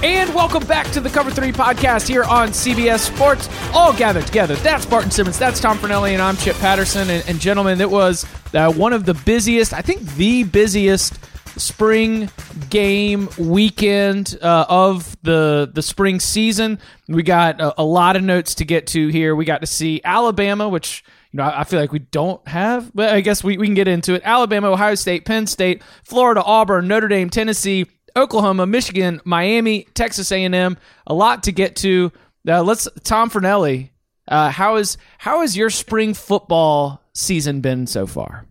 And 0.00 0.32
welcome 0.32 0.64
back 0.64 0.88
to 0.92 1.00
the 1.00 1.10
Cover 1.10 1.28
3 1.28 1.50
podcast 1.50 2.06
here 2.06 2.22
on 2.22 2.50
CBS 2.50 3.00
Sports. 3.00 3.48
All 3.74 3.92
gathered 3.92 4.26
together. 4.26 4.54
That's 4.54 4.86
Barton 4.86 5.10
Simmons, 5.10 5.40
that's 5.40 5.58
Tom 5.58 5.76
Fornelli, 5.76 6.12
and 6.12 6.22
I'm 6.22 6.36
Chip 6.36 6.54
Patterson. 6.58 7.10
And, 7.10 7.28
and 7.28 7.40
gentlemen, 7.40 7.80
it 7.80 7.90
was 7.90 8.24
uh, 8.54 8.72
one 8.72 8.92
of 8.92 9.06
the 9.06 9.14
busiest, 9.14 9.74
I 9.74 9.82
think 9.82 10.02
the 10.14 10.44
busiest 10.44 11.18
spring 11.58 12.30
game 12.70 13.28
weekend 13.38 14.38
uh, 14.40 14.66
of 14.68 15.16
the 15.22 15.68
the 15.74 15.82
spring 15.82 16.20
season. 16.20 16.78
We 17.08 17.24
got 17.24 17.60
a, 17.60 17.80
a, 17.80 17.82
lot 17.82 18.14
of 18.14 18.22
notes 18.22 18.54
to 18.56 18.64
get 18.64 18.86
to 18.88 19.08
here. 19.08 19.34
We 19.34 19.44
got 19.44 19.62
to 19.62 19.66
see 19.66 20.00
Alabama, 20.04 20.68
which 20.68 21.02
you 21.32 21.38
know 21.38 21.42
I, 21.42 21.62
I 21.62 21.64
feel 21.64 21.80
like 21.80 21.90
we 21.90 21.98
don't 21.98 22.46
have, 22.46 22.94
but 22.94 23.12
I 23.12 23.20
guess 23.20 23.42
we, 23.42 23.58
we 23.58 23.66
can 23.66 23.74
get 23.74 23.88
into 23.88 24.14
it. 24.14 24.22
Alabama, 24.24 24.70
Ohio 24.70 24.94
State, 24.94 25.24
Penn 25.24 25.48
State, 25.48 25.82
Florida, 26.04 26.40
Auburn, 26.44 26.86
Notre 26.86 27.08
Dame, 27.08 27.30
Tennessee, 27.30 27.86
Oklahoma, 28.18 28.66
Michigan, 28.66 29.20
Miami, 29.24 29.86
Texas 29.94 30.30
A&M. 30.32 30.76
A 31.06 31.14
lot 31.14 31.44
to 31.44 31.52
get 31.52 31.76
to. 31.76 32.12
Uh, 32.46 32.62
let's 32.62 32.88
Tom 33.04 33.30
Fornelli. 33.30 33.90
Uh, 34.26 34.50
how 34.50 34.76
is 34.76 34.98
how 35.16 35.40
has 35.40 35.56
your 35.56 35.70
spring 35.70 36.12
football 36.14 37.02
season 37.14 37.60
been 37.60 37.86
so 37.86 38.06
far? 38.06 38.46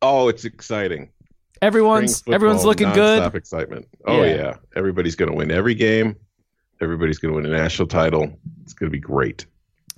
Oh, 0.00 0.28
it's 0.28 0.44
exciting. 0.44 1.10
Everyone's 1.60 2.22
everyone's 2.26 2.64
looking 2.64 2.92
good. 2.92 3.18
Stop 3.18 3.34
excitement. 3.34 3.86
Oh 4.06 4.22
yeah, 4.22 4.34
yeah. 4.34 4.56
everybody's 4.76 5.16
going 5.16 5.30
to 5.30 5.36
win 5.36 5.50
every 5.50 5.74
game. 5.74 6.16
Everybody's 6.80 7.18
going 7.18 7.32
to 7.32 7.36
win 7.36 7.46
a 7.46 7.56
national 7.56 7.86
title. 7.86 8.36
It's 8.62 8.74
going 8.74 8.90
to 8.90 8.92
be 8.92 9.00
great. 9.00 9.46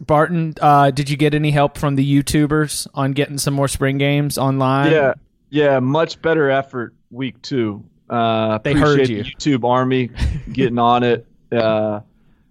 Barton, 0.00 0.55
uh, 0.61 0.91
did 0.91 1.09
you 1.09 1.17
get 1.17 1.34
any 1.34 1.50
help 1.50 1.78
from 1.78 1.95
the 1.95 2.22
YouTubers 2.22 2.87
on 2.95 3.12
getting 3.12 3.39
some 3.39 3.55
more 3.55 3.69
spring 3.69 3.97
games 3.97 4.37
online? 4.37 4.92
Yeah, 4.92 5.15
yeah, 5.48 5.81
much 5.81 6.20
better 6.20 6.50
effort 6.50 6.95
week 7.11 7.41
two. 7.41 7.84
Uh, 8.08 8.58
they 8.58 8.74
heard 8.74 9.08
you. 9.08 9.24
YouTube 9.24 9.69
Army 9.69 10.10
getting 10.52 10.78
on 10.78 11.02
it. 11.02 11.27
Uh, 11.50 12.00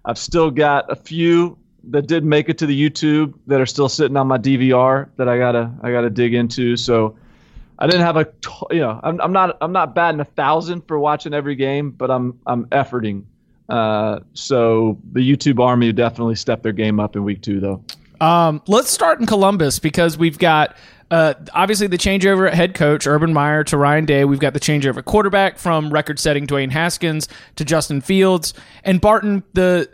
I've 0.05 0.17
still 0.17 0.51
got 0.51 0.91
a 0.91 0.95
few 0.95 1.57
that 1.85 2.07
did 2.07 2.23
make 2.23 2.49
it 2.49 2.57
to 2.59 2.65
the 2.65 2.89
YouTube 2.89 3.33
that 3.47 3.59
are 3.59 3.65
still 3.65 3.89
sitting 3.89 4.15
on 4.17 4.27
my 4.27 4.37
DVR 4.37 5.09
that 5.17 5.27
I 5.27 5.37
gotta 5.37 5.71
I 5.81 5.91
gotta 5.91 6.09
dig 6.09 6.33
into. 6.33 6.77
So 6.77 7.17
I 7.79 7.87
didn't 7.87 8.01
have 8.01 8.17
a 8.17 8.27
you 8.71 8.79
know 8.79 8.99
I'm, 9.03 9.19
I'm 9.21 9.33
not 9.33 9.57
I'm 9.61 9.71
not 9.71 9.93
batting 9.93 10.19
a 10.19 10.25
thousand 10.25 10.87
for 10.87 10.97
watching 10.99 11.33
every 11.33 11.55
game, 11.55 11.91
but 11.91 12.09
I'm 12.09 12.39
I'm 12.45 12.65
efforting. 12.67 13.23
Uh, 13.69 14.19
so 14.33 14.97
the 15.13 15.19
YouTube 15.19 15.59
Army 15.59 15.91
definitely 15.91 16.35
stepped 16.35 16.63
their 16.63 16.73
game 16.73 16.99
up 16.99 17.15
in 17.15 17.23
week 17.23 17.41
two 17.41 17.59
though. 17.59 17.83
Um, 18.21 18.61
let's 18.67 18.89
start 18.89 19.19
in 19.19 19.25
Columbus 19.25 19.79
because 19.79 20.17
we've 20.17 20.37
got 20.39 20.77
uh, 21.11 21.33
obviously 21.53 21.87
the 21.87 21.97
changeover 21.97 22.47
at 22.47 22.53
head 22.53 22.73
coach 22.73 23.05
Urban 23.07 23.33
Meyer 23.33 23.63
to 23.65 23.77
Ryan 23.77 24.05
Day. 24.05 24.25
We've 24.25 24.39
got 24.39 24.53
the 24.53 24.59
changeover 24.59 24.97
at 24.97 25.05
quarterback 25.05 25.57
from 25.57 25.91
record-setting 25.91 26.47
Dwayne 26.47 26.71
Haskins 26.71 27.27
to 27.55 27.65
Justin 27.65 28.01
Fields 28.01 28.53
and 28.83 28.99
Barton. 28.99 29.43
The 29.53 29.89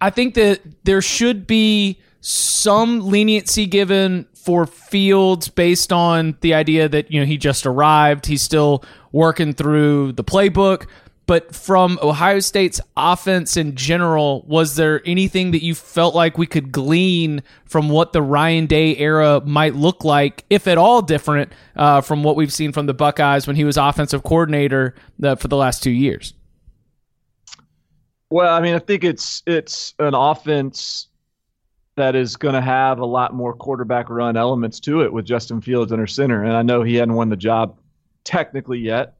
I 0.00 0.10
think 0.10 0.34
that 0.34 0.60
there 0.84 1.02
should 1.02 1.46
be 1.46 2.00
some 2.20 3.00
leniency 3.00 3.66
given 3.66 4.26
for 4.34 4.66
Fields 4.66 5.48
based 5.48 5.92
on 5.92 6.36
the 6.40 6.54
idea 6.54 6.88
that 6.88 7.10
you 7.10 7.20
know 7.20 7.26
he 7.26 7.36
just 7.36 7.66
arrived. 7.66 8.26
He's 8.26 8.42
still 8.42 8.84
working 9.12 9.52
through 9.52 10.12
the 10.12 10.24
playbook. 10.24 10.86
But 11.28 11.54
from 11.54 11.98
Ohio 12.00 12.40
State's 12.40 12.80
offense 12.96 13.58
in 13.58 13.76
general, 13.76 14.46
was 14.48 14.76
there 14.76 15.02
anything 15.04 15.50
that 15.50 15.62
you 15.62 15.74
felt 15.74 16.14
like 16.14 16.38
we 16.38 16.46
could 16.46 16.72
glean 16.72 17.42
from 17.66 17.90
what 17.90 18.14
the 18.14 18.22
Ryan 18.22 18.64
Day 18.64 18.96
era 18.96 19.42
might 19.44 19.74
look 19.74 20.04
like, 20.04 20.46
if 20.48 20.66
at 20.66 20.78
all 20.78 21.02
different 21.02 21.52
uh, 21.76 22.00
from 22.00 22.22
what 22.22 22.34
we've 22.34 22.52
seen 22.52 22.72
from 22.72 22.86
the 22.86 22.94
Buckeyes 22.94 23.46
when 23.46 23.56
he 23.56 23.64
was 23.64 23.76
offensive 23.76 24.22
coordinator 24.22 24.94
uh, 25.22 25.34
for 25.34 25.48
the 25.48 25.56
last 25.58 25.82
two 25.82 25.90
years? 25.90 26.32
Well, 28.30 28.54
I 28.54 28.62
mean, 28.62 28.74
I 28.74 28.78
think 28.78 29.04
it's 29.04 29.42
it's 29.46 29.92
an 29.98 30.14
offense 30.14 31.08
that 31.96 32.16
is 32.16 32.36
going 32.36 32.54
to 32.54 32.62
have 32.62 33.00
a 33.00 33.06
lot 33.06 33.34
more 33.34 33.52
quarterback 33.52 34.08
run 34.08 34.38
elements 34.38 34.80
to 34.80 35.02
it 35.02 35.12
with 35.12 35.26
Justin 35.26 35.60
Fields 35.60 35.92
under 35.92 36.06
center, 36.06 36.42
and 36.42 36.54
I 36.54 36.62
know 36.62 36.82
he 36.82 36.94
hadn't 36.94 37.16
won 37.16 37.28
the 37.28 37.36
job 37.36 37.78
technically 38.24 38.78
yet 38.78 39.17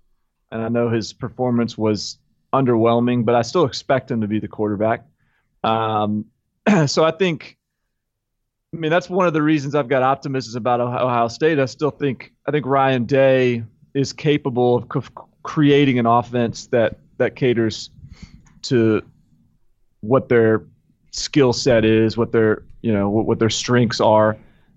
and 0.50 0.62
I 0.62 0.68
know 0.68 0.88
his 0.88 1.12
performance 1.12 1.76
was 1.76 2.18
underwhelming, 2.52 3.24
but 3.24 3.34
I 3.34 3.42
still 3.42 3.64
expect 3.64 4.10
him 4.10 4.20
to 4.20 4.26
be 4.26 4.38
the 4.38 4.48
quarterback. 4.48 5.04
Um, 5.64 6.26
so 6.86 7.04
I 7.04 7.10
think, 7.10 7.58
I 8.74 8.78
mean, 8.78 8.90
that's 8.90 9.10
one 9.10 9.26
of 9.26 9.32
the 9.32 9.42
reasons 9.42 9.74
I've 9.74 9.88
got 9.88 10.02
optimism 10.02 10.56
about 10.58 10.80
Ohio 10.80 11.28
State. 11.28 11.58
I 11.58 11.66
still 11.66 11.90
think 11.90 12.32
I 12.46 12.50
think 12.50 12.66
Ryan 12.66 13.04
Day 13.04 13.64
is 13.94 14.12
capable 14.12 14.76
of 14.76 15.04
c- 15.04 15.10
creating 15.42 15.98
an 15.98 16.06
offense 16.06 16.66
that 16.68 16.98
that 17.16 17.34
caters 17.34 17.90
to 18.62 19.02
what 20.00 20.28
their 20.28 20.64
skill 21.10 21.52
set 21.52 21.84
is, 21.84 22.16
what 22.16 22.32
their 22.32 22.62
you 22.82 22.92
know 22.92 23.08
what, 23.08 23.26
what 23.26 23.38
their 23.38 23.50
strengths 23.50 24.00
are. 24.00 24.36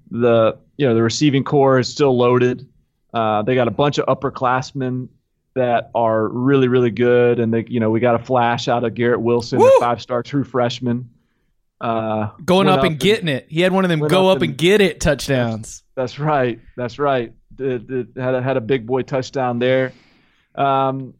The 0.10 0.58
you 0.78 0.88
know 0.88 0.96
the 0.96 1.04
receiving 1.04 1.44
corps 1.44 1.80
is 1.80 1.90
still 1.90 2.18
loaded. 2.18 2.68
Uh, 3.14 3.42
they 3.42 3.56
got 3.56 3.68
a 3.68 3.72
bunch 3.72 3.98
of 3.98 4.06
upperclassmen 4.06 5.10
that 5.54 5.92
are 5.94 6.28
really 6.28 6.68
really 6.68 6.92
good, 6.92 7.40
and 7.40 7.54
they 7.54 7.66
you 7.68 7.80
know 7.80 7.90
we 7.90 8.00
got 8.00 8.16
a 8.16 8.24
flash 8.24 8.68
out 8.68 8.84
of 8.84 8.94
Garrett 8.94 9.22
Wilson, 9.22 9.60
Woo! 9.60 9.68
a 9.68 9.80
five 9.80 10.02
star 10.02 10.24
true 10.24 10.44
freshman. 10.44 11.10
Uh, 11.80 12.30
going 12.46 12.68
up, 12.68 12.80
up 12.80 12.86
and 12.86 13.00
getting 13.00 13.28
it. 13.28 13.48
He 13.50 13.62
had 13.62 13.72
one 13.72 13.84
of 13.84 13.90
them 13.90 14.00
go 14.00 14.30
up, 14.30 14.38
up 14.38 14.42
and, 14.44 14.52
and, 14.52 14.58
get 14.58 14.82
it 14.82 15.02
touchdowns. 15.02 15.84
That's, 15.96 16.14
that's 16.14 16.20
right. 16.20 16.60
That's 16.78 17.00
right. 17.00 17.34
Had 17.58 18.06
a, 18.16 18.42
had 18.42 18.56
a 18.56 18.62
big 18.62 18.86
boy 18.86 19.02
touchdown 19.02 19.58
there. 19.58 19.92
Um, 20.54 21.16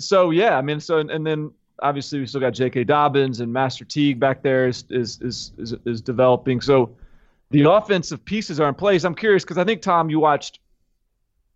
so 0.00 0.30
yeah, 0.30 0.58
I 0.58 0.62
mean, 0.62 0.80
so 0.80 0.98
and, 0.98 1.10
and 1.10 1.24
then 1.24 1.52
obviously 1.80 2.18
we 2.18 2.26
still 2.26 2.40
got 2.40 2.54
J.K. 2.54 2.84
Dobbins 2.84 3.40
and 3.40 3.52
Master 3.52 3.84
Teague 3.84 4.18
back 4.18 4.42
there 4.42 4.66
is 4.66 4.84
is 4.90 5.20
is 5.20 5.52
is, 5.58 5.74
is 5.84 6.00
developing. 6.00 6.60
So 6.60 6.96
the 7.50 7.70
offensive 7.70 8.24
pieces 8.24 8.60
are 8.60 8.68
in 8.68 8.74
place. 8.74 9.04
I'm 9.04 9.14
curious 9.14 9.44
because 9.44 9.58
I 9.58 9.64
think 9.64 9.82
Tom, 9.82 10.10
you 10.10 10.20
watched 10.20 10.60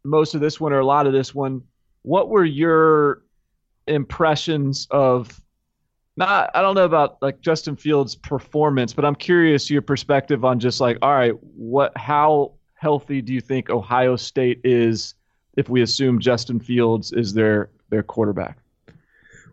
most 0.04 0.34
of 0.34 0.40
this 0.40 0.60
one 0.60 0.72
or 0.72 0.78
a 0.78 0.86
lot 0.86 1.06
of 1.06 1.12
this 1.12 1.34
one 1.34 1.62
what 2.02 2.28
were 2.28 2.44
your 2.44 3.22
impressions 3.86 4.86
of 4.90 5.40
not 6.16 6.50
I 6.54 6.60
don't 6.60 6.74
know 6.74 6.84
about 6.84 7.22
like 7.22 7.40
Justin 7.40 7.76
Fields' 7.76 8.14
performance, 8.14 8.92
but 8.92 9.04
I'm 9.04 9.14
curious 9.14 9.70
your 9.70 9.82
perspective 9.82 10.44
on 10.44 10.60
just 10.60 10.80
like, 10.80 10.98
all 11.00 11.12
right, 11.12 11.34
what 11.40 11.96
how 11.96 12.54
healthy 12.74 13.22
do 13.22 13.32
you 13.32 13.40
think 13.40 13.70
Ohio 13.70 14.16
State 14.16 14.60
is 14.64 15.14
if 15.56 15.68
we 15.68 15.82
assume 15.82 16.20
Justin 16.20 16.60
Fields 16.60 17.12
is 17.12 17.32
their 17.32 17.70
their 17.88 18.02
quarterback? 18.02 18.58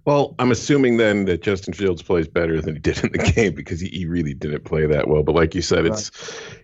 Well, 0.05 0.33
I'm 0.39 0.51
assuming 0.51 0.97
then 0.97 1.25
that 1.25 1.41
Justin 1.41 1.73
Fields 1.73 2.01
plays 2.01 2.27
better 2.27 2.61
than 2.61 2.75
he 2.75 2.79
did 2.79 3.03
in 3.03 3.11
the 3.11 3.17
game 3.17 3.53
because 3.53 3.79
he, 3.79 3.89
he 3.89 4.05
really 4.05 4.33
didn't 4.33 4.63
play 4.63 4.85
that 4.85 5.07
well. 5.07 5.23
But 5.23 5.35
like 5.35 5.53
you 5.53 5.61
said, 5.61 5.85
it's 5.85 6.11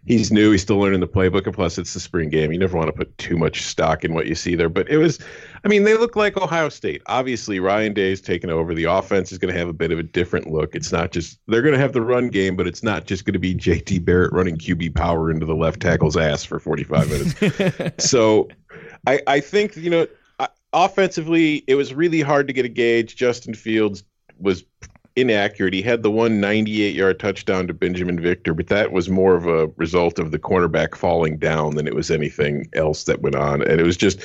he's 0.05 0.31
new, 0.31 0.51
he's 0.51 0.61
still 0.61 0.79
learning 0.79 1.01
the 1.01 1.07
playbook, 1.07 1.45
and 1.45 1.53
plus 1.53 1.77
it's 1.77 1.93
the 1.93 1.99
spring 1.99 2.29
game. 2.29 2.51
You 2.51 2.59
never 2.59 2.77
want 2.77 2.87
to 2.87 2.93
put 2.93 3.15
too 3.17 3.37
much 3.37 3.61
stock 3.61 4.03
in 4.03 4.13
what 4.13 4.27
you 4.27 4.35
see 4.35 4.55
there. 4.55 4.69
But 4.69 4.89
it 4.89 4.97
was, 4.97 5.19
I 5.63 5.67
mean, 5.67 5.83
they 5.83 5.95
look 5.95 6.15
like 6.15 6.37
Ohio 6.37 6.69
State. 6.69 7.01
Obviously, 7.07 7.59
Ryan 7.59 7.93
Day's 7.93 8.21
taken 8.21 8.49
over. 8.49 8.73
The 8.73 8.85
offense 8.85 9.31
is 9.31 9.37
going 9.37 9.53
to 9.53 9.59
have 9.59 9.67
a 9.67 9.73
bit 9.73 9.91
of 9.91 9.99
a 9.99 10.03
different 10.03 10.47
look. 10.47 10.73
It's 10.73 10.91
not 10.91 11.11
just 11.11 11.39
they're 11.47 11.61
going 11.61 11.75
to 11.75 11.79
have 11.79 11.93
the 11.93 12.01
run 12.01 12.29
game, 12.29 12.55
but 12.55 12.67
it's 12.67 12.83
not 12.83 13.05
just 13.05 13.25
going 13.25 13.33
to 13.33 13.39
be 13.39 13.53
JT 13.53 14.05
Barrett 14.05 14.31
running 14.33 14.57
QB 14.57 14.95
power 14.95 15.29
into 15.29 15.45
the 15.45 15.55
left 15.55 15.81
tackle's 15.81 16.17
ass 16.17 16.43
for 16.43 16.59
45 16.59 17.09
minutes. 17.09 18.03
so, 18.05 18.47
I 19.07 19.19
I 19.27 19.39
think 19.39 19.75
you 19.75 19.89
know 19.89 20.07
offensively, 20.75 21.63
it 21.67 21.75
was 21.75 21.93
really 21.93 22.21
hard 22.21 22.47
to 22.47 22.53
get 22.53 22.65
a 22.65 22.69
gauge. 22.69 23.15
Justin 23.15 23.53
Fields 23.53 24.03
was 24.39 24.65
inaccurate. 25.15 25.73
He 25.73 25.81
had 25.81 26.03
the 26.03 26.11
one 26.11 26.41
98 26.41 26.93
yard 26.93 27.19
touchdown 27.19 27.67
to 27.67 27.73
Binjimen 27.73 28.19
Victor, 28.19 28.53
but 28.53 28.67
that 28.67 28.91
was 28.91 29.09
more 29.09 29.35
of 29.35 29.47
a 29.47 29.67
result 29.77 30.19
of 30.19 30.31
the 30.31 30.39
cornerback 30.39 30.95
falling 30.95 31.37
down 31.37 31.75
than 31.75 31.87
it 31.87 31.95
was 31.95 32.11
anything 32.11 32.67
else 32.73 33.05
that 33.05 33.21
went 33.21 33.35
on. 33.35 33.61
And 33.61 33.79
it 33.79 33.85
was 33.85 33.97
just 33.97 34.21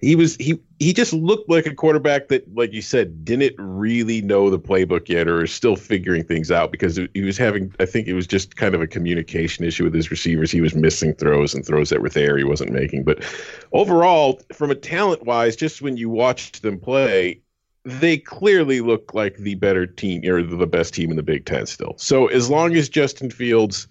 he 0.00 0.14
was 0.14 0.36
he 0.36 0.58
he 0.78 0.92
just 0.92 1.12
looked 1.12 1.48
like 1.48 1.66
a 1.66 1.74
quarterback 1.74 2.28
that 2.28 2.54
like 2.54 2.72
you 2.72 2.82
said 2.82 3.24
didn't 3.24 3.54
really 3.58 4.22
know 4.22 4.48
the 4.48 4.58
playbook 4.58 5.08
yet 5.08 5.26
or 5.26 5.44
is 5.44 5.52
still 5.52 5.76
figuring 5.76 6.24
things 6.24 6.50
out 6.50 6.70
because 6.70 7.00
he 7.14 7.22
was 7.22 7.36
having 7.36 7.74
i 7.80 7.86
think 7.86 8.06
it 8.06 8.14
was 8.14 8.26
just 8.26 8.56
kind 8.56 8.74
of 8.74 8.80
a 8.80 8.86
communication 8.86 9.64
issue 9.64 9.84
with 9.84 9.94
his 9.94 10.10
receivers. 10.10 10.50
He 10.50 10.60
was 10.60 10.74
missing 10.74 11.14
throws 11.14 11.54
and 11.54 11.64
throws 11.64 11.90
that 11.90 12.00
were 12.00 12.08
there 12.08 12.38
he 12.38 12.44
wasn't 12.44 12.72
making. 12.72 13.04
But 13.04 13.24
overall 13.72 14.40
from 14.52 14.70
a 14.70 14.74
talent 14.74 15.24
wise 15.24 15.56
just 15.56 15.82
when 15.82 15.96
you 15.96 16.08
watched 16.08 16.62
them 16.62 16.78
play 16.78 17.40
they 17.84 18.18
clearly 18.18 18.80
look 18.80 19.14
like 19.14 19.36
the 19.38 19.54
better 19.54 19.86
team 19.86 20.22
or 20.28 20.42
the 20.42 20.66
best 20.66 20.92
team 20.94 21.10
in 21.10 21.16
the 21.16 21.22
big 21.22 21.46
ten 21.46 21.64
still. 21.66 21.94
So 21.96 22.26
as 22.26 22.48
long 22.50 22.74
as 22.76 22.88
justin 22.88 23.30
fields 23.30 23.88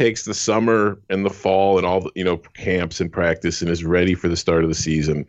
takes 0.00 0.24
the 0.24 0.32
summer 0.32 0.98
and 1.10 1.26
the 1.26 1.30
fall 1.30 1.76
and 1.76 1.86
all 1.86 2.00
the 2.00 2.10
you 2.14 2.24
know 2.24 2.38
camps 2.54 3.02
and 3.02 3.12
practice 3.12 3.60
and 3.60 3.70
is 3.70 3.84
ready 3.84 4.14
for 4.14 4.28
the 4.28 4.36
start 4.36 4.62
of 4.62 4.70
the 4.70 4.74
season. 4.74 5.26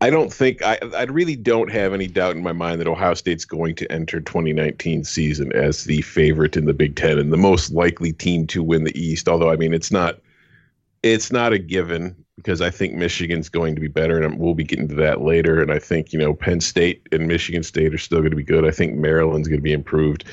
I 0.00 0.08
don't 0.08 0.32
think 0.32 0.62
I 0.62 0.78
I 0.96 1.02
really 1.02 1.36
don't 1.36 1.70
have 1.70 1.92
any 1.92 2.06
doubt 2.06 2.34
in 2.34 2.42
my 2.42 2.52
mind 2.52 2.80
that 2.80 2.88
Ohio 2.88 3.12
State's 3.12 3.44
going 3.44 3.74
to 3.74 3.92
enter 3.92 4.18
2019 4.18 5.04
season 5.04 5.52
as 5.52 5.84
the 5.84 6.00
favorite 6.00 6.56
in 6.56 6.64
the 6.64 6.72
Big 6.72 6.96
10 6.96 7.18
and 7.18 7.30
the 7.30 7.36
most 7.36 7.70
likely 7.70 8.14
team 8.14 8.46
to 8.46 8.62
win 8.62 8.84
the 8.84 8.98
East, 8.98 9.28
although 9.28 9.50
I 9.50 9.56
mean 9.56 9.74
it's 9.74 9.90
not 9.90 10.18
it's 11.02 11.30
not 11.30 11.52
a 11.52 11.58
given 11.58 12.16
because 12.38 12.60
I 12.60 12.70
think 12.70 12.94
Michigan's 12.94 13.48
going 13.48 13.74
to 13.74 13.80
be 13.80 13.88
better, 13.88 14.22
and 14.22 14.38
we'll 14.38 14.54
be 14.54 14.64
getting 14.64 14.86
to 14.88 14.94
that 14.94 15.20
later. 15.20 15.60
And 15.60 15.72
I 15.72 15.78
think 15.78 16.12
you 16.12 16.18
know 16.18 16.32
Penn 16.32 16.60
State 16.60 17.06
and 17.12 17.26
Michigan 17.26 17.62
State 17.62 17.92
are 17.92 17.98
still 17.98 18.20
going 18.20 18.30
to 18.30 18.36
be 18.36 18.44
good. 18.44 18.64
I 18.64 18.70
think 18.70 18.94
Maryland's 18.94 19.48
going 19.48 19.58
to 19.58 19.62
be 19.62 19.72
improved. 19.72 20.24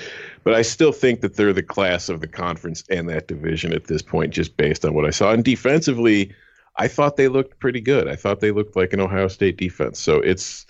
But 0.43 0.53
I 0.53 0.61
still 0.61 0.91
think 0.91 1.21
that 1.21 1.35
they're 1.35 1.53
the 1.53 1.63
class 1.63 2.07
of 2.07 2.21
the 2.21 2.27
conference 2.27 2.83
and 2.89 3.09
that 3.09 3.27
division 3.27 3.73
at 3.73 3.87
this 3.87 4.03
point, 4.03 4.31
just 4.31 4.55
based 4.55 4.85
on 4.85 4.93
what 4.93 5.05
I 5.05 5.09
saw. 5.09 5.31
And 5.31 5.43
defensively, 5.43 6.31
I 6.77 6.87
thought 6.87 7.17
they 7.17 7.27
looked 7.27 7.59
pretty 7.59 7.81
good. 7.81 8.07
I 8.07 8.15
thought 8.15 8.39
they 8.39 8.51
looked 8.51 8.75
like 8.75 8.93
an 8.93 8.99
Ohio 8.99 9.27
State 9.27 9.57
defense. 9.57 9.99
So 9.99 10.17
it's 10.17 10.67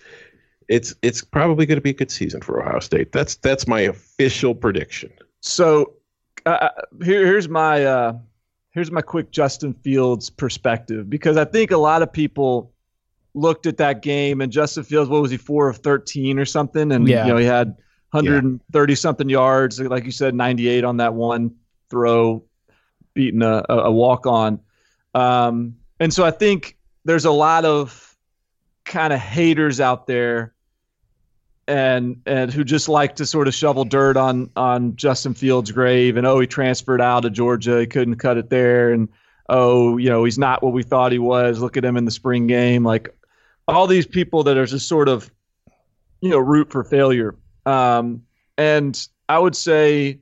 it's 0.70 0.96
it's 1.02 1.22
probably 1.22 1.66
going 1.66 1.78
to 1.78 1.82
be 1.82 1.90
a 1.92 1.94
good 1.94 2.12
season 2.12 2.42
for 2.42 2.62
Ohio 2.62 2.80
State. 2.80 3.12
That's 3.12 3.36
that's 3.36 3.68
my 3.68 3.82
official 3.82 4.56
prediction. 4.56 5.12
So 5.42 5.94
uh, 6.46 6.50
uh, 6.50 6.70
here, 7.04 7.26
here's 7.26 7.50
my 7.50 7.84
uh, 7.84 8.18
here's 8.76 8.92
my 8.92 9.02
quick 9.02 9.32
Justin 9.32 9.74
Fields 9.74 10.30
perspective 10.30 11.10
because 11.10 11.38
I 11.38 11.46
think 11.46 11.72
a 11.72 11.78
lot 11.78 12.04
of 12.04 12.14
people 12.14 12.74
looked 13.34 13.66
at 13.66 13.78
that 13.78 14.04
game 14.04 14.42
and 14.42 14.52
Justin 14.52 14.84
Fields, 14.84 15.10
what 15.10 15.22
was 15.22 15.32
he 15.32 15.38
four 15.38 15.70
of 15.70 15.78
thirteen 15.78 16.38
or 16.38 16.46
something, 16.46 16.92
and 16.92 17.08
yeah. 17.08 17.26
you 17.26 17.32
know 17.32 17.38
he 17.38 17.46
had 17.46 17.70
130 18.12 18.92
yeah. 18.92 18.96
something 18.96 19.30
yards, 19.30 19.80
like 19.80 20.06
you 20.06 20.12
said, 20.12 20.36
98 20.36 20.84
on 20.84 20.98
that 20.98 21.14
one 21.14 21.56
throw, 21.90 22.44
beating 23.14 23.42
a, 23.42 23.64
a 23.68 23.92
walk 23.92 24.26
on. 24.26 24.60
Um, 25.14 25.76
and 26.00 26.14
so 26.14 26.24
I 26.24 26.32
think 26.32 26.78
there's 27.04 27.26
a 27.26 27.32
lot 27.32 27.66
of 27.66 28.16
kind 28.86 29.12
of 29.12 29.20
haters 29.20 29.80
out 29.80 30.08
there 30.08 30.55
and 31.68 32.22
and 32.26 32.54
who 32.54 32.64
just 32.64 32.88
like 32.88 33.16
to 33.16 33.26
sort 33.26 33.48
of 33.48 33.54
shovel 33.54 33.86
dirt 33.86 34.18
on 34.18 34.50
on 34.56 34.96
Justin 34.96 35.34
Fields' 35.34 35.72
grave 35.72 36.18
and 36.18 36.28
oh 36.28 36.40
he 36.40 36.48
transferred 36.48 37.02
out 37.02 37.26
of 37.26 37.34
Georgia 37.34 37.80
he 37.80 37.88
couldn't 37.88 38.18
cut 38.18 38.38
it 38.38 38.50
there 38.50 38.92
and 38.92 39.10
oh 39.50 39.98
you 39.98 40.10
know 40.10 40.24
he's 40.24 40.38
not 40.38 40.62
what 40.62 40.74
we 40.74 40.84
thought 40.84 41.12
he 41.12 41.20
was 41.20 41.60
look 41.60 41.78
at 41.78 41.86
him 41.86 41.98
in 41.98 42.06
the 42.06 42.12
spring 42.12 42.48
game 42.48 42.84
like 42.84 43.10
all 43.68 43.88
these 43.88 44.06
people 44.06 44.44
that 44.44 44.58
are 44.58 44.66
just 44.66 44.88
sort 44.88 45.10
of 45.10 45.32
you 46.22 46.30
know 46.30 46.38
root 46.38 46.72
for 46.72 46.84
failure 46.84 47.36
um, 47.66 48.24
and 48.58 49.08
I 49.28 49.40
would 49.40 49.56
say 49.56 50.20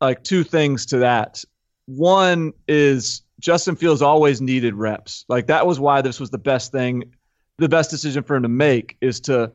like 0.00 0.22
two 0.24 0.44
things 0.44 0.86
to 0.86 0.98
that. 0.98 1.44
One 1.86 2.52
is 2.68 3.22
Justin 3.40 3.76
Fields 3.76 4.02
always 4.02 4.40
needed 4.40 4.74
reps. 4.74 5.24
Like 5.28 5.46
that 5.46 5.66
was 5.66 5.80
why 5.80 6.02
this 6.02 6.20
was 6.20 6.30
the 6.30 6.38
best 6.38 6.72
thing, 6.72 7.14
the 7.58 7.68
best 7.68 7.90
decision 7.90 8.22
for 8.22 8.36
him 8.36 8.42
to 8.42 8.48
make 8.48 8.96
is 9.00 9.20
to 9.20 9.52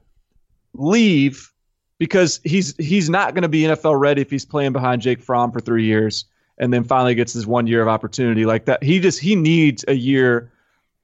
leave 0.74 1.52
because 1.98 2.40
he's 2.44 2.76
he's 2.78 3.10
not 3.10 3.34
going 3.34 3.44
to 3.44 3.50
be 3.50 3.62
NFL 3.62 4.00
ready 4.00 4.22
if 4.22 4.30
he's 4.30 4.46
playing 4.46 4.74
behind 4.74 5.02
Jake 5.02 5.22
Fromm 5.22 5.52
for 5.52 5.60
three 5.60 5.86
years 5.86 6.26
and 6.58 6.74
then 6.74 6.84
finally 6.84 7.16
gets 7.16 7.34
his 7.34 7.46
one 7.48 7.68
year 7.68 7.82
of 7.82 7.88
opportunity 7.88 8.46
like 8.46 8.66
that. 8.66 8.84
He 8.84 9.00
just 9.00 9.20
he 9.20 9.36
needs 9.36 9.84
a 9.88 9.94
year 9.94 10.52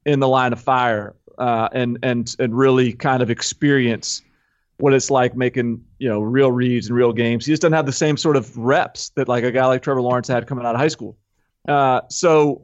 in 0.06 0.20
the 0.20 0.28
line 0.28 0.52
of 0.52 0.60
fire 0.60 1.14
uh, 1.38 1.68
and 1.72 1.98
and 2.02 2.34
and 2.38 2.56
really 2.56 2.92
kind 2.92 3.22
of 3.22 3.30
experience 3.30 4.22
what 4.78 4.94
it's 4.94 5.10
like 5.10 5.36
making 5.36 5.84
you 5.98 6.08
know 6.08 6.20
real 6.20 6.52
reads 6.52 6.88
and 6.88 6.96
real 6.96 7.12
games. 7.12 7.44
He 7.46 7.52
just 7.52 7.62
doesn't 7.62 7.74
have 7.74 7.86
the 7.86 7.92
same 7.92 8.16
sort 8.16 8.36
of 8.36 8.56
reps 8.56 9.10
that 9.10 9.28
like 9.28 9.44
a 9.44 9.50
guy 9.50 9.66
like 9.66 9.82
Trevor 9.82 10.02
Lawrence 10.02 10.28
had 10.28 10.46
coming 10.46 10.64
out 10.64 10.74
of 10.74 10.80
high 10.80 10.88
school. 10.88 11.16
Uh, 11.66 12.00
so 12.08 12.62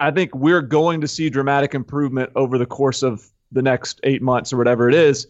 I 0.00 0.10
think 0.10 0.34
we're 0.34 0.62
going 0.62 1.00
to 1.00 1.08
see 1.08 1.30
dramatic 1.30 1.74
improvement 1.74 2.32
over 2.34 2.58
the 2.58 2.66
course 2.66 3.02
of 3.02 3.28
the 3.52 3.62
next 3.62 4.00
eight 4.02 4.22
months 4.22 4.52
or 4.52 4.56
whatever 4.56 4.88
it 4.88 4.94
is. 4.94 5.26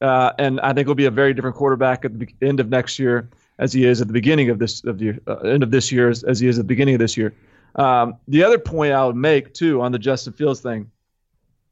Uh, 0.00 0.32
and 0.38 0.60
I 0.60 0.72
think 0.72 0.86
he'll 0.86 0.94
be 0.94 1.06
a 1.06 1.10
very 1.10 1.34
different 1.34 1.56
quarterback 1.56 2.04
at 2.04 2.18
the 2.18 2.28
end 2.40 2.60
of 2.60 2.68
next 2.68 2.98
year 2.98 3.28
as 3.58 3.72
he 3.72 3.84
is 3.84 4.00
at 4.00 4.06
the 4.06 4.12
beginning 4.12 4.48
of 4.50 4.58
this 4.58 4.84
of 4.84 4.98
the 4.98 5.18
uh, 5.26 5.38
end 5.38 5.62
of 5.62 5.70
this 5.70 5.90
year 5.90 6.08
as, 6.08 6.22
as, 6.22 6.38
he 6.38 6.46
is 6.46 6.58
at 6.58 6.62
the 6.62 6.68
beginning 6.68 6.94
of 6.94 7.00
this 7.00 7.16
year. 7.16 7.34
Um, 7.74 8.16
the 8.28 8.44
other 8.44 8.58
point 8.58 8.92
I 8.92 9.04
would 9.04 9.16
make 9.16 9.54
too 9.54 9.80
on 9.80 9.92
the 9.92 9.98
Justin 9.98 10.32
Fields 10.32 10.60
thing 10.60 10.90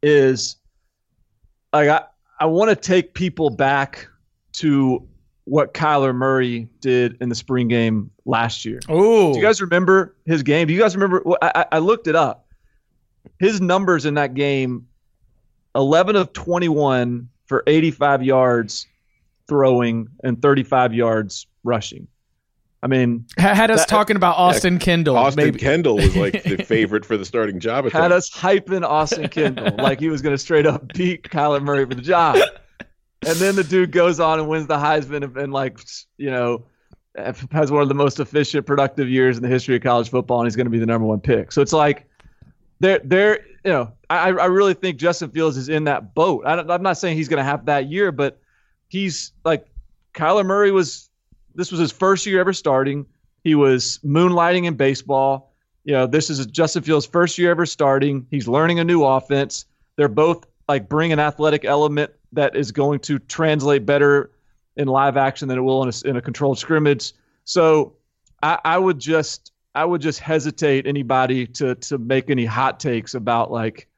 is 0.03 0.57
like 1.73 1.89
I, 1.89 2.03
I 2.41 2.47
want 2.47 2.71
to 2.71 2.77
take 2.77 3.15
people 3.15 3.51
back 3.51 4.09
to 4.55 5.07
what 5.45 5.75
Kyler 5.75 6.15
Murray 6.15 6.69
did 6.81 7.17
in 7.21 7.29
the 7.29 7.35
spring 7.35 7.69
game 7.69 8.11
last 8.25 8.65
year. 8.65 8.81
Oh, 8.89 9.33
do 9.33 9.39
you 9.39 9.45
guys 9.45 9.61
remember 9.61 10.17
his 10.25 10.43
game? 10.43 10.67
Do 10.67 10.75
you 10.75 10.81
guys 10.81 10.97
remember? 10.97 11.23
I, 11.41 11.67
I 11.73 11.79
looked 11.79 12.09
it 12.09 12.17
up. 12.17 12.49
His 13.39 13.61
numbers 13.61 14.05
in 14.05 14.15
that 14.15 14.35
game: 14.35 14.89
eleven 15.77 16.17
of 16.17 16.33
twenty-one 16.33 17.29
for 17.47 17.63
eighty-five 17.67 18.23
yards 18.23 18.87
throwing 19.49 20.09
and 20.23 20.41
thirty-five 20.41 20.95
yards 20.95 21.47
rushing. 21.65 22.09
I 22.83 22.89
mean, 22.89 23.27
had 23.39 23.71
us 23.71 23.81
that, 23.81 23.89
talking 23.89 24.17
about 24.17 24.37
Austin 24.37 24.75
yeah, 24.75 24.81
Kendall. 24.81 25.17
Austin 25.17 25.45
maybe. 25.45 25.59
Kendall 25.59 25.97
was 25.97 26.15
like 26.15 26.43
the 26.45 26.57
favorite 26.69 27.05
for 27.05 27.17
the 27.17 27.25
starting 27.25 27.59
job. 27.59 27.85
Had 27.85 27.91
time. 27.93 28.13
us 28.13 28.31
hyping 28.31 28.85
Austin 28.85 29.29
Kendall 29.29 29.75
like 29.79 29.99
he 29.99 30.09
was 30.09 30.23
going 30.23 30.35
to 30.35 30.39
straight 30.39 30.67
up 30.67 30.93
beat 30.93 31.25
Kyler 31.25 31.63
Murray 31.63 31.87
for 31.87 31.95
the 31.95 32.03
job. 32.03 32.37
And 33.27 33.37
then 33.39 33.57
the 33.57 33.65
dude 33.65 33.91
goes 33.91 34.21
on 34.21 34.39
and 34.39 34.49
wins 34.49 34.69
the 34.69 34.77
Heisman 34.77 35.25
and, 35.25 35.37
and 35.37 35.53
like 35.53 35.81
you 36.19 36.31
know 36.31 36.65
has 37.51 37.73
one 37.73 37.83
of 37.83 37.89
the 37.89 37.95
most 37.95 38.21
efficient, 38.21 38.67
productive 38.67 39.09
years 39.09 39.37
in 39.37 39.43
the 39.43 39.49
history 39.49 39.75
of 39.77 39.83
college 39.83 40.11
football, 40.11 40.41
and 40.41 40.47
he's 40.47 40.57
going 40.57 40.67
to 40.67 40.71
be 40.71 40.79
the 40.79 40.87
number 40.87 41.07
one 41.07 41.21
pick. 41.21 41.51
So 41.53 41.63
it's 41.63 41.73
like 41.73 42.09
they're 42.81 43.01
they're 43.05 43.41
you 43.67 43.73
know 43.73 43.93
I 44.09 44.29
I 44.29 44.47
really 44.47 44.75
think 44.75 44.97
Justin 44.97 45.29
Fields 45.31 45.57
is 45.57 45.69
in 45.69 45.85
that 45.85 46.15
boat. 46.15 46.45
I 46.47 46.61
am 46.61 46.83
not 46.83 46.97
saying 46.97 47.17
he's 47.17 47.29
going 47.29 47.39
to 47.39 47.45
have 47.45 47.67
that 47.67 47.89
year, 47.91 48.13
but 48.13 48.41
he's 48.87 49.33
like 49.45 49.67
Kyler 50.15 50.47
Murray 50.47 50.71
was 50.71 51.11
this 51.57 51.73
was 51.73 51.81
his 51.81 51.91
first 51.91 52.25
year 52.27 52.41
ever 52.41 52.53
starting. 52.53 53.05
He 53.43 53.57
was 53.57 53.99
moonlighting 54.05 54.67
in 54.67 54.75
baseball. 54.75 55.53
You 55.83 55.95
know, 55.95 56.07
this 56.07 56.31
is 56.31 56.47
Justin 56.47 56.85
Fields' 56.85 57.07
first 57.07 57.39
year 57.39 57.51
ever 57.51 57.67
starting. 57.67 58.25
He's 58.31 58.47
learning 58.47 58.79
a 58.79 58.85
new 58.85 59.05
offense. 59.05 59.67
They're 59.97 60.09
both 60.09 60.47
like 60.69 60.89
bring 60.89 61.13
an 61.13 61.19
athletic 61.19 61.65
element 61.65 62.13
that 62.33 62.55
is 62.55 62.71
going 62.71 63.01
to 63.01 63.19
translate 63.19 63.85
better 63.85 64.31
in 64.77 64.87
live 64.87 65.17
action 65.17 65.49
than 65.49 65.59
it 65.59 65.63
will 65.63 65.83
in 65.83 65.89
a, 65.89 66.09
in 66.09 66.17
a 66.17 66.23
controlled 66.23 66.59
scrimmage. 66.59 67.13
So 67.45 67.95
I, 68.45 68.59
I 68.65 68.79
would 68.79 69.01
just 69.01 69.51
I 69.77 69.85
would 69.85 70.01
just 70.01 70.21
hesitate 70.21 70.87
anybody 70.87 71.47
to 71.49 71.75
to 71.75 71.99
make 71.99 72.31
any 72.31 72.47
hot 72.47 72.81
takes 72.81 73.15
about 73.15 73.53
like 73.53 73.89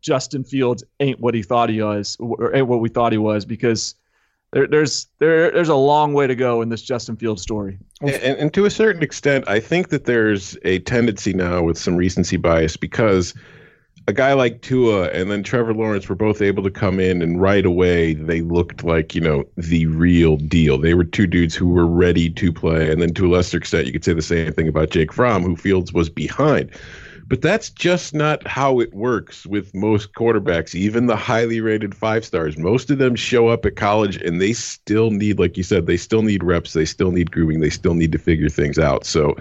Justin 0.00 0.42
Fields 0.42 0.82
ain't 0.98 1.20
what 1.20 1.34
he 1.34 1.42
thought 1.42 1.70
he 1.70 1.80
was 1.80 2.16
or 2.18 2.54
ain't 2.54 2.66
what 2.66 2.80
we 2.80 2.88
thought 2.88 3.12
he 3.12 3.18
was 3.18 3.44
because 3.44 3.94
there, 4.52 4.66
there's 4.66 5.06
there, 5.20 5.52
there's 5.52 5.68
a 5.68 5.76
long 5.76 6.14
way 6.14 6.26
to 6.26 6.34
go 6.34 6.62
in 6.62 6.68
this 6.68 6.82
Justin 6.82 7.16
Fields 7.16 7.42
story. 7.42 7.78
And, 8.00 8.10
and, 8.10 8.54
to 8.54 8.64
a 8.64 8.70
certain 8.70 9.02
extent, 9.02 9.44
I 9.46 9.60
think 9.60 9.90
that 9.90 10.06
there's 10.06 10.56
a 10.64 10.80
tendency 10.80 11.32
now 11.32 11.62
with 11.62 11.78
some 11.78 11.96
recency 11.96 12.36
bias 12.36 12.76
because 12.76 13.32
a 14.10 14.12
guy 14.12 14.32
like 14.32 14.60
Tua 14.60 15.08
and 15.10 15.30
then 15.30 15.44
Trevor 15.44 15.72
Lawrence 15.72 16.08
were 16.08 16.16
both 16.16 16.42
able 16.42 16.64
to 16.64 16.70
come 16.70 16.98
in 16.98 17.22
and 17.22 17.40
right 17.40 17.64
away 17.64 18.14
they 18.14 18.40
looked 18.40 18.82
like 18.82 19.14
you 19.14 19.20
know 19.20 19.44
the 19.56 19.86
real 19.86 20.36
deal. 20.36 20.78
They 20.78 20.94
were 20.94 21.04
two 21.04 21.28
dudes 21.28 21.54
who 21.54 21.68
were 21.68 21.86
ready 21.86 22.28
to 22.28 22.52
play, 22.52 22.90
and 22.90 23.00
then 23.00 23.14
to 23.14 23.26
a 23.26 23.30
lesser 23.32 23.56
extent, 23.56 23.86
you 23.86 23.92
could 23.92 24.04
say 24.04 24.12
the 24.12 24.20
same 24.20 24.52
thing 24.52 24.66
about 24.66 24.90
Jake 24.90 25.12
Fromm, 25.12 25.44
who 25.44 25.54
Fields 25.54 25.92
was 25.92 26.10
behind. 26.10 26.70
But 27.30 27.42
that's 27.42 27.70
just 27.70 28.12
not 28.12 28.44
how 28.44 28.80
it 28.80 28.92
works 28.92 29.46
with 29.46 29.72
most 29.72 30.14
quarterbacks, 30.14 30.74
even 30.74 31.06
the 31.06 31.14
highly 31.14 31.60
rated 31.60 31.94
five 31.94 32.24
stars. 32.24 32.58
Most 32.58 32.90
of 32.90 32.98
them 32.98 33.14
show 33.14 33.46
up 33.46 33.64
at 33.64 33.76
college 33.76 34.16
and 34.16 34.40
they 34.40 34.52
still 34.52 35.12
need, 35.12 35.38
like 35.38 35.56
you 35.56 35.62
said, 35.62 35.86
they 35.86 35.96
still 35.96 36.22
need 36.22 36.42
reps, 36.42 36.72
they 36.72 36.84
still 36.84 37.12
need 37.12 37.30
grooming, 37.30 37.60
they 37.60 37.70
still 37.70 37.94
need 37.94 38.10
to 38.10 38.18
figure 38.18 38.48
things 38.48 38.80
out. 38.80 39.06
So 39.06 39.36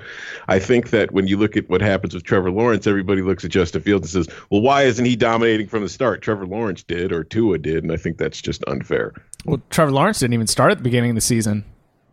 I 0.48 0.60
think 0.60 0.91
that 0.91 1.13
when 1.13 1.25
you 1.25 1.36
look 1.36 1.58
at 1.58 1.67
what 1.67 1.81
happens 1.81 2.13
with 2.13 2.24
Trevor 2.24 2.51
Lawrence, 2.51 2.86
everybody 2.86 3.24
looks 3.24 3.43
at 3.43 3.50
Justin 3.50 3.81
Fields 3.81 4.13
and 4.13 4.24
says, 4.24 4.36
well, 4.51 4.62
why 4.62 4.84
isn't 4.84 5.03
he 5.03 5.15
dominating 5.15 5.67
from 5.67 5.81
the 5.81 5.89
start? 5.89 6.22
Trevor 6.22 6.46
Lawrence 6.46 6.84
did 6.84 7.12
or 7.12 7.24
Tua 7.24 7.58
did, 7.58 7.84
and 7.84 7.91
I 7.91 7.98
think 7.98 8.19
that's 8.19 8.39
just 8.39 8.63
unfair. 8.67 9.15
Well, 9.46 9.63
Trevor 9.72 9.91
Lawrence 9.91 10.19
didn't 10.19 10.36
even 10.36 10.46
start 10.46 10.72
at 10.72 10.77
the 10.77 10.84
beginning 10.84 11.10
of 11.10 11.15
the 11.15 11.22
season. 11.22 11.65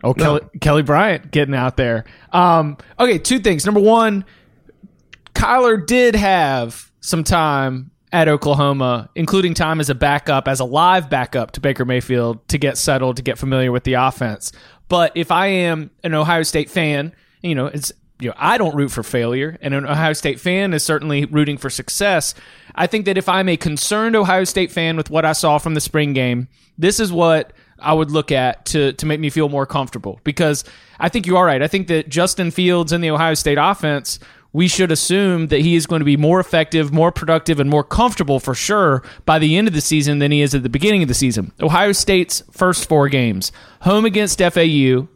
Oh, 0.03 0.15
Kelly, 0.15 0.41
Kelly 0.63 0.83
Bryant 0.83 1.31
getting 1.31 1.55
out 1.55 1.77
there. 1.77 2.05
Um, 2.33 2.79
okay, 2.99 3.19
two 3.19 3.41
things. 3.41 3.67
Number 3.67 3.81
one, 3.81 4.25
Kyler 5.37 5.87
did 5.87 6.17
have 6.17 6.91
some 7.01 7.23
time 7.23 7.91
at 8.13 8.29
Oklahoma, 8.29 9.11
including 9.15 9.53
time 9.53 9.81
as 9.81 9.91
a 9.91 9.95
backup, 9.95 10.49
as 10.49 10.61
a 10.61 10.65
live 10.65 11.11
backup 11.11 11.51
to 11.53 11.61
Baker 11.61 11.85
Mayfield 11.85 12.47
to 12.49 12.59
get 12.59 12.79
settled, 12.79 13.17
to 13.17 13.23
get 13.23 13.37
familiar 13.37 13.71
with 13.71 13.85
the 13.85 13.95
offense. 13.95 14.53
But 14.89 15.13
if 15.15 15.31
I 15.31 15.49
am 15.49 15.91
an 16.03 16.15
Ohio 16.15 16.43
State 16.43 16.71
fan, 16.71 17.13
you 17.43 17.55
know, 17.55 17.67
it's 17.67 17.93
you 18.19 18.31
know, 18.31 18.35
I 18.39 18.57
don't 18.57 18.75
root 18.75 18.91
for 18.91 19.03
failure, 19.03 19.59
and 19.61 19.75
an 19.75 19.85
Ohio 19.85 20.15
State 20.15 20.41
fan 20.41 20.73
is 20.73 20.83
certainly 20.83 21.27
rooting 21.27 21.59
for 21.59 21.69
success. 21.69 22.35
I 22.75 22.87
think 22.87 23.05
that 23.05 23.19
if 23.19 23.29
I'm 23.29 23.49
a 23.49 23.59
concerned 23.59 24.17
Ohio 24.17 24.45
State 24.45 24.73
fan 24.73 24.97
with 24.97 25.11
what 25.11 25.27
I 25.27 25.33
saw 25.33 25.59
from 25.59 25.75
the 25.75 25.83
spring 25.83 26.15
game, 26.15 26.49
this 26.79 26.99
is 26.99 27.13
what 27.13 27.53
I 27.79 27.93
would 27.93 28.11
look 28.11 28.33
at 28.33 28.65
to 28.67 28.95
to 28.95 29.07
make 29.07 29.21
me 29.21 29.29
feel 29.29 29.49
more 29.49 29.67
comfortable 29.67 30.21
because 30.25 30.65
I 30.99 31.09
think 31.09 31.27
you 31.27 31.37
are 31.37 31.45
right. 31.45 31.61
I 31.61 31.69
think 31.69 31.89
that 31.89 32.09
Justin 32.09 32.51
Fields 32.51 32.93
in 32.93 33.03
the 33.03 33.11
Ohio 33.11 33.35
State 33.35 33.59
offense, 33.61 34.19
we 34.57 34.69
should 34.69 34.91
assume 34.91 35.49
that 35.49 35.61
he 35.61 35.77
is 35.77 35.87
going 35.87 36.01
to 36.01 36.07
be 36.07 36.17
more 36.17 36.41
effective, 36.41 36.91
more 36.91 37.13
productive, 37.13 37.61
and 37.61 37.69
more 37.69 37.85
comfortable 37.85 38.41
for 38.41 38.55
sure 38.55 39.03
by 39.27 39.39
the 39.39 39.55
end 39.55 39.69
of 39.69 39.75
the 39.75 39.83
season 39.83 40.19
than 40.19 40.33
he 40.33 40.41
is 40.41 40.55
at 40.55 40.63
the 40.63 40.71
beginning 40.71 41.03
of 41.03 41.09
the 41.09 41.15
season. 41.15 41.53
Ohio 41.61 41.93
State's 41.93 42.43
first 42.51 42.89
four 42.89 43.11
games: 43.11 43.53
home 43.83 44.07
against 44.07 44.39
FAU, 44.39 45.09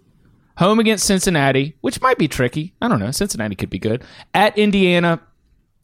home 0.58 0.78
against 0.78 1.06
Cincinnati, 1.06 1.74
which 1.80 2.02
might 2.02 2.18
be 2.18 2.28
tricky. 2.28 2.74
I 2.82 2.88
don't 2.88 3.00
know. 3.00 3.12
Cincinnati 3.12 3.56
could 3.56 3.70
be 3.70 3.78
good. 3.78 4.04
At 4.34 4.58
Indiana, 4.58 5.22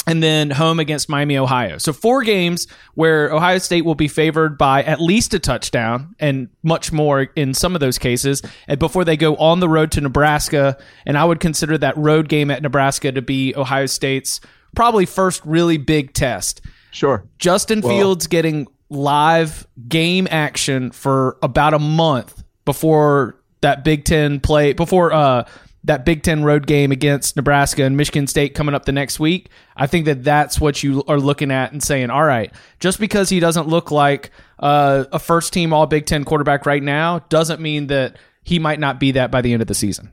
and 0.07 0.23
then 0.23 0.51
home 0.51 0.79
against 0.79 1.09
Miami, 1.09 1.37
Ohio. 1.37 1.79
So 1.79 1.93
four 1.93 2.23
games 2.23 2.67
where 2.95 3.33
Ohio 3.33 3.59
State 3.59 3.85
will 3.85 3.95
be 3.95 4.09
favored 4.09 4.57
by 4.57 4.83
at 4.85 5.01
least 5.01 5.35
a 5.35 5.39
touchdown 5.39 6.15
and 6.21 6.49
much 6.63 6.93
more 6.93 7.23
in 7.35 7.55
some 7.55 7.75
of 7.75 7.81
those 7.81 7.99
cases 7.99 8.41
and 8.69 8.79
before 8.79 9.05
they 9.05 9.17
go 9.17 9.35
on 9.37 9.61
the 9.61 9.69
road 9.69 9.91
to 9.93 10.01
Nebraska. 10.01 10.79
And 11.05 11.19
I 11.19 11.25
would 11.25 11.41
consider 11.41 11.77
that 11.79 11.97
road 11.97 12.29
game 12.29 12.51
at 12.51 12.63
Nebraska 12.63 13.11
to 13.13 13.23
be 13.23 13.55
Ohio 13.57 13.87
State's 13.87 14.41
probably 14.75 15.07
first 15.07 15.45
really 15.45 15.77
big 15.77 16.13
test. 16.13 16.61
Sure. 16.93 17.25
Justin 17.39 17.83
Fields 17.83 18.27
getting 18.27 18.69
live 18.89 19.67
game 19.89 20.29
action 20.31 20.93
for 20.93 21.37
about 21.43 21.75
a 21.75 21.79
month 21.79 22.45
before 22.65 23.37
that 23.61 23.85
Big 23.85 24.05
Ten 24.05 24.41
play, 24.41 24.73
before 24.73 25.13
uh, 25.13 25.45
that 25.87 26.05
Big 26.05 26.23
Ten 26.23 26.45
road 26.45 26.67
game 26.67 26.93
against 26.93 27.37
Nebraska 27.37 27.83
and 27.85 27.97
Michigan 27.97 28.27
State 28.27 28.55
coming 28.55 28.75
up 28.75 28.85
the 28.85 28.93
next 28.93 29.19
week. 29.19 29.49
I 29.77 29.87
think 29.87 30.05
that 30.07 30.23
that's 30.25 30.61
what 30.61 30.83
you 30.83 31.03
are 31.09 31.19
looking 31.19 31.51
at 31.51 31.73
and 31.73 31.83
saying, 31.83 32.11
all 32.11 32.25
right, 32.25 32.53
just 32.81 33.01
because 33.01 33.29
he 33.29 33.41
doesn't 33.41 33.69
look 33.69 33.91
like 33.91 34.31
uh, 34.59 35.05
a 35.13 35.19
first 35.19 35.53
team 35.53 35.73
All 35.73 35.87
Big 35.87 36.07
Ten 36.07 36.25
quarterback 36.25 36.67
right 36.67 36.83
now 36.83 37.21
doesn't 37.29 37.61
mean 37.61 37.87
that 37.87 38.17
he 38.43 38.59
might 38.59 38.79
not 38.79 39.01
be 39.01 39.13
that 39.13 39.31
by 39.31 39.41
the 39.43 39.53
end 39.53 39.63
of 39.63 39.69
the 39.69 39.75
season. 39.75 40.11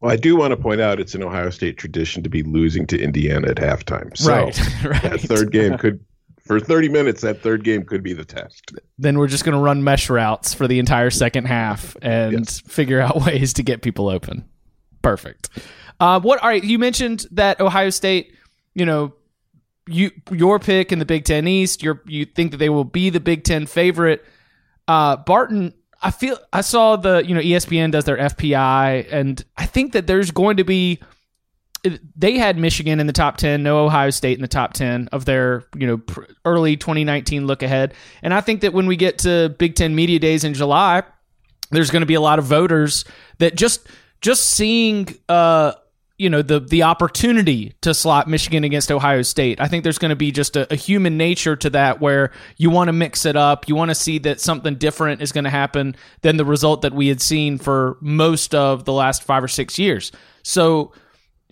Well, 0.00 0.12
I 0.12 0.16
do 0.16 0.36
want 0.36 0.50
to 0.50 0.56
point 0.58 0.82
out 0.82 1.00
it's 1.00 1.14
an 1.14 1.22
Ohio 1.22 1.48
State 1.50 1.78
tradition 1.78 2.22
to 2.22 2.28
be 2.28 2.42
losing 2.42 2.86
to 2.88 3.00
Indiana 3.02 3.48
at 3.48 3.56
halftime. 3.56 4.14
So 4.16 4.30
Right, 4.30 4.58
right. 4.84 5.02
that 5.02 5.20
third 5.22 5.50
game 5.50 5.78
could, 5.78 6.04
for 6.46 6.60
30 6.60 6.90
minutes, 6.90 7.22
that 7.22 7.40
third 7.40 7.64
game 7.64 7.84
could 7.84 8.02
be 8.02 8.12
the 8.12 8.24
test. 8.26 8.72
Then 8.98 9.18
we're 9.18 9.28
just 9.28 9.44
going 9.46 9.54
to 9.56 9.62
run 9.62 9.82
mesh 9.82 10.10
routes 10.10 10.52
for 10.52 10.68
the 10.68 10.78
entire 10.78 11.08
second 11.08 11.46
half 11.46 11.96
and 12.02 12.32
Yes. 12.34 12.60
figure 12.60 13.00
out 13.00 13.22
ways 13.24 13.54
to 13.54 13.62
get 13.62 13.80
people 13.80 14.10
open. 14.10 14.44
Perfect. 15.04 15.50
Uh, 16.00 16.18
what? 16.18 16.42
All 16.42 16.48
right. 16.48 16.64
You 16.64 16.78
mentioned 16.78 17.26
that 17.32 17.60
Ohio 17.60 17.90
State. 17.90 18.34
You 18.74 18.86
know, 18.86 19.12
you 19.86 20.10
your 20.30 20.58
pick 20.58 20.92
in 20.92 20.98
the 20.98 21.04
Big 21.04 21.24
Ten 21.24 21.46
East. 21.46 21.82
You 21.82 22.00
you 22.06 22.24
think 22.24 22.52
that 22.52 22.56
they 22.56 22.70
will 22.70 22.84
be 22.84 23.10
the 23.10 23.20
Big 23.20 23.44
Ten 23.44 23.66
favorite. 23.66 24.24
Uh, 24.88 25.16
Barton. 25.16 25.74
I 26.02 26.10
feel 26.10 26.38
I 26.52 26.62
saw 26.62 26.96
the 26.96 27.24
you 27.24 27.34
know 27.34 27.40
ESPN 27.40 27.90
does 27.90 28.04
their 28.04 28.16
FPI, 28.16 29.12
and 29.12 29.42
I 29.56 29.66
think 29.66 29.92
that 29.92 30.06
there's 30.06 30.30
going 30.30 30.56
to 30.56 30.64
be. 30.64 31.00
They 32.16 32.38
had 32.38 32.56
Michigan 32.56 32.98
in 32.98 33.06
the 33.06 33.12
top 33.12 33.36
ten, 33.36 33.62
no 33.62 33.84
Ohio 33.84 34.08
State 34.08 34.38
in 34.38 34.42
the 34.42 34.48
top 34.48 34.72
ten 34.72 35.08
of 35.12 35.26
their 35.26 35.66
you 35.76 35.86
know 35.86 36.00
early 36.46 36.78
2019 36.78 37.46
look 37.46 37.62
ahead, 37.62 37.92
and 38.22 38.32
I 38.32 38.40
think 38.40 38.62
that 38.62 38.72
when 38.72 38.86
we 38.86 38.96
get 38.96 39.18
to 39.18 39.54
Big 39.58 39.74
Ten 39.74 39.94
media 39.94 40.18
days 40.18 40.44
in 40.44 40.54
July, 40.54 41.02
there's 41.70 41.90
going 41.90 42.00
to 42.00 42.06
be 42.06 42.14
a 42.14 42.22
lot 42.22 42.38
of 42.38 42.46
voters 42.46 43.04
that 43.38 43.54
just 43.54 43.86
just 44.24 44.44
seeing 44.44 45.06
uh 45.28 45.72
you 46.16 46.30
know 46.30 46.40
the 46.40 46.58
the 46.58 46.84
opportunity 46.84 47.74
to 47.82 47.92
slot 47.92 48.26
Michigan 48.26 48.64
against 48.64 48.90
Ohio 48.90 49.20
State. 49.20 49.60
I 49.60 49.68
think 49.68 49.84
there's 49.84 49.98
going 49.98 50.10
to 50.10 50.16
be 50.16 50.32
just 50.32 50.56
a, 50.56 50.72
a 50.72 50.76
human 50.76 51.18
nature 51.18 51.56
to 51.56 51.70
that 51.70 52.00
where 52.00 52.30
you 52.56 52.70
want 52.70 52.88
to 52.88 52.92
mix 52.92 53.26
it 53.26 53.36
up. 53.36 53.68
You 53.68 53.74
want 53.74 53.90
to 53.90 53.94
see 53.94 54.18
that 54.20 54.40
something 54.40 54.76
different 54.76 55.20
is 55.20 55.30
going 55.30 55.44
to 55.44 55.50
happen 55.50 55.94
than 56.22 56.38
the 56.38 56.44
result 56.44 56.82
that 56.82 56.94
we 56.94 57.08
had 57.08 57.20
seen 57.20 57.58
for 57.58 57.98
most 58.00 58.54
of 58.54 58.84
the 58.84 58.92
last 58.92 59.24
5 59.24 59.44
or 59.44 59.48
6 59.48 59.78
years. 59.78 60.12
So 60.42 60.92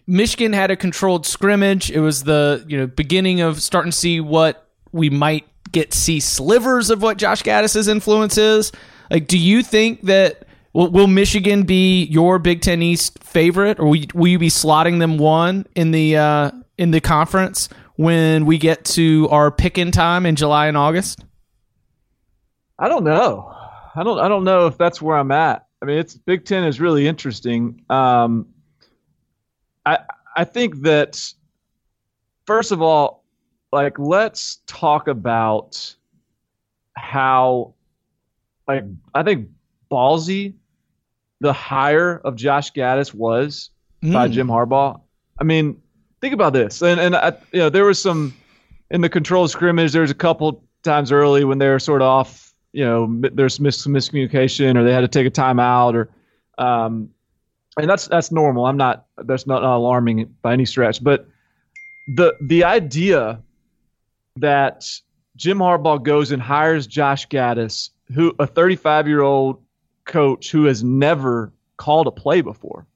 Michigan 0.07 0.55
had 0.55 0.71
a 0.71 0.77
controlled 0.77 1.27
scrimmage. 1.27 1.91
It 1.91 2.01
was 2.01 2.25
the 2.25 2.65
you 2.67 2.79
know 2.79 2.87
beginning 2.87 3.43
of 3.43 3.61
starting 3.61 3.93
to 3.93 3.99
see 3.99 4.21
what 4.21 4.67
we 4.93 5.11
might 5.11 5.45
get 5.73 5.93
see 5.93 6.21
slivers 6.21 6.89
of 6.89 7.03
what 7.03 7.19
Josh 7.19 7.43
Gattis's 7.43 7.89
influence 7.89 8.39
is. 8.39 8.73
Like, 9.11 9.27
do 9.27 9.37
you 9.37 9.63
think 9.63 10.03
that 10.03 10.47
will, 10.73 10.91
will 10.91 11.07
Michigan 11.07 11.65
be 11.65 12.05
your 12.05 12.39
Big 12.39 12.61
Ten 12.61 12.83
East 12.83 13.23
favorite, 13.23 13.79
or 13.79 13.87
will 13.87 13.97
you, 13.97 14.07
will 14.15 14.29
you 14.29 14.39
be 14.39 14.49
slotting 14.49 14.99
them 14.99 15.19
one 15.19 15.67
in 15.75 15.91
the 15.91 16.17
uh, 16.17 16.51
in 16.79 16.91
the 16.91 17.01
conference 17.01 17.69
when 17.97 18.47
we 18.47 18.59
get 18.59 18.85
to 18.85 19.29
our 19.31 19.51
picking 19.51 19.91
time 19.91 20.27
in 20.27 20.37
July 20.37 20.67
and 20.67 20.77
August? 20.77 21.25
I 22.79 22.89
don't 22.89 23.05
know. 23.05 23.55
I 23.95 24.03
don't. 24.03 24.19
I 24.19 24.29
don't 24.29 24.45
know 24.45 24.67
if 24.67 24.79
that's 24.79 25.01
where 25.01 25.17
I'm 25.17 25.31
at. 25.31 25.67
I 25.81 25.85
mean, 25.85 25.99
it's 25.99 26.15
Big 26.15 26.45
Ten 26.45 26.65
is 26.65 26.81
really 26.81 27.07
interesting. 27.07 27.85
Um, 27.91 28.49
I 29.85 29.99
I 30.37 30.45
think 30.45 30.83
that 30.83 31.33
first 32.47 32.73
of 32.73 32.81
all, 32.81 33.25
like 33.73 33.99
let's 33.99 34.61
talk 34.67 35.09
about 35.09 35.95
how, 36.95 37.75
like 38.67 38.85
I 39.15 39.23
think 39.23 39.49
ballsy 39.91 40.55
the 41.43 41.53
hire 41.53 42.21
of 42.25 42.37
Josh 42.37 42.73
Gattis 42.73 43.13
was 43.13 43.71
by 44.01 44.29
Mm. 44.29 44.33
Jim 44.33 44.47
Harbaugh. 44.49 45.01
I 45.39 45.45
mean, 45.45 45.81
think 46.21 46.33
about 46.35 46.53
this, 46.53 46.83
and 46.83 47.01
and 47.01 47.17
I, 47.17 47.33
you 47.53 47.59
know 47.61 47.69
there 47.69 47.85
was 47.85 47.99
some 48.01 48.33
in 48.91 49.01
the 49.01 49.09
control 49.09 49.49
scrimmage. 49.49 49.93
There 49.93 50.03
was 50.03 50.11
a 50.11 50.15
couple 50.15 50.63
times 50.83 51.11
early 51.13 51.45
when 51.45 51.59
they 51.59 51.69
were 51.69 51.79
sort 51.81 52.01
of 52.01 52.07
off. 52.07 52.55
You 52.73 52.85
know, 52.85 53.21
there's 53.35 53.61
mis- 53.61 53.79
some 53.83 53.93
miscommunication, 53.93 54.77
or 54.77 54.85
they 54.85 54.93
had 54.93 55.03
to 55.03 55.09
take 55.09 55.27
a 55.27 55.31
timeout, 55.31 55.95
or 55.95 56.09
um, 56.65 57.11
and 57.77 57.91
that's 57.91 58.07
that's 58.07 58.31
normal. 58.31 58.67
I'm 58.67 58.77
not 58.77 59.07
that's 59.25 59.47
not, 59.47 59.63
not 59.63 59.77
alarming 59.77 60.35
by 60.43 60.53
any 60.53 60.65
stretch, 60.65 61.03
but 61.03 61.29
the 62.17 62.35
the 62.41 62.65
idea 62.65 63.41
that 64.37 64.89
Jim 65.37 65.59
Harbaugh 65.59 66.03
goes 66.03 66.31
and 66.31 66.41
hires 66.41 66.87
Josh 66.87 67.29
Gattis, 67.29 67.91
who 68.15 68.35
a 68.39 68.47
35 68.47 69.09
year 69.09 69.23
old 69.23 69.63
coach 70.05 70.51
who 70.51 70.65
has 70.65 70.83
never 70.83 71.53
called 71.77 72.07
a 72.07 72.11
play 72.11 72.41
before, 72.41 72.87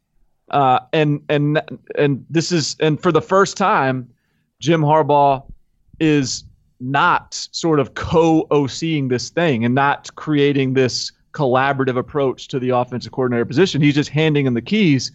uh, 0.50 0.80
and 0.92 1.22
and 1.28 1.60
and 1.96 2.24
this 2.30 2.52
is 2.52 2.76
and 2.80 3.00
for 3.00 3.12
the 3.12 3.22
first 3.22 3.56
time, 3.56 4.08
Jim 4.60 4.82
Harbaugh 4.82 5.44
is 6.00 6.44
not 6.80 7.48
sort 7.52 7.80
of 7.80 7.94
co-OCing 7.94 9.08
this 9.08 9.30
thing 9.30 9.64
and 9.64 9.74
not 9.74 10.14
creating 10.16 10.74
this 10.74 11.12
collaborative 11.32 11.96
approach 11.96 12.48
to 12.48 12.58
the 12.58 12.70
offensive 12.70 13.12
coordinator 13.12 13.44
position. 13.44 13.80
He's 13.80 13.94
just 13.94 14.10
handing 14.10 14.46
him 14.46 14.54
the 14.54 14.62
keys. 14.62 15.12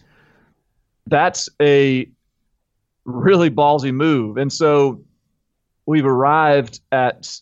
That's 1.06 1.48
a 1.60 2.08
really 3.04 3.50
ballsy 3.50 3.92
move. 3.92 4.36
And 4.36 4.52
so 4.52 5.02
we've 5.86 6.06
arrived 6.06 6.80
at 6.92 7.40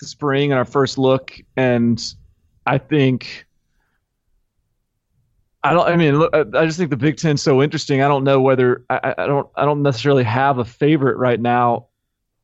the 0.00 0.06
spring 0.06 0.52
and 0.52 0.58
our 0.58 0.64
first 0.64 0.98
look, 0.98 1.36
and 1.56 2.02
I 2.66 2.78
think 2.78 3.45
I 5.70 5.72
don't. 5.72 5.88
I 5.88 5.96
mean, 5.96 6.18
look, 6.18 6.34
I 6.34 6.64
just 6.66 6.78
think 6.78 6.90
the 6.90 6.96
Big 6.96 7.16
Ten's 7.16 7.42
so 7.42 7.62
interesting. 7.62 8.02
I 8.02 8.08
don't 8.08 8.24
know 8.24 8.40
whether 8.40 8.84
I, 8.90 9.14
I 9.18 9.26
don't. 9.26 9.48
I 9.54 9.64
don't 9.64 9.82
necessarily 9.82 10.24
have 10.24 10.58
a 10.58 10.64
favorite 10.64 11.16
right 11.16 11.40
now. 11.40 11.86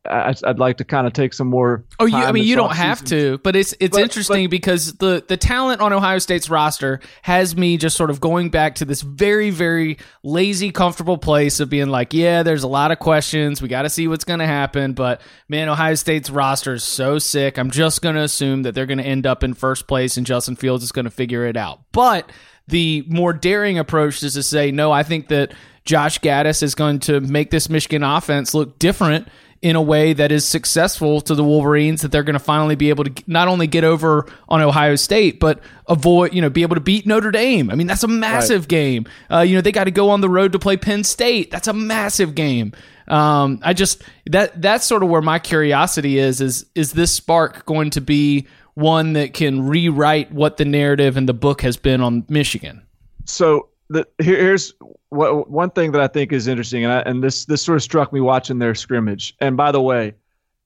I, 0.05 0.35
I'd 0.43 0.59
like 0.59 0.79
to 0.79 0.85
kind 0.85 1.07
of 1.07 1.13
take 1.13 1.33
some 1.33 1.47
more. 1.47 1.85
Oh, 2.01 2.07
you, 2.07 2.17
I 2.17 2.33
mean, 2.33 2.43
you 2.43 2.57
don't 2.57 2.75
have 2.75 3.03
offseason. 3.03 3.09
to, 3.11 3.39
but 3.39 3.55
it's 3.55 3.73
it's 3.79 3.97
But- 3.97 4.03
interesting 4.03 4.49
because 4.49 4.95
the 4.95 5.25
the 5.29 5.37
talent 5.37 5.81
on 5.81 5.93
Ohio 5.93 6.19
State's 6.19 6.51
roster 6.51 6.99
has 7.23 7.57
me 7.57 7.77
just 7.77 7.97
sort 7.97 8.11
of 8.11 8.21
going 8.21 8.51
back 8.51 8.75
to 8.77 8.85
this 8.85 9.01
very 9.03 9.51
very 9.51 9.99
lazy, 10.25 10.73
comfortable 10.73 11.19
place 11.19 11.61
of 11.61 11.71
being 11.71 11.87
like, 11.87 12.13
yeah, 12.15 12.43
there's 12.43 12.65
a 12.65 12.69
lot 12.69 12.91
of 12.91 12.99
questions. 12.99 13.63
We 13.63 13.69
got 13.69 13.83
to 13.83 13.91
see 13.91 14.09
what's 14.09 14.25
going 14.25 14.41
to 14.41 14.47
happen, 14.47 14.95
but 14.95 15.21
man, 15.49 15.69
Ohio 15.69 15.95
State's 15.95 16.31
roster 16.31 16.75
is 16.75 16.83
so 16.83 17.21
sick. 17.21 17.57
I'm 17.57 17.71
just 17.71 18.03
going 18.03 18.17
to 18.17 18.23
assume 18.23 18.65
that 18.65 18.75
they're 18.75 18.87
going 18.87 18.99
to 18.99 19.07
end 19.07 19.25
up 19.25 19.45
in 19.45 19.55
first 19.55 19.87
place, 19.87 20.17
and 20.17 20.27
Justin 20.27 20.57
Fields 20.57 20.83
is 20.83 20.91
going 20.91 21.05
to 21.05 21.13
figure 21.13 21.47
it 21.47 21.57
out. 21.57 21.81
But 21.93 22.29
the 22.73 23.05
more 23.07 23.35
daring 23.35 23.79
approach 23.79 24.23
is 24.23 24.33
to 24.33 24.43
say, 24.43 24.73
no, 24.73 24.91
I 24.91 25.03
think 25.03 25.29
that 25.29 25.53
Josh 25.85 26.19
Gattis 26.21 26.63
is 26.63 26.75
going 26.75 27.01
to 27.01 27.21
make 27.21 27.51
this 27.51 27.69
Michigan 27.69 28.03
offense 28.03 28.55
look 28.55 28.79
different 28.79 29.29
in 29.61 29.77
a 29.77 29.83
way 29.83 30.15
that 30.15 30.33
is 30.33 30.45
successful 30.45 31.21
to 31.21 31.35
the 31.35 31.45
Wolverines 31.45 32.01
that 32.01 32.11
they're 32.11 32.23
going 32.23 32.33
to 32.33 32.41
finally 32.41 32.75
be 32.75 32.89
able 32.89 33.05
to 33.05 33.13
not 33.27 33.47
only 33.47 33.67
get 33.67 33.85
over 33.85 34.27
on 34.49 34.61
Ohio 34.61 34.97
State 34.97 35.39
but 35.39 35.61
avoid 35.87 36.35
you 36.35 36.41
know 36.41 36.51
be 36.51 36.63
able 36.63 36.75
to 36.75 36.81
beat 36.81 37.07
Notre 37.07 37.31
Dame. 37.31 37.71
I 37.71 37.77
mean 37.77 37.87
that's 37.87 38.03
a 38.03 38.09
massive 38.09 38.67
game. 38.67 39.07
Uh, 39.31 39.41
you 39.41 39.55
know 39.55 39.61
they 39.61 39.71
got 39.71 39.85
to 39.85 39.93
go 39.93 40.11
on 40.11 40.21
the 40.21 40.29
road 40.29 40.53
to 40.53 40.59
play 40.59 40.77
Penn 40.77 41.05
State. 41.05 41.51
That's 41.51 41.69
a 41.69 41.73
massive 41.73 42.35
game. 42.35 42.73
Um, 43.07 43.61
I 43.63 43.73
just 43.73 44.03
that 44.27 44.61
that's 44.61 44.87
sort 44.87 45.03
of 45.03 45.11
where 45.11 45.23
my 45.23 45.39
curiosity 45.39 46.19
is 46.19 46.41
is 46.41 46.67
is 46.75 46.93
this 46.93 47.13
spark 47.13 47.67
going 47.67 47.91
to 47.91 48.01
be 48.01 48.49
one 48.75 49.13
that 49.13 49.35
can 49.35 49.67
rewrite 49.67 50.33
what 50.33 50.57
the 50.57 50.65
narrative 50.65 51.17
and 51.17 51.29
the 51.29 51.35
book 51.35 51.61
has 51.63 51.77
been 51.77 52.01
on 52.01 52.25
Michigan? 52.29 52.83
so 53.25 53.69
the, 53.89 54.07
here, 54.19 54.37
here's 54.37 54.75
what, 55.11 55.51
one 55.51 55.71
thing 55.71 55.93
that 55.93 56.01
I 56.01 56.09
think 56.09 56.33
is 56.33 56.49
interesting, 56.49 56.85
and, 56.85 56.93
I, 56.93 57.01
and 57.01 57.23
this 57.23 57.45
this 57.45 57.63
sort 57.63 57.77
of 57.77 57.83
struck 57.83 58.13
me 58.13 58.21
watching 58.21 58.59
their 58.59 58.75
scrimmage. 58.75 59.35
And 59.41 59.57
by 59.57 59.73
the 59.73 59.81
way, 59.81 60.15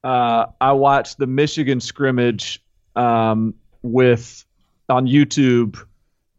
uh, 0.04 0.46
I 0.60 0.72
watched 0.72 1.18
the 1.18 1.26
Michigan 1.26 1.80
scrimmage 1.80 2.62
um, 2.94 3.54
with 3.82 4.44
on 4.88 5.06
YouTube 5.06 5.78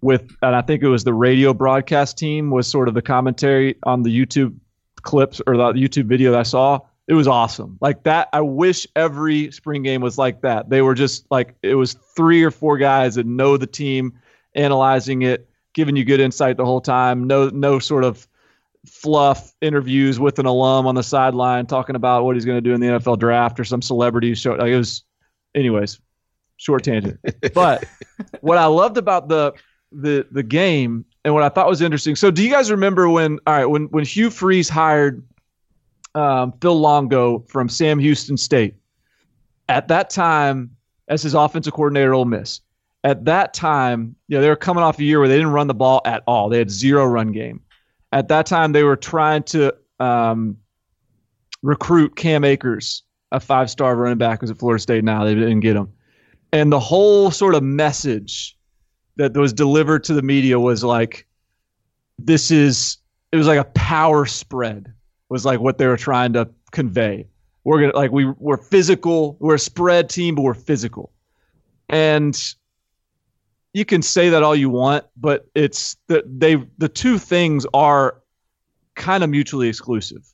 with, 0.02 0.36
and 0.42 0.56
I 0.56 0.62
think 0.62 0.84
it 0.84 0.88
was 0.88 1.04
the 1.04 1.14
radio 1.14 1.54
broadcast 1.54 2.18
team 2.18 2.52
was 2.52 2.68
sort 2.68 2.88
of 2.88 2.94
the 2.94 3.02
commentary 3.02 3.76
on 3.84 4.04
the 4.04 4.18
YouTube 4.18 4.56
clips 5.02 5.42
or 5.46 5.58
the 5.58 5.74
YouTube 5.74 6.06
video 6.06 6.32
that 6.32 6.40
I 6.40 6.44
saw. 6.44 6.80
It 7.08 7.14
was 7.14 7.28
awesome. 7.28 7.78
Like 7.80 8.04
that, 8.04 8.28
I 8.34 8.42
wish 8.42 8.86
every 8.96 9.52
spring 9.52 9.82
game 9.82 10.02
was 10.02 10.18
like 10.18 10.42
that. 10.42 10.70
They 10.70 10.82
were 10.82 10.94
just 10.94 11.26
like 11.32 11.56
it 11.64 11.76
was 11.76 11.94
three 11.94 12.44
or 12.44 12.52
four 12.52 12.78
guys 12.78 13.16
that 13.16 13.26
know 13.26 13.56
the 13.56 13.68
team, 13.68 14.20
analyzing 14.56 15.22
it, 15.22 15.50
giving 15.74 15.96
you 15.96 16.04
good 16.04 16.20
insight 16.20 16.58
the 16.58 16.66
whole 16.66 16.82
time. 16.82 17.26
No, 17.26 17.48
no 17.50 17.80
sort 17.80 18.04
of 18.04 18.28
fluff 18.86 19.54
interviews 19.62 20.20
with 20.20 20.40
an 20.40 20.46
alum 20.46 20.86
on 20.86 20.96
the 20.96 21.04
sideline 21.04 21.66
talking 21.66 21.96
about 21.96 22.26
what 22.26 22.36
he's 22.36 22.46
going 22.46 22.58
to 22.58 22.62
do 22.62 22.74
in 22.74 22.82
the 22.82 22.88
NFL 22.88 23.20
draft 23.20 23.60
or 23.60 23.64
some 23.64 23.82
celebrity 23.82 24.34
show. 24.36 24.54
Like 24.54 24.70
it 24.70 24.78
was, 24.78 25.04
anyways, 25.56 26.00
short 26.58 26.84
tangent. 26.84 27.20
But 27.54 27.86
what 28.42 28.58
I 28.58 28.66
loved 28.66 28.98
about 28.98 29.30
the 29.30 29.54
the 29.94 30.28
the 30.32 30.44
game 30.44 31.06
and 31.24 31.34
what 31.34 31.44
I 31.44 31.50
thought 31.50 31.68
was 31.68 31.82
interesting. 31.82 32.16
So, 32.16 32.32
do 32.32 32.44
you 32.44 32.52
guys 32.52 32.70
remember 32.70 33.10
when? 33.10 33.40
All 33.48 33.54
right, 33.54 33.66
when 33.66 33.86
when 33.86 34.04
Hugh 34.04 34.30
Freeze 34.30 34.68
hired 34.68 35.24
um, 36.18 36.52
Phil 36.62 36.80
Longo 36.80 37.40
from 37.48 37.70
Sam 37.70 38.00
Houston 38.00 38.38
State 38.38 38.76
at 39.70 39.88
that 39.90 40.10
time 40.10 40.72
as 41.08 41.22
his 41.22 41.36
offensive 41.36 41.74
coordinator, 41.74 42.14
at 42.14 42.16
Ole 42.16 42.26
Miss. 42.26 42.62
At 43.04 43.26
that 43.26 43.54
time, 43.54 44.16
you 44.28 44.36
know, 44.36 44.42
they 44.42 44.50
were 44.50 44.56
coming 44.56 44.84
off 44.84 45.00
a 45.00 45.04
year 45.04 45.20
where 45.20 45.28
they 45.28 45.36
didn't 45.36 45.52
run 45.52 45.68
the 45.68 45.76
ball 45.76 46.02
at 46.06 46.24
all. 46.26 46.50
They 46.50 46.58
had 46.58 46.72
zero 46.72 47.06
run 47.06 47.32
game. 47.32 47.62
At 48.12 48.28
that 48.30 48.48
time, 48.48 48.72
they 48.72 48.84
were 48.84 48.96
trying 48.96 49.44
to 49.44 49.76
um, 50.00 50.58
recruit 51.62 52.16
Cam 52.16 52.44
Akers, 52.44 53.04
a 53.32 53.40
five-star 53.40 53.96
running 53.96 54.18
back, 54.18 54.42
who's 54.42 54.50
at 54.50 54.58
Florida 54.58 54.82
State 54.82 55.04
now. 55.04 55.24
They 55.24 55.36
didn't 55.36 55.60
get 55.60 55.76
him, 55.76 55.94
and 56.52 56.72
the 56.72 56.80
whole 56.80 57.30
sort 57.30 57.54
of 57.54 57.62
message 57.62 58.58
that 59.18 59.36
was 59.38 59.54
delivered 59.54 60.04
to 60.06 60.14
the 60.14 60.22
media 60.24 60.60
was 60.60 60.84
like, 60.84 61.28
"This 62.18 62.50
is." 62.52 62.98
It 63.34 63.36
was 63.36 63.48
like 63.48 63.60
a 63.60 63.66
power 63.66 64.26
spread. 64.26 64.94
Was 65.30 65.46
like 65.46 65.60
what 65.60 65.78
they 65.78 65.88
were 65.88 65.98
trying 65.98 66.34
to 66.34 66.50
convey. 66.72 67.28
We're 67.64 67.82
gonna 67.82 67.96
like 67.96 68.12
we 68.12 68.26
we're 68.26 68.58
physical. 68.58 69.38
We're 69.40 69.56
a 69.56 69.60
spread 69.60 70.10
team, 70.10 70.36
but 70.36 70.44
we're 70.44 70.54
physical, 70.54 71.12
and 71.90 72.38
you 73.74 73.86
can 73.86 74.02
say 74.02 74.30
that 74.30 74.42
all 74.42 74.56
you 74.56 74.70
want, 74.70 75.06
but 75.18 75.48
it's 75.54 75.98
that 76.08 76.24
they 76.40 76.64
the 76.78 76.90
two 76.90 77.18
things 77.20 77.66
are 77.74 78.22
kind 78.96 79.24
of 79.24 79.30
mutually 79.30 79.70
exclusive. 79.70 80.28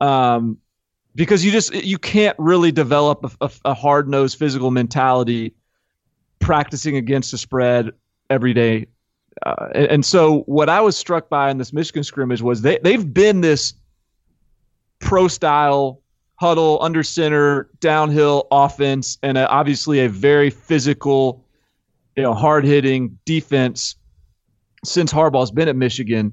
Um, 0.00 0.58
because 1.14 1.44
you 1.44 1.52
just 1.52 1.72
you 1.74 1.98
can't 1.98 2.36
really 2.38 2.72
develop 2.72 3.24
a, 3.24 3.46
a, 3.46 3.50
a 3.66 3.74
hard 3.74 4.08
nosed 4.08 4.38
physical 4.38 4.70
mentality 4.70 5.54
practicing 6.40 6.96
against 6.96 7.30
the 7.30 7.38
spread 7.38 7.90
every 8.30 8.52
day. 8.52 8.86
Uh, 9.46 9.68
and, 9.74 9.86
and 9.86 10.04
so 10.04 10.40
what 10.40 10.68
I 10.68 10.80
was 10.80 10.96
struck 10.96 11.28
by 11.28 11.50
in 11.50 11.58
this 11.58 11.72
Michigan 11.72 12.04
scrimmage 12.04 12.42
was 12.42 12.62
they 12.62 12.78
they've 12.82 13.14
been 13.14 13.40
this 13.40 13.74
pro 14.98 15.28
style 15.28 16.00
huddle 16.36 16.78
under 16.80 17.02
center 17.02 17.68
downhill 17.80 18.46
offense 18.50 19.18
and 19.22 19.38
a, 19.38 19.48
obviously 19.48 20.00
a 20.00 20.08
very 20.08 20.50
physical 20.50 21.44
you 22.16 22.22
know, 22.22 22.34
hard 22.34 22.64
hitting 22.64 23.18
defense 23.24 23.96
since 24.84 25.12
Harbaugh's 25.12 25.50
been 25.50 25.68
at 25.68 25.76
Michigan. 25.76 26.32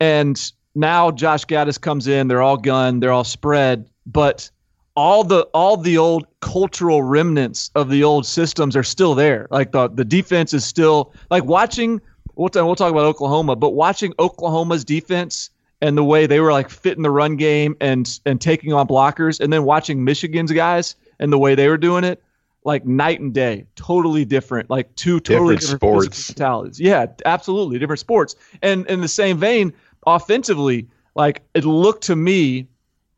And 0.00 0.40
now 0.74 1.10
Josh 1.10 1.44
Gattis 1.44 1.80
comes 1.80 2.06
in, 2.06 2.28
they're 2.28 2.42
all 2.42 2.56
gun, 2.56 3.00
they're 3.00 3.12
all 3.12 3.24
spread, 3.24 3.88
but 4.06 4.50
all 4.96 5.24
the 5.24 5.42
all 5.54 5.76
the 5.76 5.98
old 5.98 6.26
cultural 6.40 7.02
remnants 7.02 7.70
of 7.74 7.90
the 7.90 8.02
old 8.02 8.26
systems 8.26 8.76
are 8.76 8.82
still 8.82 9.14
there. 9.14 9.46
Like 9.50 9.72
the 9.72 9.88
the 9.88 10.04
defense 10.04 10.52
is 10.52 10.64
still 10.64 11.14
like 11.30 11.44
watching 11.44 12.00
we'll, 12.34 12.48
t- 12.48 12.60
we'll 12.60 12.76
talk 12.76 12.90
about 12.90 13.04
Oklahoma, 13.04 13.56
but 13.56 13.70
watching 13.70 14.14
Oklahoma's 14.18 14.84
defense 14.84 15.50
and 15.82 15.96
the 15.96 16.04
way 16.04 16.26
they 16.26 16.40
were 16.40 16.52
like 16.52 16.68
fitting 16.70 17.02
the 17.02 17.10
run 17.10 17.36
game 17.36 17.76
and 17.80 18.20
and 18.26 18.40
taking 18.40 18.72
on 18.72 18.86
blockers 18.86 19.40
and 19.40 19.52
then 19.52 19.64
watching 19.64 20.04
Michigan's 20.04 20.52
guys 20.52 20.96
and 21.18 21.32
the 21.32 21.38
way 21.38 21.54
they 21.54 21.68
were 21.68 21.78
doing 21.78 22.04
it 22.04 22.22
like 22.64 22.84
night 22.84 23.20
and 23.20 23.32
day, 23.32 23.64
totally 23.74 24.24
different, 24.24 24.68
like 24.68 24.94
two 24.94 25.18
totally 25.20 25.56
Different 25.56 25.80
different, 25.80 26.04
sports. 26.04 26.28
mentalities. 26.30 26.80
Yeah, 26.80 27.06
absolutely 27.24 27.78
different 27.78 28.00
sports. 28.00 28.36
And 28.62 28.86
in 28.86 29.00
the 29.00 29.08
same 29.08 29.38
vein, 29.38 29.72
offensively, 30.06 30.86
like 31.14 31.42
it 31.54 31.64
looked 31.64 32.04
to 32.04 32.16
me 32.16 32.66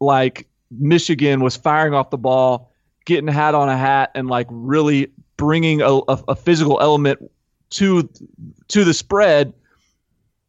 like 0.01 0.47
Michigan 0.71 1.41
was 1.41 1.57
firing 1.57 1.95
off 1.95 2.11
the 2.11 2.19
ball, 2.19 2.71
getting 3.05 3.29
a 3.29 3.33
hat 3.33 3.55
on 3.55 3.69
a 3.69 3.77
hat, 3.77 4.13
and 4.15 4.29
like 4.29 4.47
really 4.51 5.11
bringing 5.37 5.83
a, 5.83 5.93
a, 5.93 6.25
a 6.29 6.37
physical 6.37 6.81
element 6.81 7.19
to 7.71 8.09
to 8.69 8.85
the 8.85 8.95
spread. 8.95 9.53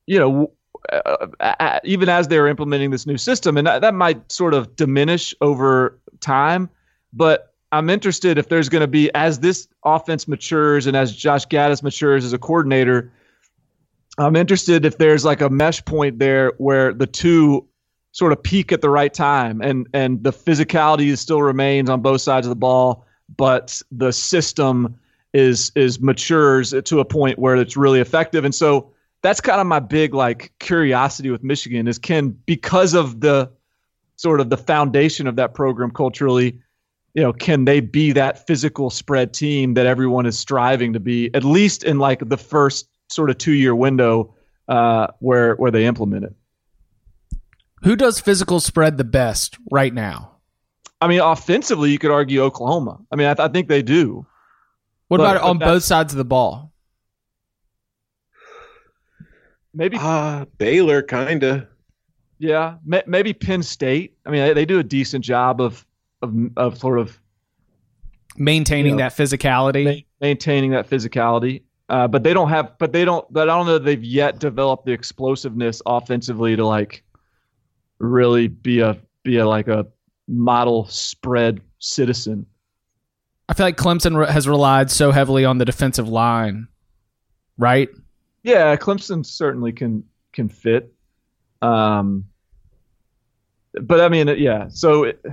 You 0.06 0.20
know, 0.20 0.52
uh, 0.92 1.28
uh, 1.40 1.80
even 1.84 2.10
as 2.10 2.28
they're 2.28 2.48
implementing 2.48 2.92
this 2.92 3.06
new 3.06 3.18
system, 3.18 3.58
and 3.58 3.68
that 3.68 3.94
might 3.94 4.32
sort 4.32 4.54
of 4.54 4.76
diminish 4.76 5.34
over 5.42 6.00
time, 6.20 6.70
but 7.14 7.54
I'm 7.72 7.90
interested 7.90 8.38
if 8.38 8.50
there's 8.50 8.70
going 8.70 8.82
to 8.82 8.88
be 8.88 9.10
as 9.16 9.40
this 9.40 9.68
offense 9.84 10.28
matures 10.28 10.86
and 10.86 10.96
as 10.96 11.16
Josh 11.16 11.48
Gattis 11.48 11.82
matures 11.82 12.24
as 12.24 12.32
a 12.32 12.38
coordinator. 12.38 13.12
I'm 14.20 14.36
interested 14.36 14.86
if 14.86 15.00
there's 15.00 15.26
like 15.26 15.42
a 15.42 15.50
mesh 15.50 15.84
point 15.86 16.20
there 16.20 16.54
where 16.60 16.94
the 16.94 17.08
two 17.08 17.68
sort 18.12 18.32
of 18.32 18.44
peak 18.44 18.72
at 18.72 18.82
the 18.82 18.92
right 18.92 19.12
time 19.12 19.60
and 19.60 19.88
and 19.92 20.24
the 20.24 20.32
physicality 20.32 21.18
still 21.18 21.42
remains 21.42 21.90
on 21.90 22.02
both 22.02 22.22
sides 22.22 22.46
of 22.46 22.50
the 22.50 22.56
ball, 22.56 23.06
but 23.38 23.82
the 23.92 24.14
system 24.14 24.96
is 25.34 25.72
is 25.76 26.00
matures 26.00 26.76
to 26.86 27.00
a 27.00 27.06
point 27.06 27.40
where 27.40 27.56
it's 27.56 27.76
really 27.76 28.00
effective. 28.00 28.46
And 28.46 28.54
so 28.54 28.93
that's 29.24 29.42
kind 29.42 29.60
of 29.60 29.66
my 29.66 29.80
big 29.80 30.14
like 30.14 30.54
curiosity 30.60 31.32
with 31.32 31.44
Michigan 31.44 31.88
is 31.88 31.98
can 31.98 32.30
because 32.46 32.94
of 32.94 33.22
the 33.22 33.52
sort 34.16 34.40
of 34.40 34.52
the 34.52 34.58
foundation 34.58 35.26
of 35.26 35.38
that 35.38 35.56
program 35.56 35.90
culturally 35.90 36.60
you 37.14 37.22
know, 37.22 37.32
can 37.32 37.66
they 37.66 37.80
be 37.80 38.12
that 38.12 38.46
physical 38.48 38.90
spread 38.90 39.34
team 39.34 39.76
that 39.76 39.86
everyone 39.86 40.26
is 40.26 40.38
striving 40.38 40.94
to 40.94 41.00
be, 41.00 41.34
at 41.36 41.44
least 41.44 41.84
in 41.84 42.00
like 42.00 42.28
the 42.28 42.38
first 42.38 42.88
sort 43.10 43.30
of 43.30 43.38
two 43.38 43.52
year 43.52 43.76
window 43.76 44.34
uh, 44.68 45.08
where 45.20 45.56
where 45.56 45.72
they 45.72 45.86
implement 45.86 46.26
it? 46.26 46.34
Who 47.84 47.96
does 47.96 48.20
physical 48.20 48.60
spread 48.60 48.98
the 48.98 49.04
best 49.04 49.58
right 49.72 49.94
now? 49.94 50.38
I 51.02 51.08
mean, 51.08 51.20
offensively, 51.20 51.92
you 51.92 52.00
could 52.00 52.12
argue 52.12 52.42
Oklahoma. 52.42 53.00
I 53.12 53.18
mean, 53.18 53.28
I, 53.28 53.34
th- 53.34 53.50
I 53.50 53.52
think 53.52 53.68
they 53.68 53.82
do. 53.82 54.26
What 55.10 55.18
But- 55.18 55.36
about 55.36 55.50
on 55.50 55.60
both 55.60 55.84
sides 55.84 56.14
of 56.14 56.18
the 56.18 56.26
ball? 56.26 56.73
Maybe, 59.74 59.98
Ah, 60.00 60.46
Baylor, 60.58 61.02
kinda. 61.02 61.68
yeah, 62.40 62.76
ma- 62.86 63.02
maybe 63.08 63.34
Penn 63.34 63.64
State. 63.64 64.16
I 64.26 64.30
mean, 64.30 64.42
they, 64.42 64.54
they 64.54 64.66
do 64.66 64.80
a 64.80 64.84
decent 64.84 65.24
job 65.26 65.60
of 65.62 65.86
of 66.22 66.34
of 66.58 66.78
sort 66.78 67.00
of 67.00 67.20
Maintaining 68.36 68.98
Yeah. 68.98 69.10
that 69.10 69.18
physicality. 69.18 69.86
ma- 69.86 70.02
maintaining 70.28 70.72
that 70.72 70.90
physicality. 70.90 71.62
Uh, 71.90 72.08
but 72.08 72.24
they 72.24 72.34
don't 72.34 72.50
have, 72.50 72.72
but 72.80 72.92
they 72.92 73.06
don't, 73.06 73.32
but 73.32 73.48
I 73.50 73.56
don't 73.56 73.68
know 73.68 73.78
they've 73.78 74.04
yet 74.04 74.40
developed 74.40 74.86
the 74.86 74.92
explosiveness 74.92 75.82
offensively 75.86 76.56
to 76.56 76.66
like 76.66 77.04
really 78.00 78.48
be 78.48 78.80
a, 78.80 78.98
be 79.24 79.38
a 79.38 79.46
like 79.48 79.68
a 79.68 79.86
model 80.28 80.86
spread 80.88 81.62
citizen. 81.80 82.46
I 83.50 83.54
feel 83.54 83.66
like 83.68 83.78
Clemson 83.78 84.18
re- 84.18 84.32
has 84.32 84.48
relied 84.48 84.90
so 84.90 85.12
heavily 85.12 85.46
on 85.46 85.58
the 85.60 85.66
defensive 85.66 86.08
line, 86.08 86.68
right? 87.58 87.90
Yeah, 88.44 88.76
Clemson 88.76 89.26
certainly 89.26 89.72
can 89.72 90.04
can 90.34 90.50
fit. 90.50 90.94
Um, 91.62 92.26
but 93.82 94.02
I 94.02 94.10
mean, 94.10 94.28
yeah. 94.38 94.68
So, 94.70 95.06
it, 95.06 95.26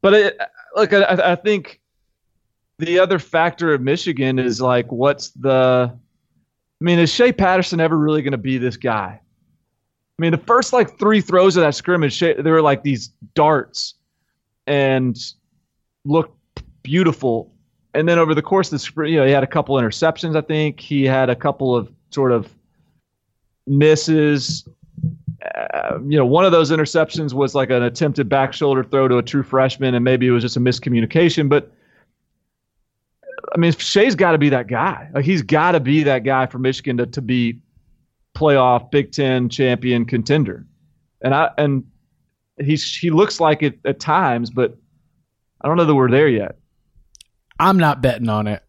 but 0.00 0.14
it, 0.14 0.38
look, 0.74 0.92
I, 0.92 1.32
I 1.32 1.34
think 1.36 1.80
the 2.78 2.98
other 2.98 3.18
factor 3.18 3.72
of 3.72 3.80
Michigan 3.80 4.38
is 4.38 4.60
like, 4.60 4.90
what's 4.90 5.30
the? 5.30 5.92
I 5.92 6.84
mean, 6.84 6.98
is 6.98 7.10
Shea 7.10 7.32
Patterson 7.32 7.80
ever 7.80 7.96
really 7.96 8.22
going 8.22 8.32
to 8.32 8.38
be 8.38 8.58
this 8.58 8.76
guy? 8.76 9.20
I 9.20 10.22
mean, 10.22 10.32
the 10.32 10.38
first 10.38 10.72
like 10.72 10.98
three 10.98 11.20
throws 11.20 11.56
of 11.56 11.62
that 11.62 11.74
scrimmage, 11.74 12.14
Shea, 12.14 12.40
they 12.40 12.50
were 12.50 12.62
like 12.62 12.82
these 12.82 13.10
darts, 13.34 13.94
and 14.66 15.16
looked 16.04 16.38
beautiful. 16.82 17.53
And 17.94 18.08
then 18.08 18.18
over 18.18 18.34
the 18.34 18.42
course 18.42 18.68
of 18.68 18.72
the 18.72 18.78
spring, 18.80 19.12
you 19.12 19.20
know, 19.20 19.26
he 19.26 19.32
had 19.32 19.44
a 19.44 19.48
couple 19.48 19.76
interceptions. 19.76 20.36
I 20.36 20.40
think 20.40 20.80
he 20.80 21.04
had 21.04 21.30
a 21.30 21.36
couple 21.36 21.76
of 21.76 21.90
sort 22.10 22.32
of 22.32 22.48
misses. 23.66 24.68
Uh, 25.54 25.98
you 26.04 26.16
know, 26.18 26.26
one 26.26 26.44
of 26.44 26.52
those 26.52 26.70
interceptions 26.70 27.32
was 27.32 27.54
like 27.54 27.70
an 27.70 27.82
attempted 27.82 28.28
back 28.28 28.52
shoulder 28.52 28.82
throw 28.82 29.06
to 29.06 29.18
a 29.18 29.22
true 29.22 29.42
freshman, 29.42 29.94
and 29.94 30.04
maybe 30.04 30.26
it 30.26 30.30
was 30.30 30.42
just 30.42 30.56
a 30.56 30.60
miscommunication. 30.60 31.48
But 31.48 31.72
I 33.54 33.58
mean, 33.58 33.72
Shea's 33.72 34.14
got 34.14 34.32
to 34.32 34.38
be 34.38 34.48
that 34.48 34.66
guy. 34.66 35.08
Like 35.12 35.24
he's 35.24 35.42
got 35.42 35.72
to 35.72 35.80
be 35.80 36.02
that 36.02 36.24
guy 36.24 36.46
for 36.46 36.58
Michigan 36.58 36.96
to, 36.96 37.06
to 37.06 37.22
be 37.22 37.60
playoff 38.34 38.90
Big 38.90 39.12
Ten 39.12 39.48
champion 39.48 40.04
contender. 40.04 40.66
And 41.22 41.34
I 41.34 41.50
and 41.58 41.84
he's 42.58 42.94
he 42.96 43.10
looks 43.10 43.38
like 43.38 43.62
it 43.62 43.78
at 43.84 44.00
times, 44.00 44.50
but 44.50 44.76
I 45.60 45.68
don't 45.68 45.76
know 45.76 45.84
that 45.84 45.94
we're 45.94 46.10
there 46.10 46.28
yet. 46.28 46.56
I'm 47.58 47.78
not 47.78 48.02
betting 48.02 48.28
on 48.28 48.46
it. 48.46 48.62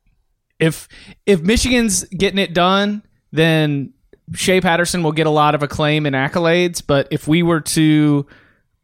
If 0.59 0.87
if 1.25 1.41
Michigan's 1.41 2.03
getting 2.05 2.39
it 2.39 2.53
done, 2.53 3.03
then 3.31 3.93
Shea 4.33 4.61
Patterson 4.61 5.03
will 5.03 5.11
get 5.11 5.27
a 5.27 5.31
lot 5.31 5.55
of 5.55 5.63
acclaim 5.63 6.05
and 6.05 6.15
accolades. 6.15 6.81
But 6.85 7.07
if 7.11 7.27
we 7.27 7.43
were 7.43 7.61
to 7.61 8.25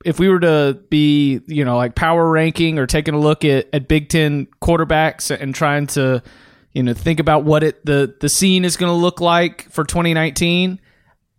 if 0.03 0.19
we 0.19 0.29
were 0.29 0.39
to 0.39 0.79
be, 0.89 1.41
you 1.47 1.63
know, 1.63 1.77
like 1.77 1.95
power 1.95 2.29
ranking 2.29 2.79
or 2.79 2.87
taking 2.87 3.13
a 3.13 3.19
look 3.19 3.45
at, 3.45 3.67
at 3.73 3.87
Big 3.87 4.09
Ten 4.09 4.47
quarterbacks 4.61 5.35
and 5.35 5.53
trying 5.53 5.87
to, 5.87 6.23
you 6.73 6.83
know, 6.83 6.93
think 6.93 7.19
about 7.19 7.43
what 7.43 7.63
it 7.63 7.85
the 7.85 8.15
the 8.19 8.29
scene 8.29 8.65
is 8.65 8.77
going 8.77 8.89
to 8.89 8.95
look 8.95 9.21
like 9.21 9.69
for 9.71 9.83
2019, 9.83 10.79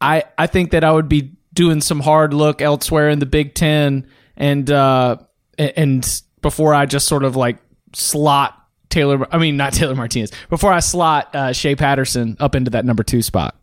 I 0.00 0.24
I 0.38 0.46
think 0.46 0.70
that 0.72 0.84
I 0.84 0.92
would 0.92 1.08
be 1.08 1.32
doing 1.52 1.80
some 1.80 2.00
hard 2.00 2.32
look 2.32 2.62
elsewhere 2.62 3.10
in 3.10 3.18
the 3.18 3.26
Big 3.26 3.54
Ten 3.54 4.06
and 4.36 4.70
uh 4.70 5.18
and 5.58 6.22
before 6.40 6.74
I 6.74 6.86
just 6.86 7.06
sort 7.06 7.24
of 7.24 7.36
like 7.36 7.58
slot 7.94 8.58
Taylor. 8.90 9.26
I 9.34 9.38
mean, 9.38 9.56
not 9.56 9.72
Taylor 9.72 9.94
Martinez. 9.94 10.32
Before 10.50 10.72
I 10.72 10.80
slot 10.80 11.34
uh, 11.34 11.52
Shea 11.52 11.74
Patterson 11.76 12.36
up 12.40 12.54
into 12.54 12.70
that 12.70 12.84
number 12.84 13.02
two 13.02 13.22
spot. 13.22 13.56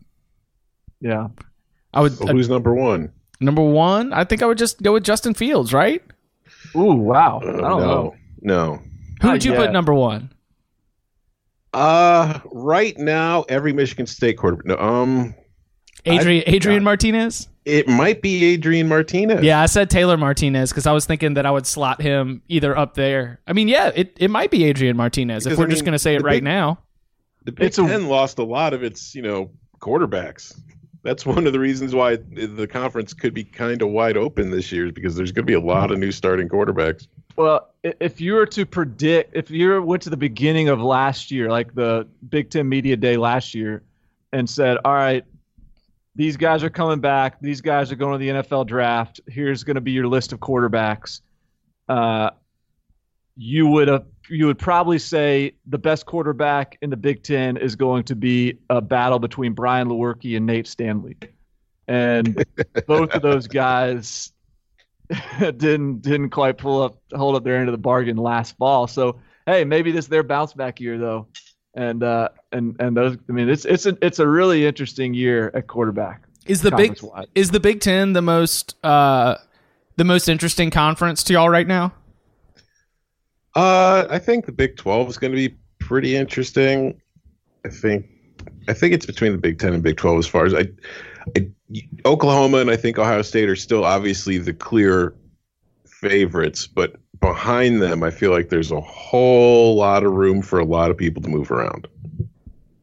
Yeah, 1.00 1.28
I 1.94 2.02
would. 2.02 2.12
So 2.12 2.26
who's 2.26 2.48
number 2.48 2.74
one? 2.74 3.12
Number 3.40 3.62
one, 3.62 4.12
I 4.12 4.24
think 4.24 4.42
I 4.42 4.46
would 4.46 4.58
just 4.58 4.82
go 4.82 4.92
with 4.92 5.04
Justin 5.04 5.32
Fields, 5.32 5.72
right? 5.72 6.02
Ooh, 6.76 6.92
wow. 6.92 7.40
Uh, 7.42 7.48
I 7.48 7.50
don't 7.52 7.62
no, 7.62 7.78
know. 7.78 8.14
no. 8.42 8.74
Who 9.22 9.26
Not 9.28 9.32
would 9.32 9.44
you 9.44 9.52
yet. 9.52 9.58
put 9.58 9.72
number 9.72 9.94
one? 9.94 10.30
Uh, 11.72 12.40
right 12.52 12.96
now, 12.98 13.44
every 13.48 13.72
Michigan 13.72 14.06
State 14.06 14.36
quarterback. 14.36 14.66
No, 14.66 14.76
um, 14.78 15.34
Adrian 16.04 16.42
Adrian 16.46 16.82
Martinez. 16.82 17.48
It 17.70 17.88
might 17.88 18.22
be 18.22 18.44
Adrian 18.44 18.88
Martinez. 18.88 19.42
Yeah, 19.42 19.60
I 19.60 19.66
said 19.66 19.90
Taylor 19.90 20.16
Martinez 20.16 20.70
because 20.70 20.86
I 20.86 20.92
was 20.92 21.06
thinking 21.06 21.34
that 21.34 21.46
I 21.46 21.50
would 21.50 21.66
slot 21.66 22.00
him 22.00 22.42
either 22.48 22.76
up 22.76 22.94
there. 22.94 23.40
I 23.46 23.52
mean, 23.52 23.68
yeah, 23.68 23.90
it, 23.94 24.16
it 24.18 24.30
might 24.30 24.50
be 24.50 24.64
Adrian 24.64 24.96
Martinez 24.96 25.46
if 25.46 25.58
we're 25.58 25.66
I 25.66 25.70
just 25.70 25.84
going 25.84 25.92
to 25.92 25.98
say 25.98 26.14
it 26.14 26.22
right 26.22 26.34
big- 26.36 26.44
now. 26.44 26.78
the 27.44 27.52
Big 27.52 27.66
It's 27.66 27.78
a- 27.78 27.86
Ten 27.86 28.08
lost 28.08 28.38
a 28.38 28.44
lot 28.44 28.74
of 28.74 28.82
its, 28.82 29.14
you 29.14 29.22
know, 29.22 29.50
quarterbacks. 29.80 30.58
That's 31.02 31.24
one 31.24 31.46
of 31.46 31.54
the 31.54 31.58
reasons 31.60 31.94
why 31.94 32.16
the 32.16 32.66
conference 32.70 33.14
could 33.14 33.32
be 33.32 33.42
kind 33.44 33.80
of 33.80 33.88
wide 33.88 34.18
open 34.18 34.50
this 34.50 34.70
year, 34.70 34.86
is 34.86 34.92
because 34.92 35.16
there's 35.16 35.32
going 35.32 35.46
to 35.46 35.50
be 35.50 35.54
a 35.54 35.60
lot 35.60 35.90
of 35.90 35.98
new 35.98 36.12
starting 36.12 36.46
quarterbacks. 36.48 37.06
Well, 37.36 37.68
if 37.82 38.20
you 38.20 38.34
were 38.34 38.44
to 38.46 38.66
predict, 38.66 39.34
if 39.34 39.50
you 39.50 39.80
went 39.82 40.02
to 40.02 40.10
the 40.10 40.16
beginning 40.18 40.68
of 40.68 40.82
last 40.82 41.30
year, 41.30 41.48
like 41.50 41.74
the 41.74 42.06
Big 42.28 42.50
Ten 42.50 42.68
Media 42.68 42.98
Day 42.98 43.16
last 43.16 43.54
year, 43.54 43.82
and 44.32 44.48
said, 44.50 44.76
all 44.84 44.92
right, 44.92 45.24
these 46.14 46.36
guys 46.36 46.62
are 46.62 46.70
coming 46.70 47.00
back. 47.00 47.40
These 47.40 47.60
guys 47.60 47.92
are 47.92 47.96
going 47.96 48.12
to 48.12 48.18
the 48.18 48.42
NFL 48.42 48.66
draft. 48.66 49.20
Here's 49.28 49.64
going 49.64 49.76
to 49.76 49.80
be 49.80 49.92
your 49.92 50.08
list 50.08 50.32
of 50.32 50.40
quarterbacks. 50.40 51.20
Uh, 51.88 52.30
you 53.36 53.66
would 53.68 53.88
have, 53.88 54.04
you 54.28 54.46
would 54.46 54.58
probably 54.58 54.98
say 54.98 55.54
the 55.66 55.78
best 55.78 56.06
quarterback 56.06 56.76
in 56.82 56.90
the 56.90 56.96
Big 56.96 57.22
Ten 57.22 57.56
is 57.56 57.76
going 57.76 58.04
to 58.04 58.16
be 58.16 58.58
a 58.68 58.80
battle 58.80 59.18
between 59.18 59.54
Brian 59.54 59.88
Lewerke 59.88 60.36
and 60.36 60.46
Nate 60.46 60.66
Stanley, 60.66 61.16
and 61.88 62.44
both 62.86 63.10
of 63.12 63.22
those 63.22 63.46
guys 63.46 64.32
didn't 65.38 66.02
didn't 66.02 66.30
quite 66.30 66.58
pull 66.58 66.82
up 66.82 66.98
hold 67.14 67.36
up 67.36 67.44
their 67.44 67.56
end 67.56 67.68
of 67.68 67.72
the 67.72 67.78
bargain 67.78 68.16
last 68.16 68.56
fall. 68.56 68.86
So 68.86 69.20
hey, 69.46 69.64
maybe 69.64 69.90
this 69.90 70.04
is 70.04 70.08
their 70.08 70.22
bounce 70.22 70.52
back 70.52 70.80
year 70.80 70.98
though, 70.98 71.28
and 71.74 72.02
uh, 72.02 72.28
and 72.52 72.76
and 72.80 72.96
those. 72.96 73.16
I 73.28 73.32
mean, 73.32 73.48
it's 73.48 73.64
it's 73.64 73.86
a 73.86 73.96
it's 74.02 74.18
a 74.18 74.26
really 74.26 74.66
interesting 74.66 75.14
year 75.14 75.50
at 75.54 75.66
quarterback. 75.66 76.22
Is 76.46 76.62
the 76.62 76.70
big 76.70 76.96
conference-wide. 76.96 77.28
is 77.34 77.50
the 77.50 77.60
Big 77.60 77.80
Ten 77.80 78.12
the 78.12 78.22
most 78.22 78.74
uh, 78.84 79.36
the 79.96 80.04
most 80.04 80.28
interesting 80.28 80.70
conference 80.70 81.22
to 81.24 81.34
y'all 81.34 81.50
right 81.50 81.66
now? 81.66 81.92
Uh, 83.54 84.06
I 84.08 84.18
think 84.18 84.46
the 84.46 84.52
Big 84.52 84.76
Twelve 84.76 85.08
is 85.08 85.18
going 85.18 85.32
to 85.32 85.36
be 85.36 85.54
pretty 85.78 86.16
interesting. 86.16 87.00
I 87.64 87.68
think, 87.68 88.06
I 88.68 88.72
think 88.72 88.94
it's 88.94 89.06
between 89.06 89.32
the 89.32 89.38
Big 89.38 89.58
Ten 89.58 89.74
and 89.74 89.82
Big 89.82 89.96
Twelve 89.96 90.18
as 90.18 90.26
far 90.26 90.46
as 90.46 90.54
I, 90.54 90.68
I 91.36 91.50
Oklahoma 92.04 92.58
and 92.58 92.70
I 92.70 92.76
think 92.76 92.98
Ohio 92.98 93.22
State 93.22 93.48
are 93.48 93.56
still 93.56 93.84
obviously 93.84 94.38
the 94.38 94.54
clear 94.54 95.14
favorites, 95.84 96.66
but 96.66 96.96
behind 97.20 97.82
them, 97.82 98.02
I 98.02 98.10
feel 98.10 98.30
like 98.30 98.48
there's 98.48 98.72
a 98.72 98.80
whole 98.80 99.76
lot 99.76 100.04
of 100.04 100.12
room 100.12 100.40
for 100.40 100.58
a 100.58 100.64
lot 100.64 100.90
of 100.90 100.96
people 100.96 101.22
to 101.22 101.28
move 101.28 101.50
around. 101.50 101.86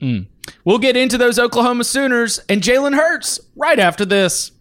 Mm. 0.02 0.28
We'll 0.64 0.80
get 0.80 0.98
into 0.98 1.18
those 1.18 1.40
Oklahoma 1.40 1.84
Sooners 1.84 2.40
and 2.50 2.62
Jalen 2.62 2.96
Hurts 2.96 3.40
right 3.56 3.80
after 3.80 4.06
this. 4.06 4.52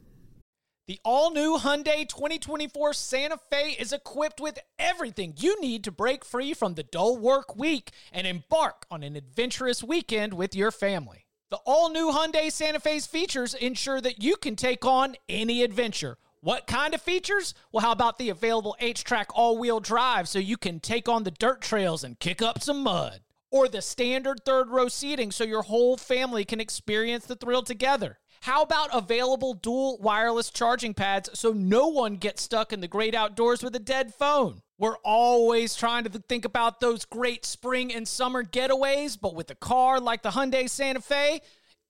The 0.89 1.01
all 1.05 1.33
new 1.33 1.59
Hyundai 1.59 2.09
2024 2.09 2.93
Santa 2.93 3.39
Fe 3.51 3.73
is 3.73 3.93
equipped 3.93 4.41
with 4.41 4.61
everything 4.79 5.35
you 5.37 5.61
need 5.61 5.83
to 5.83 5.91
break 5.91 6.25
free 6.25 6.55
from 6.55 6.75
the 6.75 6.85
dull 6.85 7.17
work 7.17 7.57
week 7.57 7.91
and 8.13 8.25
embark 8.25 8.87
on 8.89 9.03
an 9.03 9.17
adventurous 9.17 9.83
weekend 9.83 10.35
with 10.35 10.55
your 10.55 10.71
family. 10.71 11.27
The 11.51 11.59
all 11.67 11.91
new 11.91 12.13
Hyundai 12.13 12.53
Santa 12.53 12.79
Fe's 12.79 13.05
features 13.05 13.53
ensure 13.55 14.01
that 14.01 14.23
you 14.23 14.37
can 14.37 14.55
take 14.55 14.85
on 14.85 15.17
any 15.29 15.65
adventure. 15.65 16.19
What 16.41 16.69
kind 16.69 16.95
of 16.95 17.03
features? 17.03 17.55
Well, 17.73 17.83
how 17.83 17.91
about 17.91 18.19
the 18.19 18.29
available 18.29 18.77
HTRAC 18.81 19.27
all 19.35 19.59
wheel 19.59 19.81
drive 19.81 20.29
so 20.29 20.39
you 20.39 20.57
can 20.57 20.79
take 20.79 21.09
on 21.09 21.25
the 21.25 21.33
dirt 21.33 21.63
trails 21.63 22.05
and 22.05 22.17
kick 22.21 22.41
up 22.41 22.63
some 22.63 22.85
mud? 22.85 23.23
Or 23.51 23.69
the 23.69 23.81
standard 23.81 24.45
third 24.45 24.71
row 24.71 24.89
seating 24.89 25.31
so 25.31 25.45
your 25.45 25.63
whole 25.63 25.97
family 25.97 26.45
can 26.45 26.61
experience 26.61 27.27
the 27.27 27.37
thrill 27.37 27.63
together? 27.63 28.19
How 28.43 28.63
about 28.63 28.91
available 28.93 29.55
dual 29.55 29.99
wireless 29.99 30.51
charging 30.51 30.95
pads 30.95 31.31
so 31.35 31.53
no 31.53 31.89
one 31.89 32.17
gets 32.17 32.43
stuck 32.43 32.73
in 32.73 32.81
the 32.81 32.89
great 32.89 33.15
outdoors 33.15 33.63
with 33.63 33.75
a 33.75 33.81
dead 33.81 34.15
phone? 34.15 34.63
We're 34.79 34.99
always 34.99 35.75
trying 35.75 36.05
to 36.05 36.11
think 36.11 36.45
about 36.45 36.81
those 36.81 37.05
great 37.05 37.47
spring 37.47 37.95
and 37.95 38.07
summer 38.07 38.45
getaways, 38.45 39.19
but 39.21 39.35
with 39.35 39.51
a 39.51 39.55
car 39.55 40.01
like 40.01 40.23
the 40.23 40.31
Hyundai 40.31 40.69
Santa 40.69 41.01
Fe, 41.01 41.41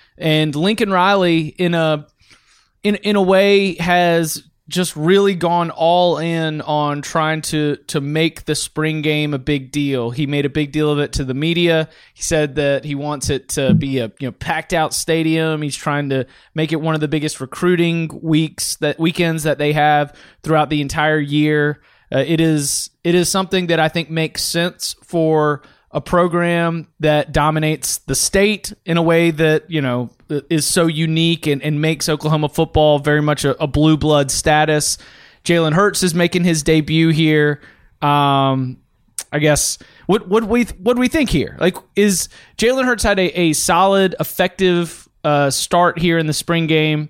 and 0.17 0.55
Lincoln 0.55 0.91
Riley, 0.91 1.47
in 1.47 1.73
a 1.73 2.07
in 2.83 2.95
in 2.95 3.15
a 3.15 3.21
way, 3.21 3.75
has 3.75 4.43
just 4.71 4.95
really 4.95 5.35
gone 5.35 5.69
all 5.69 6.17
in 6.17 6.61
on 6.61 7.01
trying 7.01 7.41
to 7.41 7.75
to 7.87 8.01
make 8.01 8.45
the 8.45 8.55
spring 8.55 9.01
game 9.01 9.33
a 9.33 9.39
big 9.39 9.71
deal. 9.71 10.09
He 10.09 10.25
made 10.25 10.45
a 10.45 10.49
big 10.49 10.71
deal 10.71 10.89
of 10.89 10.97
it 10.97 11.13
to 11.13 11.23
the 11.23 11.33
media. 11.33 11.89
He 12.13 12.23
said 12.23 12.55
that 12.55 12.85
he 12.85 12.95
wants 12.95 13.29
it 13.29 13.49
to 13.49 13.73
be 13.73 13.99
a 13.99 14.11
you 14.19 14.27
know 14.27 14.31
packed 14.31 14.73
out 14.73 14.93
stadium. 14.93 15.61
He's 15.61 15.75
trying 15.75 16.09
to 16.09 16.25
make 16.55 16.71
it 16.71 16.81
one 16.81 16.95
of 16.95 17.01
the 17.01 17.07
biggest 17.07 17.39
recruiting 17.39 18.19
weeks 18.23 18.77
that 18.77 18.99
weekends 18.99 19.43
that 19.43 19.57
they 19.57 19.73
have 19.73 20.15
throughout 20.41 20.69
the 20.69 20.81
entire 20.81 21.19
year. 21.19 21.81
Uh, 22.13 22.23
it 22.25 22.41
is 22.41 22.89
it 23.03 23.13
is 23.13 23.29
something 23.29 23.67
that 23.67 23.79
I 23.79 23.89
think 23.89 24.09
makes 24.09 24.43
sense 24.43 24.95
for 25.03 25.61
a 25.93 26.01
program 26.01 26.87
that 26.99 27.31
dominates 27.31 27.97
the 27.99 28.15
state 28.15 28.73
in 28.85 28.97
a 28.97 29.01
way 29.01 29.31
that 29.31 29.69
you 29.69 29.81
know 29.81 30.09
is 30.49 30.65
so 30.65 30.87
unique 30.87 31.47
and, 31.47 31.61
and 31.61 31.81
makes 31.81 32.07
Oklahoma 32.07 32.49
football 32.49 32.99
very 32.99 33.21
much 33.21 33.43
a, 33.43 33.61
a 33.61 33.67
blue 33.67 33.97
blood 33.97 34.31
status. 34.31 34.97
Jalen 35.43 35.73
Hurts 35.73 36.03
is 36.03 36.13
making 36.13 36.43
his 36.43 36.63
debut 36.63 37.09
here. 37.09 37.61
Um, 38.01 38.77
I 39.31 39.39
guess 39.39 39.77
what 40.07 40.27
what 40.27 40.45
we 40.45 40.63
what 40.63 40.95
do 40.95 40.99
we 40.99 41.07
think 41.07 41.29
here? 41.29 41.57
Like, 41.59 41.77
is 41.95 42.29
Jalen 42.57 42.85
Hurts 42.85 43.03
had 43.03 43.19
a, 43.19 43.39
a 43.39 43.53
solid, 43.53 44.15
effective 44.19 45.07
uh, 45.23 45.49
start 45.49 45.99
here 45.99 46.17
in 46.17 46.27
the 46.27 46.33
spring 46.33 46.67
game? 46.67 47.09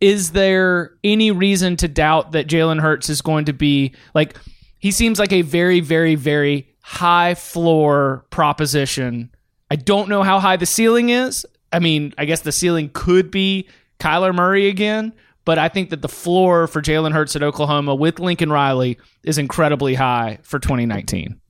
Is 0.00 0.32
there 0.32 0.92
any 1.04 1.30
reason 1.30 1.76
to 1.76 1.88
doubt 1.88 2.32
that 2.32 2.46
Jalen 2.46 2.80
Hurts 2.80 3.08
is 3.08 3.22
going 3.22 3.46
to 3.46 3.52
be 3.52 3.94
like? 4.14 4.36
He 4.78 4.92
seems 4.92 5.18
like 5.18 5.32
a 5.32 5.42
very, 5.42 5.80
very, 5.80 6.14
very 6.14 6.69
high 6.90 7.36
floor 7.36 8.24
proposition. 8.30 9.30
I 9.70 9.76
don't 9.76 10.08
know 10.08 10.24
how 10.24 10.40
high 10.40 10.56
the 10.56 10.66
ceiling 10.66 11.10
is. 11.10 11.46
I 11.72 11.78
mean, 11.78 12.12
I 12.18 12.24
guess 12.24 12.40
the 12.40 12.50
ceiling 12.50 12.90
could 12.92 13.30
be 13.30 13.68
Kyler 14.00 14.34
Murray 14.34 14.66
again, 14.66 15.12
but 15.44 15.56
I 15.56 15.68
think 15.68 15.90
that 15.90 16.02
the 16.02 16.08
floor 16.08 16.66
for 16.66 16.82
Jalen 16.82 17.12
Hurts 17.12 17.36
at 17.36 17.44
Oklahoma 17.44 17.94
with 17.94 18.18
Lincoln 18.18 18.50
Riley 18.50 18.98
is 19.22 19.38
incredibly 19.38 19.94
high 19.94 20.40
for 20.42 20.58
2019. 20.58 21.40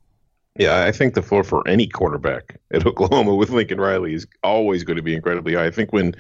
Yeah, 0.59 0.85
I 0.85 0.93
think 0.93 1.15
the 1.15 1.23
floor 1.23 1.43
for 1.43 1.67
any 1.67 1.87
quarterback 1.87 2.61
at 2.71 2.87
Oklahoma 2.87 3.35
with 3.35 3.49
Lincoln 3.49 3.81
Riley 3.81 4.13
is 4.13 4.27
always 4.45 4.85
going 4.85 4.99
to 4.99 5.03
be 5.03 5.15
incredibly 5.15 5.55
high. 5.55 5.65
I 5.65 5.71
think 5.71 5.91
when 5.95 6.15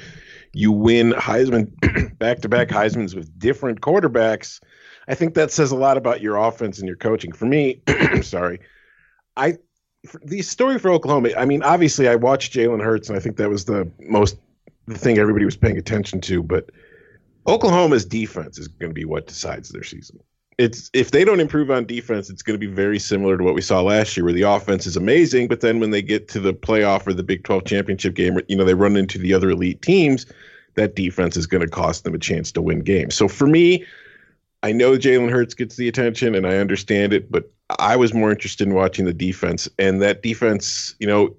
you 0.54 0.72
win 0.72 1.10
Heisman 1.12 1.68
back 2.18 2.40
to 2.40 2.48
back 2.48 2.68
Heisman's 2.68 3.14
with 3.14 3.38
different 3.38 3.82
quarterbacks, 3.82 4.60
I 5.08 5.14
think 5.14 5.34
that 5.34 5.52
says 5.52 5.72
a 5.72 5.76
lot 5.76 5.98
about 5.98 6.22
your 6.22 6.36
offense 6.36 6.78
and 6.78 6.88
your 6.88 6.96
coaching. 6.96 7.32
For 7.32 7.44
me, 7.44 7.82
sorry, 8.22 8.60
I 9.36 9.58
the 10.24 10.42
story 10.42 10.78
for 10.78 10.90
Oklahoma. 10.90 11.30
I 11.36 11.44
mean, 11.44 11.62
obviously, 11.62 12.08
I 12.08 12.16
watched 12.16 12.52
Jalen 12.52 12.82
Hurts, 12.82 13.08
and 13.08 13.16
I 13.16 13.20
think 13.20 13.36
that 13.36 13.50
was 13.50 13.64
the 13.64 13.90
most 14.00 14.36
the 14.86 14.98
thing 14.98 15.18
everybody 15.18 15.44
was 15.44 15.56
paying 15.56 15.78
attention 15.78 16.20
to. 16.22 16.42
But 16.42 16.70
Oklahoma's 17.46 18.04
defense 18.04 18.58
is 18.58 18.68
going 18.68 18.90
to 18.90 18.94
be 18.94 19.04
what 19.04 19.26
decides 19.26 19.68
their 19.70 19.82
season. 19.82 20.18
It's 20.58 20.90
if 20.92 21.10
they 21.10 21.24
don't 21.24 21.40
improve 21.40 21.70
on 21.70 21.86
defense, 21.86 22.28
it's 22.28 22.42
going 22.42 22.58
to 22.58 22.66
be 22.66 22.72
very 22.72 22.98
similar 22.98 23.38
to 23.38 23.44
what 23.44 23.54
we 23.54 23.62
saw 23.62 23.80
last 23.80 24.16
year, 24.16 24.24
where 24.24 24.32
the 24.32 24.42
offense 24.42 24.86
is 24.86 24.96
amazing, 24.96 25.48
but 25.48 25.60
then 25.60 25.80
when 25.80 25.90
they 25.90 26.02
get 26.02 26.28
to 26.28 26.40
the 26.40 26.52
playoff 26.52 27.06
or 27.06 27.14
the 27.14 27.22
Big 27.22 27.44
12 27.44 27.64
championship 27.64 28.14
game, 28.14 28.38
you 28.48 28.56
know, 28.56 28.64
they 28.64 28.74
run 28.74 28.96
into 28.96 29.18
the 29.18 29.32
other 29.32 29.50
elite 29.50 29.80
teams. 29.80 30.26
That 30.74 30.96
defense 30.96 31.36
is 31.36 31.46
going 31.46 31.62
to 31.62 31.70
cost 31.70 32.04
them 32.04 32.14
a 32.14 32.18
chance 32.18 32.52
to 32.52 32.62
win 32.62 32.80
games. 32.80 33.14
So 33.14 33.26
for 33.26 33.46
me, 33.46 33.86
I 34.62 34.72
know 34.72 34.92
Jalen 34.92 35.30
Hurts 35.30 35.54
gets 35.54 35.76
the 35.76 35.88
attention, 35.88 36.34
and 36.34 36.46
I 36.46 36.58
understand 36.58 37.14
it, 37.14 37.32
but 37.32 37.50
I 37.78 37.96
was 37.96 38.12
more 38.12 38.30
interested 38.30 38.66
in 38.66 38.74
watching 38.74 39.04
the 39.04 39.14
defense, 39.14 39.68
and 39.78 40.02
that 40.02 40.22
defense, 40.22 40.94
you 40.98 41.06
know, 41.06 41.34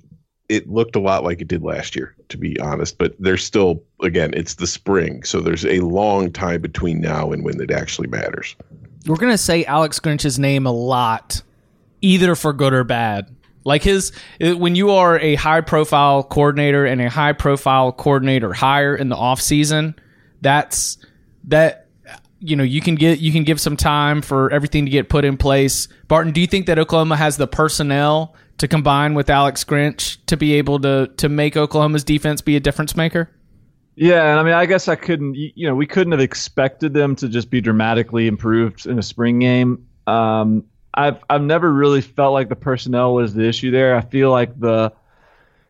it 0.49 0.69
looked 0.69 0.95
a 0.95 0.99
lot 0.99 1.23
like 1.23 1.41
it 1.41 1.47
did 1.47 1.63
last 1.63 1.95
year, 1.95 2.13
to 2.29 2.37
be 2.37 2.59
honest. 2.59 2.97
But 2.97 3.15
there's 3.19 3.43
still, 3.43 3.81
again, 4.01 4.33
it's 4.35 4.55
the 4.55 4.67
spring, 4.67 5.23
so 5.23 5.39
there's 5.39 5.65
a 5.65 5.79
long 5.79 6.31
time 6.31 6.61
between 6.61 6.99
now 6.99 7.31
and 7.31 7.43
when 7.43 7.59
it 7.61 7.71
actually 7.71 8.07
matters. 8.07 8.55
We're 9.07 9.15
gonna 9.15 9.37
say 9.37 9.65
Alex 9.65 9.99
Grinch's 9.99 10.37
name 10.37 10.65
a 10.65 10.71
lot, 10.71 11.41
either 12.01 12.35
for 12.35 12.53
good 12.53 12.73
or 12.73 12.83
bad. 12.83 13.33
Like 13.63 13.83
his, 13.83 14.11
when 14.39 14.75
you 14.75 14.91
are 14.91 15.19
a 15.19 15.35
high 15.35 15.61
profile 15.61 16.23
coordinator 16.23 16.85
and 16.85 16.99
a 16.99 17.09
high 17.09 17.33
profile 17.33 17.91
coordinator 17.91 18.53
hire 18.53 18.95
in 18.95 19.09
the 19.09 19.15
off 19.15 19.39
season, 19.39 19.95
that's 20.41 20.97
that 21.45 21.87
you 22.41 22.55
know 22.55 22.63
you 22.63 22.81
can 22.81 22.95
get 22.95 23.19
you 23.19 23.31
can 23.31 23.43
give 23.43 23.61
some 23.61 23.77
time 23.77 24.21
for 24.21 24.51
everything 24.51 24.85
to 24.85 24.91
get 24.91 25.07
put 25.07 25.23
in 25.23 25.37
place. 25.37 25.87
Barton, 26.07 26.33
do 26.33 26.41
you 26.41 26.47
think 26.47 26.65
that 26.65 26.79
Oklahoma 26.79 27.15
has 27.15 27.37
the 27.37 27.47
personnel 27.47 28.35
to 28.57 28.67
combine 28.67 29.13
with 29.13 29.29
Alex 29.29 29.63
Grinch 29.63 30.17
to 30.25 30.35
be 30.35 30.53
able 30.55 30.79
to 30.79 31.09
to 31.17 31.29
make 31.29 31.55
Oklahoma's 31.55 32.03
defense 32.03 32.41
be 32.41 32.55
a 32.55 32.59
difference 32.59 32.95
maker? 32.95 33.29
Yeah, 33.95 34.31
and 34.31 34.39
I 34.39 34.43
mean, 34.43 34.53
I 34.53 34.65
guess 34.65 34.87
I 34.87 34.95
couldn't. 34.95 35.35
You 35.35 35.67
know, 35.67 35.75
we 35.75 35.85
couldn't 35.85 36.11
have 36.11 36.21
expected 36.21 36.93
them 36.93 37.15
to 37.17 37.29
just 37.29 37.49
be 37.49 37.61
dramatically 37.61 38.27
improved 38.27 38.87
in 38.87 38.97
a 38.97 39.03
spring 39.03 39.39
game. 39.39 39.85
Um, 40.07 40.65
I've 40.93 41.23
I've 41.29 41.43
never 41.43 41.71
really 41.71 42.01
felt 42.01 42.33
like 42.33 42.49
the 42.49 42.55
personnel 42.55 43.13
was 43.13 43.33
the 43.33 43.47
issue 43.47 43.69
there. 43.69 43.95
I 43.95 44.01
feel 44.01 44.31
like 44.31 44.59
the, 44.59 44.93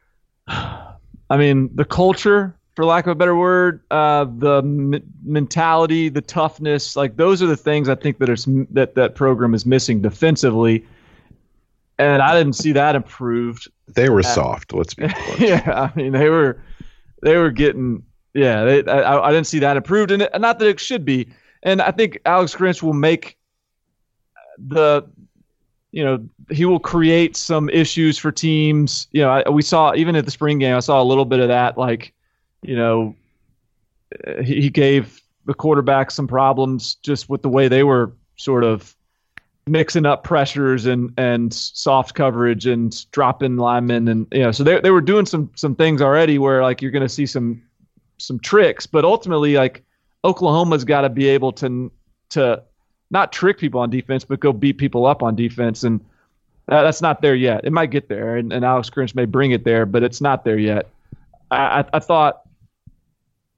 I 0.47 1.38
mean, 1.38 1.75
the 1.75 1.86
culture 1.86 2.55
for 2.82 2.86
lack 2.86 3.06
of 3.06 3.12
a 3.12 3.15
better 3.15 3.36
word, 3.36 3.84
uh, 3.91 4.26
the 4.26 4.58
m- 4.58 5.04
mentality, 5.24 6.10
the 6.10 6.20
toughness, 6.20 6.96
like 6.96 7.15
those 7.15 7.39
are 7.39 7.46
the 7.46 7.56
things 7.56 7.88
I 7.88 7.94
think 7.94 8.17
that 8.17 8.28
are 8.28 8.65
that 8.72 8.96
that 8.96 9.13
program 9.13 9.54
is 9.54 9.67
missing 9.67 10.02
defensively. 10.02 10.88
And 12.00 12.24
I 12.24 12.36
didn't 12.36 12.54
see 12.54 12.72
that 12.72 12.96
improved. 12.96 13.70
They 13.88 14.10
were 14.10 14.24
soft. 14.24 14.74
Let's 14.74 14.96
be 14.96 15.04
yeah, 15.38 15.91
I 15.94 15.96
mean 15.96 16.12
they 16.12 16.30
were 16.30 16.63
they 17.22 17.38
were 17.38 17.52
getting 17.52 18.02
yeah. 18.34 18.63
They, 18.63 18.84
I, 18.86 19.28
I 19.28 19.32
didn't 19.32 19.46
see 19.46 19.60
that 19.60 19.78
improved, 19.78 20.10
and 20.10 20.28
not 20.39 20.58
that 20.58 20.67
it 20.67 20.80
should 20.80 21.06
be. 21.06 21.32
And 21.62 21.84
I 21.84 21.91
think 21.91 22.17
Alex 22.26 22.56
Grinch 22.56 22.82
will 22.82 22.94
make 22.94 23.38
the 24.58 25.08
you 25.91 26.04
know 26.04 26.28
he 26.50 26.65
will 26.65 26.80
create 26.80 27.38
some 27.38 27.70
issues 27.70 28.17
for 28.17 28.32
teams. 28.32 29.08
You 29.12 29.22
know, 29.22 29.30
I, 29.30 29.50
we 29.52 29.62
saw 29.62 29.94
even 29.94 30.15
at 30.15 30.26
the 30.26 30.32
spring 30.32 30.58
game, 30.58 30.76
I 30.76 30.80
saw 30.80 31.00
a 31.00 31.06
little 31.06 31.26
bit 31.26 31.41
of 31.41 31.48
that, 31.50 31.78
like 31.78 32.15
you 32.62 32.76
know, 32.76 33.15
uh, 34.28 34.41
he, 34.41 34.62
he 34.62 34.69
gave 34.69 35.21
the 35.45 35.54
quarterback 35.54 36.12
some 36.12 36.28
problems 36.28 36.95
just 36.95 37.30
with 37.30 37.41
the 37.41 37.50
way 37.50 37.67
they 37.67 37.84
were 37.84 38.13
sort 38.36 38.63
of 38.63 38.95
mixing 39.67 40.06
up 40.06 40.24
pressures 40.24 40.86
and 40.86 41.13
and 41.17 41.54
soft 41.54 42.15
coverage 42.15 42.65
and 42.65 43.10
dropping 43.12 43.58
linemen 43.58 44.08
and 44.08 44.28
you 44.32 44.41
know 44.41 44.52
so 44.52 44.63
they 44.63 44.80
they 44.82 44.89
were 44.89 45.02
doing 45.02 45.26
some 45.26 45.50
some 45.56 45.76
things 45.76 46.02
already 46.02 46.39
where 46.39 46.63
like 46.63 46.82
you're 46.82 46.91
going 46.91 47.04
to 47.04 47.10
see 47.10 47.26
some 47.28 47.62
some 48.17 48.39
tricks 48.39 48.88
but 48.88 49.06
ultimately 49.06 49.54
like 49.56 49.84
Oklahoma's 50.24 50.84
got 50.84 51.02
to 51.02 51.10
be 51.10 51.28
able 51.28 51.52
to 51.54 51.91
to 52.30 52.62
not 53.12 53.32
trick 53.32 53.60
people 53.60 53.80
on 53.80 53.89
defense 53.89 54.24
but 54.24 54.39
go 54.39 54.52
beat 54.52 54.78
people 54.78 55.06
up 55.06 55.21
on 55.21 55.36
defense 55.36 55.84
and 55.84 56.04
that, 56.67 56.84
that's 56.84 57.02
not 57.02 57.21
there 57.21 57.36
yet. 57.36 57.62
It 57.65 57.74
might 57.74 57.91
get 57.91 58.08
there 58.08 58.38
and, 58.38 58.54
and 58.54 58.65
Alex 58.65 58.89
Grinch 58.89 59.13
may 59.13 59.26
bring 59.26 59.52
it 59.52 59.63
there 59.63 59.86
but 59.86 60.02
it's 60.02 60.21
not 60.21 60.43
there 60.43 60.58
yet. 60.58 60.89
I, 61.52 61.86
I 61.93 62.00
thought 62.00 62.43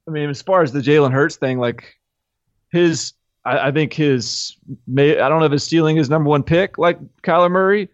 I 0.07 0.11
mean, 0.11 0.29
as 0.29 0.41
far 0.41 0.61
as 0.61 0.71
the 0.71 0.81
Jalen 0.81 1.11
Hurts 1.11 1.37
thing, 1.37 1.59
like 1.59 1.95
his, 2.71 3.13
I, 3.45 3.67
I, 3.67 3.71
think 3.71 3.93
his, 3.93 4.57
may, 4.87 5.19
I 5.19 5.29
don't 5.29 5.39
know 5.39 5.45
if 5.45 5.51
his 5.51 5.63
ceiling 5.63 5.97
is 5.97 6.09
number 6.09 6.29
one 6.29 6.43
pick 6.43 6.77
like 6.77 6.99
Kyler 7.21 7.51
Murray, 7.51 7.89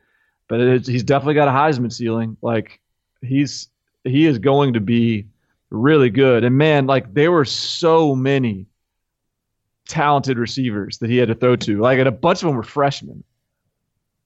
but 0.47 0.85
he's 0.85 1.03
definitely 1.03 1.35
got 1.35 1.47
a 1.47 1.51
Heisman 1.51 1.93
ceiling. 1.93 2.37
Like 2.41 2.79
he's, 3.21 3.69
he 4.03 4.25
is 4.25 4.39
going 4.39 4.73
to 4.73 4.79
be 4.79 5.27
really 5.69 6.09
good. 6.09 6.43
And 6.43 6.57
man, 6.57 6.87
like 6.87 7.13
there 7.13 7.31
were 7.31 7.45
so 7.45 8.15
many 8.15 8.65
talented 9.87 10.37
receivers 10.37 10.97
that 10.99 11.09
he 11.09 11.17
had 11.17 11.27
to 11.27 11.35
throw 11.35 11.55
to. 11.57 11.79
Like, 11.79 11.99
and 11.99 12.07
a 12.07 12.11
bunch 12.11 12.41
of 12.41 12.47
them 12.47 12.55
were 12.55 12.63
freshmen. 12.63 13.23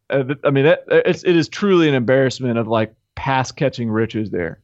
Uh, 0.10 0.36
I 0.44 0.52
mean, 0.52 0.66
it, 0.66 0.84
it's, 0.88 1.24
it 1.24 1.36
is 1.36 1.50
truly 1.50 1.90
an 1.90 1.96
embarrassment 1.96 2.58
of 2.58 2.68
like 2.68 2.94
pass 3.16 3.52
catching 3.52 3.90
riches 3.90 4.30
there. 4.30 4.62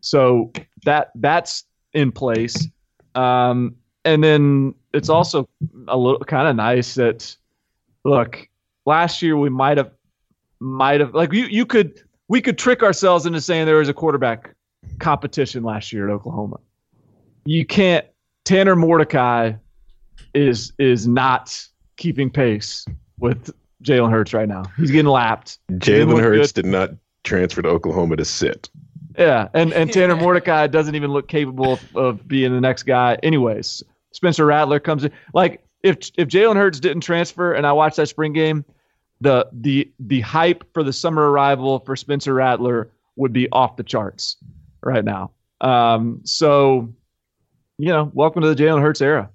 So 0.00 0.52
that 0.84 1.12
that's 1.14 1.64
in 1.94 2.12
place. 2.12 2.68
Um, 3.14 3.76
and 4.04 4.22
then 4.22 4.74
it's 4.92 5.08
also 5.08 5.48
a 5.88 5.96
little 5.96 6.20
kind 6.20 6.48
of 6.48 6.56
nice 6.56 6.94
that 6.94 7.36
look 8.04 8.48
last 8.84 9.22
year 9.22 9.36
we 9.36 9.48
might 9.48 9.78
have 9.78 9.92
might 10.60 11.00
have 11.00 11.14
like 11.14 11.32
you 11.32 11.44
you 11.46 11.66
could 11.66 12.02
we 12.28 12.40
could 12.40 12.58
trick 12.58 12.82
ourselves 12.82 13.26
into 13.26 13.40
saying 13.40 13.66
there 13.66 13.76
was 13.76 13.88
a 13.88 13.94
quarterback 13.94 14.54
competition 14.98 15.62
last 15.62 15.92
year 15.92 16.08
at 16.08 16.12
Oklahoma. 16.12 16.58
You 17.44 17.64
can't 17.64 18.06
Tanner 18.44 18.76
Mordecai 18.76 19.52
is 20.34 20.72
is 20.78 21.06
not 21.06 21.56
keeping 21.96 22.30
pace 22.30 22.84
with 23.18 23.50
Jalen 23.82 24.10
Hurts 24.10 24.32
right 24.32 24.48
now. 24.48 24.64
He's 24.76 24.90
getting 24.90 25.10
lapped. 25.10 25.58
Jalen 25.72 26.20
Hurts 26.20 26.52
good. 26.52 26.62
did 26.62 26.70
not 26.70 26.90
transfer 27.24 27.62
to 27.62 27.68
Oklahoma 27.68 28.16
to 28.16 28.24
sit. 28.24 28.68
Yeah, 29.18 29.48
and 29.54 29.72
and 29.72 29.92
Tanner 29.92 30.16
Mordecai 30.16 30.66
doesn't 30.66 30.94
even 30.94 31.10
look 31.10 31.28
capable 31.28 31.74
of, 31.74 31.96
of 31.96 32.28
being 32.28 32.52
the 32.52 32.60
next 32.60 32.84
guy. 32.84 33.18
Anyways, 33.22 33.82
Spencer 34.12 34.46
Rattler 34.46 34.80
comes 34.80 35.04
in. 35.04 35.12
Like 35.34 35.64
if 35.82 36.10
if 36.16 36.28
Jalen 36.28 36.56
Hurts 36.56 36.80
didn't 36.80 37.02
transfer, 37.02 37.52
and 37.52 37.66
I 37.66 37.72
watched 37.72 37.96
that 37.96 38.08
spring 38.08 38.32
game, 38.32 38.64
the 39.20 39.48
the 39.52 39.90
the 39.98 40.20
hype 40.20 40.64
for 40.72 40.82
the 40.82 40.92
summer 40.92 41.30
arrival 41.30 41.80
for 41.80 41.96
Spencer 41.96 42.34
Rattler 42.34 42.90
would 43.16 43.32
be 43.32 43.48
off 43.50 43.76
the 43.76 43.82
charts 43.82 44.36
right 44.82 45.04
now. 45.04 45.30
Um, 45.60 46.20
so, 46.24 46.92
you 47.78 47.88
know, 47.88 48.10
welcome 48.14 48.42
to 48.42 48.52
the 48.52 48.60
Jalen 48.60 48.82
Hurts 48.82 49.00
era. 49.00 49.30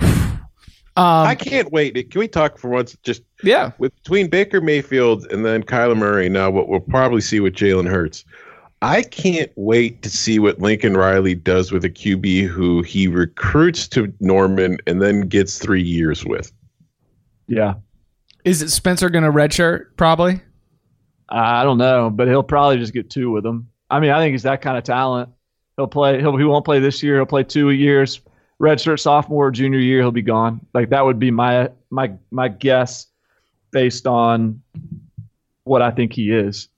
Um, 0.96 1.26
I 1.26 1.34
can't 1.34 1.72
wait. 1.72 2.08
Can 2.12 2.20
we 2.20 2.28
talk 2.28 2.56
for 2.56 2.70
once? 2.70 2.96
Just 3.02 3.22
yeah. 3.42 3.72
with 3.78 3.92
between 3.96 4.28
Baker 4.28 4.60
Mayfield 4.60 5.26
and 5.32 5.44
then 5.44 5.64
Kyler 5.64 5.96
Murray. 5.96 6.28
Now, 6.28 6.50
what 6.50 6.68
we'll 6.68 6.78
probably 6.78 7.20
see 7.20 7.40
with 7.40 7.54
Jalen 7.54 7.90
Hurts. 7.90 8.24
I 8.84 9.00
can't 9.00 9.50
wait 9.56 10.02
to 10.02 10.10
see 10.10 10.38
what 10.38 10.60
Lincoln 10.60 10.94
Riley 10.94 11.34
does 11.34 11.72
with 11.72 11.86
a 11.86 11.90
QB 11.90 12.48
who 12.48 12.82
he 12.82 13.08
recruits 13.08 13.88
to 13.88 14.12
Norman 14.20 14.76
and 14.86 15.00
then 15.00 15.22
gets 15.22 15.58
three 15.58 15.82
years 15.82 16.22
with. 16.22 16.52
Yeah, 17.46 17.76
Is 18.44 18.60
it 18.60 18.68
Spencer 18.68 19.08
going 19.08 19.24
to 19.24 19.32
redshirt? 19.32 19.96
Probably. 19.96 20.38
I 21.30 21.64
don't 21.64 21.78
know, 21.78 22.10
but 22.10 22.28
he'll 22.28 22.42
probably 22.42 22.76
just 22.76 22.92
get 22.92 23.08
two 23.08 23.30
with 23.30 23.46
him. 23.46 23.70
I 23.88 24.00
mean, 24.00 24.10
I 24.10 24.18
think 24.18 24.32
he's 24.32 24.42
that 24.42 24.60
kind 24.60 24.76
of 24.76 24.84
talent. 24.84 25.30
He'll 25.78 25.86
play. 25.86 26.20
He'll, 26.20 26.36
he 26.36 26.44
won't 26.44 26.66
play 26.66 26.78
this 26.78 27.02
year. 27.02 27.16
He'll 27.16 27.24
play 27.24 27.42
two 27.42 27.70
years. 27.70 28.20
Redshirt 28.60 29.00
sophomore, 29.00 29.50
junior 29.50 29.78
year, 29.78 30.00
he'll 30.00 30.10
be 30.10 30.20
gone. 30.20 30.60
Like 30.74 30.90
that 30.90 31.06
would 31.06 31.18
be 31.18 31.30
my 31.30 31.70
my 31.88 32.12
my 32.30 32.48
guess, 32.48 33.06
based 33.72 34.06
on 34.06 34.62
what 35.64 35.80
I 35.80 35.90
think 35.90 36.12
he 36.12 36.30
is. 36.30 36.68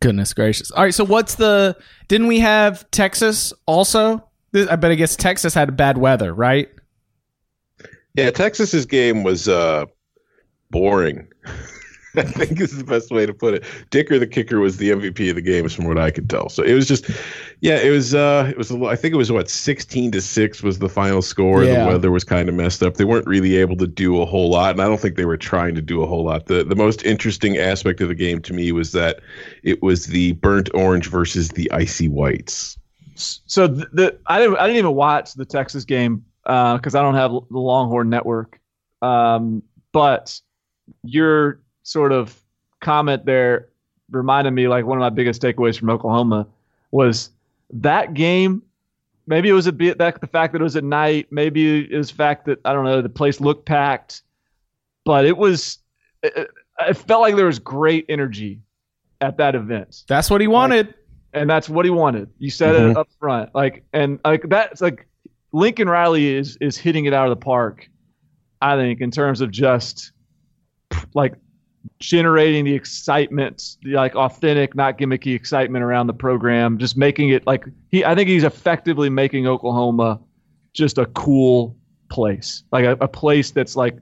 Goodness 0.00 0.34
gracious. 0.34 0.70
All 0.70 0.84
right. 0.84 0.94
So 0.94 1.04
what's 1.04 1.36
the? 1.36 1.76
Didn't 2.08 2.26
we 2.26 2.40
have 2.40 2.90
Texas 2.90 3.52
also? 3.66 4.28
I 4.54 4.76
bet 4.76 4.90
I 4.90 4.94
guess 4.94 5.16
Texas 5.16 5.54
had 5.54 5.76
bad 5.76 5.98
weather, 5.98 6.32
right? 6.32 6.68
Yeah, 8.14 8.30
Texas's 8.30 8.86
game 8.86 9.22
was 9.22 9.48
uh, 9.48 9.84
boring. 10.70 11.28
I 12.20 12.22
think 12.22 12.60
is 12.60 12.76
the 12.76 12.84
best 12.84 13.10
way 13.10 13.26
to 13.26 13.34
put 13.34 13.54
it. 13.54 13.64
Dicker, 13.90 14.18
the 14.18 14.26
kicker, 14.26 14.60
was 14.60 14.76
the 14.76 14.90
MVP 14.90 15.28
of 15.28 15.36
the 15.36 15.42
games, 15.42 15.74
from 15.74 15.86
what 15.86 15.98
I 15.98 16.10
could 16.10 16.28
tell. 16.30 16.48
So 16.48 16.62
it 16.62 16.74
was 16.74 16.88
just, 16.88 17.10
yeah, 17.60 17.76
it 17.78 17.90
was. 17.90 18.14
Uh, 18.14 18.48
it 18.50 18.58
was. 18.58 18.70
a 18.70 18.76
lo- 18.76 18.88
I 18.88 18.96
think 18.96 19.14
it 19.14 19.16
was 19.16 19.30
what 19.30 19.48
sixteen 19.50 20.10
to 20.12 20.20
six 20.20 20.62
was 20.62 20.78
the 20.78 20.88
final 20.88 21.22
score. 21.22 21.64
Yeah. 21.64 21.84
The 21.84 21.90
weather 21.90 22.10
was 22.10 22.24
kind 22.24 22.48
of 22.48 22.54
messed 22.54 22.82
up. 22.82 22.94
They 22.94 23.04
weren't 23.04 23.26
really 23.26 23.56
able 23.56 23.76
to 23.76 23.86
do 23.86 24.20
a 24.20 24.26
whole 24.26 24.50
lot, 24.50 24.70
and 24.70 24.80
I 24.80 24.86
don't 24.86 25.00
think 25.00 25.16
they 25.16 25.24
were 25.24 25.36
trying 25.36 25.74
to 25.74 25.82
do 25.82 26.02
a 26.02 26.06
whole 26.06 26.24
lot. 26.24 26.46
the 26.46 26.64
The 26.64 26.76
most 26.76 27.04
interesting 27.04 27.58
aspect 27.58 28.00
of 28.00 28.08
the 28.08 28.14
game 28.14 28.40
to 28.42 28.52
me 28.52 28.72
was 28.72 28.92
that 28.92 29.20
it 29.62 29.82
was 29.82 30.06
the 30.06 30.32
burnt 30.32 30.70
orange 30.74 31.08
versus 31.08 31.50
the 31.50 31.70
icy 31.72 32.08
whites. 32.08 32.78
So 33.16 33.66
the, 33.66 33.88
the 33.92 34.18
I 34.26 34.40
didn't 34.40 34.58
I 34.58 34.66
didn't 34.66 34.78
even 34.78 34.94
watch 34.94 35.34
the 35.34 35.44
Texas 35.44 35.84
game 35.84 36.24
because 36.42 36.94
I 36.94 37.02
don't 37.02 37.14
have 37.14 37.30
the 37.30 37.58
Longhorn 37.58 38.08
Network. 38.08 38.60
Um, 39.02 39.62
but 39.92 40.40
your 41.02 41.60
sort 41.86 42.10
of 42.12 42.36
comment 42.80 43.24
there 43.24 43.68
reminded 44.10 44.50
me 44.50 44.66
like 44.66 44.84
one 44.84 44.98
of 44.98 45.00
my 45.02 45.08
biggest 45.08 45.40
takeaways 45.40 45.78
from 45.78 45.88
Oklahoma 45.88 46.46
was 46.90 47.30
that 47.72 48.12
game. 48.14 48.62
Maybe 49.28 49.48
it 49.48 49.52
was 49.52 49.66
a 49.68 49.72
bit 49.72 49.98
that 49.98 50.20
the 50.20 50.26
fact 50.26 50.52
that 50.52 50.60
it 50.60 50.64
was 50.64 50.76
at 50.76 50.84
night. 50.84 51.28
Maybe 51.30 51.84
it 51.92 51.96
was 51.96 52.10
the 52.10 52.16
fact 52.16 52.44
that 52.46 52.60
I 52.64 52.72
don't 52.72 52.84
know 52.84 53.00
the 53.02 53.08
place 53.08 53.40
looked 53.40 53.66
packed, 53.66 54.22
but 55.04 55.24
it 55.24 55.36
was. 55.36 55.78
It, 56.22 56.48
it 56.80 56.94
felt 56.96 57.22
like 57.22 57.36
there 57.36 57.46
was 57.46 57.58
great 57.58 58.04
energy 58.08 58.60
at 59.20 59.36
that 59.38 59.54
event 59.54 60.04
That's 60.08 60.28
what 60.30 60.40
he 60.40 60.46
wanted. 60.46 60.92
and 61.32 61.48
that's 61.48 61.68
what 61.68 61.84
he 61.86 61.90
wanted. 61.90 62.28
You 62.38 62.50
said 62.50 62.74
Mhm. 62.74 62.90
it 62.90 62.96
up 62.96 63.08
front, 63.18 63.54
like, 63.54 63.84
and 63.92 64.18
like 64.24 64.42
that's 64.48 64.80
like 64.80 65.06
Lincoln 65.52 65.88
Riley 65.88 66.34
is 66.34 66.56
is 66.60 66.76
hitting 66.76 67.04
it 67.06 67.12
out 67.14 67.30
of 67.30 67.30
the 67.38 67.44
park. 67.44 67.88
I 68.60 68.76
think 68.76 69.00
in 69.00 69.10
terms 69.10 69.40
of 69.40 69.50
just 69.50 70.12
like 71.14 71.34
generating 71.98 72.64
the 72.64 72.74
excitement, 72.74 73.76
the 73.82 73.92
like 73.92 74.14
authentic, 74.14 74.74
not 74.74 74.98
gimmicky 74.98 75.34
excitement 75.34 75.84
around 75.84 76.06
the 76.06 76.14
program, 76.14 76.78
just 76.78 76.96
making 76.96 77.30
it 77.30 77.46
like 77.46 77.64
he. 77.90 78.04
I 78.04 78.14
think 78.14 78.28
he's 78.28 78.44
effectively 78.44 79.10
making 79.10 79.46
Oklahoma 79.46 80.20
just 80.72 80.98
a 80.98 81.06
cool 81.06 81.76
place, 82.08 82.64
like 82.72 82.84
a, 82.84 82.92
a 83.00 83.08
place 83.08 83.50
that's 83.50 83.76
like 83.76 83.98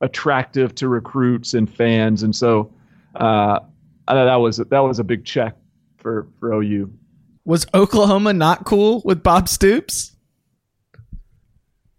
attractive 0.00 0.74
to 0.76 0.88
recruits 0.88 1.54
and 1.54 1.72
fans, 1.72 2.22
and 2.22 2.34
so 2.34 2.72
uh, 3.14 3.60
I 4.08 4.14
know 4.14 4.26
that 4.26 4.36
was 4.36 4.58
that 4.58 4.80
was 4.80 4.98
a 4.98 5.04
big 5.04 5.24
check 5.24 5.56
for 5.96 6.28
for 6.38 6.52
OU. 6.54 6.92
Was 7.44 7.66
Oklahoma 7.74 8.32
not 8.32 8.64
cool 8.64 9.02
with 9.04 9.22
Bob 9.22 9.48
Stoops? 9.48 10.12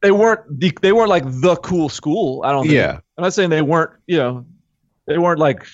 They 0.01 0.11
weren't 0.11 0.59
the, 0.59 0.77
they 0.81 0.91
weren't 0.91 1.09
like 1.09 1.23
the 1.25 1.55
cool 1.57 1.89
school. 1.89 2.43
I 2.43 2.51
don't. 2.51 2.63
Think. 2.63 2.73
Yeah. 2.73 2.99
I'm 3.17 3.23
not 3.23 3.33
saying 3.33 3.49
they 3.49 3.61
weren't. 3.61 3.91
You 4.05 4.17
know, 4.17 4.45
they 5.07 5.17
weren't 5.17 5.39
like 5.39 5.65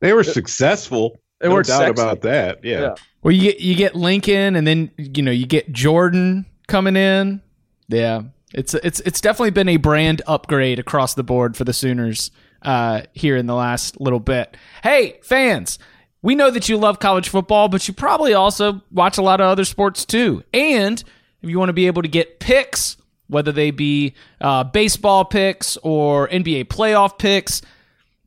They 0.00 0.12
were 0.12 0.24
successful. 0.24 1.18
they 1.40 1.48
no 1.48 1.54
weren't 1.54 1.66
doubt 1.66 1.78
sexy. 1.80 2.02
about 2.02 2.20
that. 2.22 2.64
Yeah. 2.64 2.80
Yeah. 2.80 2.94
Well, 3.22 3.32
you 3.32 3.42
get 3.42 3.60
you 3.60 3.74
get 3.74 3.94
Lincoln, 3.94 4.56
and 4.56 4.66
then 4.66 4.90
you 4.96 5.22
know 5.22 5.30
you 5.30 5.46
get 5.46 5.72
Jordan 5.72 6.46
coming 6.68 6.96
in. 6.96 7.42
Yeah, 7.88 8.22
it's 8.54 8.72
it's 8.74 9.00
it's 9.00 9.20
definitely 9.20 9.50
been 9.50 9.68
a 9.68 9.76
brand 9.76 10.22
upgrade 10.26 10.78
across 10.78 11.14
the 11.14 11.22
board 11.22 11.54
for 11.56 11.64
the 11.64 11.72
Sooners 11.74 12.30
uh, 12.62 13.02
here 13.12 13.36
in 13.36 13.46
the 13.46 13.54
last 13.54 14.00
little 14.00 14.20
bit. 14.20 14.56
Hey, 14.82 15.18
fans, 15.22 15.78
we 16.22 16.34
know 16.34 16.50
that 16.50 16.68
you 16.70 16.78
love 16.78 16.98
college 16.98 17.28
football, 17.28 17.68
but 17.68 17.86
you 17.88 17.92
probably 17.92 18.32
also 18.32 18.80
watch 18.90 19.18
a 19.18 19.22
lot 19.22 19.40
of 19.42 19.46
other 19.48 19.64
sports 19.66 20.06
too. 20.06 20.42
And 20.54 21.02
if 21.42 21.50
you 21.50 21.58
want 21.58 21.68
to 21.68 21.74
be 21.74 21.88
able 21.88 22.00
to 22.02 22.08
get 22.08 22.40
picks, 22.40 22.96
whether 23.26 23.52
they 23.52 23.70
be 23.70 24.14
uh, 24.40 24.64
baseball 24.64 25.26
picks 25.26 25.76
or 25.82 26.26
NBA 26.28 26.66
playoff 26.68 27.18
picks, 27.18 27.60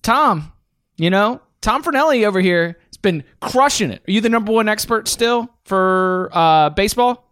Tom, 0.03 0.51
you 0.97 1.09
know, 1.09 1.41
Tom 1.61 1.83
Fornelli 1.83 2.25
over 2.25 2.39
here 2.39 2.77
has 2.87 2.97
been 2.97 3.23
crushing 3.39 3.89
it. 3.89 4.03
Are 4.07 4.11
you 4.11 4.21
the 4.21 4.29
number 4.29 4.51
one 4.51 4.69
expert 4.69 5.07
still 5.07 5.49
for 5.63 6.29
uh, 6.33 6.69
baseball? 6.69 7.23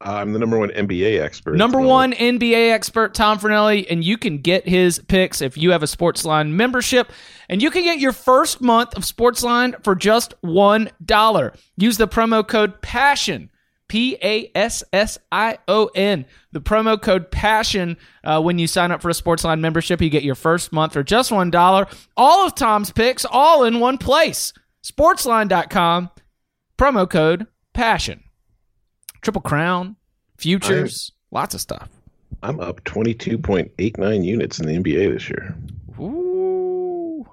I'm 0.00 0.32
the 0.32 0.38
number 0.38 0.58
one 0.58 0.70
NBA 0.70 1.20
expert. 1.20 1.56
Number 1.56 1.80
one 1.80 2.12
NBA 2.12 2.70
expert, 2.70 3.14
Tom 3.14 3.38
Fornelli, 3.38 3.84
and 3.90 4.04
you 4.04 4.16
can 4.16 4.38
get 4.38 4.66
his 4.66 5.00
picks 5.00 5.42
if 5.42 5.58
you 5.58 5.72
have 5.72 5.82
a 5.82 5.86
Sportsline 5.86 6.50
membership. 6.50 7.10
And 7.48 7.60
you 7.60 7.70
can 7.70 7.82
get 7.82 7.98
your 7.98 8.12
first 8.12 8.60
month 8.60 8.94
of 8.96 9.02
Sportsline 9.02 9.82
for 9.82 9.96
just 9.96 10.40
$1. 10.42 11.56
Use 11.76 11.96
the 11.96 12.06
promo 12.06 12.46
code 12.46 12.80
PASSION, 12.80 13.50
P 13.88 14.16
A 14.22 14.50
S 14.54 14.84
S 14.92 15.18
I 15.32 15.58
O 15.66 15.90
N. 15.94 16.26
The 16.52 16.60
promo 16.60 17.00
code 17.00 17.30
PASSION 17.30 17.96
uh, 18.24 18.40
when 18.40 18.58
you 18.58 18.66
sign 18.66 18.92
up 18.92 19.02
for 19.02 19.10
a 19.10 19.14
Sportsline 19.14 19.60
membership. 19.60 20.00
You 20.00 20.10
get 20.10 20.22
your 20.22 20.34
first 20.34 20.72
month 20.72 20.92
for 20.92 21.02
just 21.02 21.30
$1. 21.30 22.06
All 22.16 22.46
of 22.46 22.54
Tom's 22.54 22.90
picks, 22.90 23.24
all 23.24 23.64
in 23.64 23.80
one 23.80 23.98
place. 23.98 24.52
Sportsline.com, 24.82 26.10
promo 26.78 27.08
code 27.08 27.46
PASSION. 27.72 28.22
Triple 29.20 29.42
Crown, 29.42 29.96
futures, 30.36 31.12
lots 31.30 31.54
of 31.54 31.60
stuff. 31.60 31.88
I'm 32.42 32.60
up 32.60 32.84
22.89 32.84 34.24
units 34.24 34.60
in 34.60 34.66
the 34.66 34.78
NBA 34.78 35.12
this 35.12 35.28
year. 35.28 35.56
Ooh. 35.98 37.28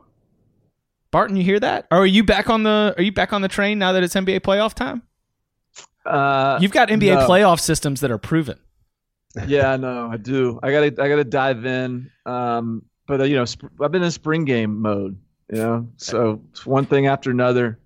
Barton, 1.11 1.37
you 1.37 1.43
hear 1.43 1.59
that? 1.59 1.85
Or 1.91 1.99
are 1.99 2.05
you 2.05 2.23
back 2.23 2.49
on 2.49 2.63
the 2.63 2.93
are 2.97 3.03
you 3.03 3.11
back 3.11 3.31
on 3.31 3.41
the 3.41 3.47
train 3.47 3.77
now 3.79 3.91
that 3.91 4.03
it's 4.03 4.15
NBA 4.15 4.41
playoff 4.41 4.73
time? 4.73 5.03
Uh, 6.05 6.57
You've 6.61 6.71
got 6.71 6.89
NBA 6.89 7.15
no. 7.19 7.27
playoff 7.27 7.59
systems 7.59 8.01
that 8.01 8.11
are 8.11 8.17
proven. 8.17 8.57
yeah, 9.47 9.71
I 9.71 9.77
know. 9.77 10.09
I 10.11 10.17
do. 10.17 10.59
I 10.63 10.71
gotta 10.71 10.87
I 11.03 11.09
gotta 11.09 11.23
dive 11.23 11.65
in. 11.65 12.09
Um, 12.25 12.83
but 13.07 13.21
uh, 13.21 13.23
you 13.25 13.35
know, 13.35 13.45
sp- 13.45 13.73
I've 13.81 13.91
been 13.91 14.03
in 14.03 14.11
spring 14.11 14.45
game 14.45 14.81
mode. 14.81 15.17
You 15.51 15.57
know, 15.59 15.87
so 15.97 16.41
it's 16.51 16.65
one 16.65 16.85
thing 16.85 17.07
after 17.07 17.29
another. 17.31 17.79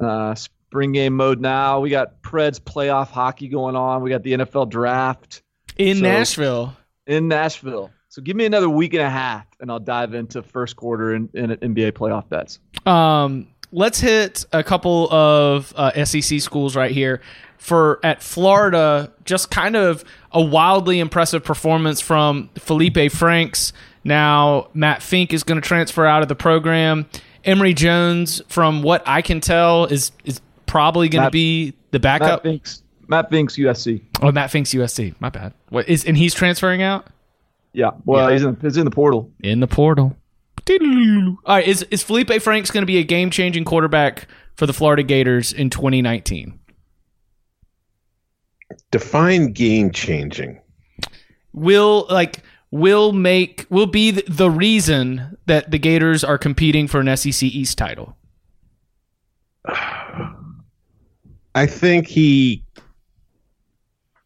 Uh, 0.00 0.34
spring 0.34 0.92
game 0.92 1.16
mode 1.16 1.40
now. 1.40 1.80
We 1.80 1.90
got 1.90 2.22
Preds 2.22 2.60
playoff 2.60 3.08
hockey 3.08 3.48
going 3.48 3.74
on. 3.76 4.02
We 4.02 4.10
got 4.10 4.22
the 4.22 4.32
NFL 4.34 4.68
draft 4.70 5.42
In 5.76 5.96
So- 5.98 6.02
Nashville. 6.02 6.76
in 7.06 7.28
Nashville. 7.28 7.90
So 8.10 8.22
give 8.22 8.36
me 8.36 8.44
another 8.46 8.68
week 8.70 8.94
and 8.94 9.02
a 9.02 9.10
half, 9.10 9.46
and 9.60 9.70
I'll 9.70 9.78
dive 9.80 10.14
into 10.14 10.42
first 10.42 10.76
quarter 10.76 11.14
in, 11.14 11.28
in 11.34 11.50
NBA 11.50 11.92
playoff 11.92 12.28
bets. 12.28 12.58
Um, 12.86 13.48
let's 13.70 14.00
hit 14.00 14.44
a 14.52 14.62
couple 14.64 15.12
of 15.12 15.72
uh, 15.76 16.04
SEC 16.04 16.40
schools 16.40 16.74
right 16.74 16.90
here. 16.90 17.20
For 17.58 18.00
at 18.02 18.22
Florida, 18.22 19.12
just 19.24 19.50
kind 19.50 19.76
of 19.76 20.04
a 20.32 20.42
wildly 20.42 21.00
impressive 21.00 21.44
performance 21.44 22.00
from 22.00 22.48
Felipe 22.56 23.12
Franks. 23.12 23.72
Now 24.04 24.68
Matt 24.74 25.02
Fink 25.02 25.32
is 25.32 25.42
going 25.42 25.60
to 25.60 25.66
transfer 25.66 26.06
out 26.06 26.22
of 26.22 26.28
the 26.28 26.34
program. 26.34 27.06
Emory 27.44 27.74
Jones, 27.74 28.42
from 28.48 28.82
what 28.82 29.02
I 29.06 29.22
can 29.22 29.40
tell, 29.40 29.84
is 29.86 30.12
is 30.24 30.40
probably 30.66 31.08
going 31.08 31.24
to 31.24 31.30
be 31.30 31.74
the 31.90 32.00
backup. 32.00 32.42
Matt. 32.44 32.50
Finks, 32.50 32.82
Matt 33.06 33.30
Finks, 33.30 33.56
USC. 33.56 34.02
Oh, 34.22 34.32
Matt 34.32 34.50
Fink's 34.50 34.72
USC. 34.72 35.14
My 35.20 35.30
bad. 35.30 35.52
What 35.70 35.88
is 35.88 36.04
and 36.04 36.16
he's 36.16 36.34
transferring 36.34 36.82
out 36.82 37.06
Yeah, 37.72 37.90
well, 38.04 38.28
he's 38.28 38.42
in 38.44 38.56
he's 38.60 38.76
in 38.76 38.84
the 38.84 38.90
portal. 38.90 39.30
in 39.42 39.60
the 39.60 39.66
portal. 39.68 40.16
All 40.70 41.38
right, 41.46 41.66
is 41.66 41.82
is 41.90 42.02
Felipe 42.02 42.30
Franks 42.42 42.70
going 42.70 42.82
to 42.82 42.86
be 42.86 42.98
a 42.98 43.02
game 43.04 43.30
changing 43.30 43.64
quarterback 43.64 44.28
for 44.54 44.66
the 44.66 44.72
Florida 44.74 45.02
Gators 45.02 45.52
in 45.52 45.70
2019? 45.70 46.58
Define 48.90 49.52
game 49.52 49.90
changing. 49.92 50.60
Will 51.52 52.06
like 52.08 52.42
will 52.70 53.12
make 53.12 53.66
will 53.70 53.86
be 53.86 54.10
the, 54.10 54.50
reason 54.50 55.36
that 55.46 55.70
the 55.70 55.78
Gators 55.78 56.24
are 56.24 56.38
competing 56.38 56.86
for 56.86 57.00
an 57.00 57.16
SEC 57.16 57.42
East 57.42 57.78
title. 57.78 58.16
I 61.54 61.66
think 61.66 62.06
he 62.06 62.62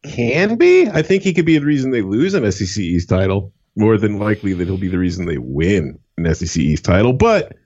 can 0.03 0.55
be. 0.55 0.87
I 0.89 1.01
think 1.01 1.23
he 1.23 1.33
could 1.33 1.45
be 1.45 1.57
the 1.57 1.65
reason 1.65 1.91
they 1.91 2.01
lose 2.01 2.33
an 2.33 2.49
SEC 2.51 2.77
East 2.81 3.09
title. 3.09 3.51
More 3.75 3.97
than 3.97 4.19
likely 4.19 4.53
that 4.53 4.65
he'll 4.65 4.77
be 4.77 4.87
the 4.87 4.99
reason 4.99 5.25
they 5.25 5.39
win 5.39 5.97
an 6.17 6.35
SEC 6.35 6.57
East 6.57 6.85
title. 6.85 7.13
But 7.13 7.57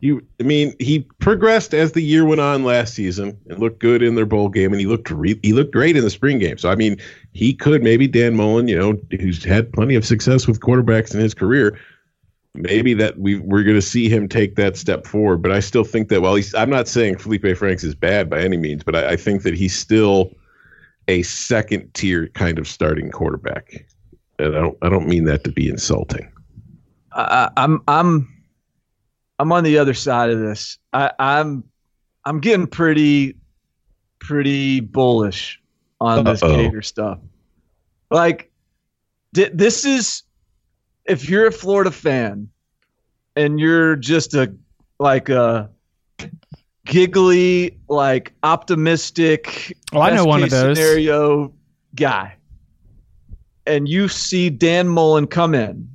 you, 0.00 0.24
I 0.38 0.44
mean, 0.44 0.74
he 0.78 1.00
progressed 1.18 1.74
as 1.74 1.92
the 1.92 2.02
year 2.02 2.24
went 2.24 2.40
on 2.40 2.64
last 2.64 2.94
season 2.94 3.36
and 3.48 3.58
looked 3.58 3.80
good 3.80 4.02
in 4.02 4.14
their 4.14 4.26
bowl 4.26 4.48
game, 4.48 4.72
and 4.72 4.80
he 4.80 4.86
looked 4.86 5.10
re- 5.10 5.40
he 5.42 5.52
looked 5.52 5.72
great 5.72 5.96
in 5.96 6.04
the 6.04 6.10
spring 6.10 6.38
game. 6.38 6.56
So 6.58 6.70
I 6.70 6.76
mean, 6.76 6.98
he 7.32 7.52
could 7.52 7.82
maybe 7.82 8.06
Dan 8.06 8.36
Mullen, 8.36 8.68
you 8.68 8.78
know, 8.78 8.98
who's 9.18 9.42
had 9.42 9.72
plenty 9.72 9.96
of 9.96 10.04
success 10.06 10.46
with 10.46 10.60
quarterbacks 10.60 11.14
in 11.14 11.20
his 11.20 11.34
career. 11.34 11.78
Maybe 12.54 12.94
that 12.94 13.18
we 13.18 13.40
we're 13.40 13.64
going 13.64 13.76
to 13.76 13.82
see 13.82 14.08
him 14.08 14.28
take 14.28 14.54
that 14.56 14.76
step 14.76 15.06
forward, 15.06 15.42
but 15.42 15.52
I 15.52 15.60
still 15.60 15.84
think 15.84 16.08
that 16.08 16.22
while 16.22 16.34
he's, 16.34 16.54
I'm 16.54 16.70
not 16.70 16.88
saying 16.88 17.18
Felipe 17.18 17.56
Franks 17.56 17.84
is 17.84 17.94
bad 17.94 18.30
by 18.30 18.40
any 18.40 18.56
means, 18.56 18.84
but 18.84 18.94
I, 18.94 19.10
I 19.10 19.16
think 19.16 19.42
that 19.42 19.54
he's 19.54 19.76
still 19.76 20.32
a 21.08 21.22
second 21.22 21.92
tier 21.94 22.28
kind 22.28 22.58
of 22.58 22.68
starting 22.68 23.10
quarterback, 23.10 23.86
and 24.38 24.56
I 24.56 24.60
don't 24.60 24.78
I 24.82 24.88
don't 24.88 25.08
mean 25.08 25.24
that 25.24 25.42
to 25.44 25.52
be 25.52 25.68
insulting. 25.68 26.30
I- 27.12 27.50
I'm 27.56 27.82
I'm 27.88 28.28
I'm 29.38 29.52
on 29.52 29.64
the 29.64 29.78
other 29.78 29.94
side 29.94 30.30
of 30.30 30.40
this. 30.40 30.78
I, 30.92 31.12
I'm 31.18 31.64
I'm 32.24 32.40
getting 32.40 32.66
pretty 32.66 33.36
pretty 34.20 34.80
bullish 34.80 35.60
on 36.00 36.24
this 36.24 36.42
Uh-oh. 36.42 36.56
Gator 36.56 36.82
stuff. 36.82 37.18
Like 38.10 38.50
di- 39.32 39.50
this 39.52 39.84
is 39.84 40.22
if 41.04 41.28
you're 41.28 41.46
a 41.46 41.52
Florida 41.52 41.90
fan 41.90 42.48
and 43.36 43.58
you're 43.60 43.96
just 43.96 44.34
a 44.34 44.52
like 44.98 45.28
a 45.28 45.70
giggly 46.84 47.78
like 47.88 48.32
optimistic 48.42 49.76
Oh, 49.92 50.00
I 50.00 50.14
know 50.14 50.24
one 50.24 50.42
of 50.42 50.50
case 50.50 50.60
those. 50.60 50.76
scenario 50.76 51.52
guy 51.94 52.34
and 53.66 53.88
you 53.88 54.08
see 54.08 54.48
Dan 54.50 54.88
Mullen 54.88 55.26
come 55.26 55.54
in 55.54 55.88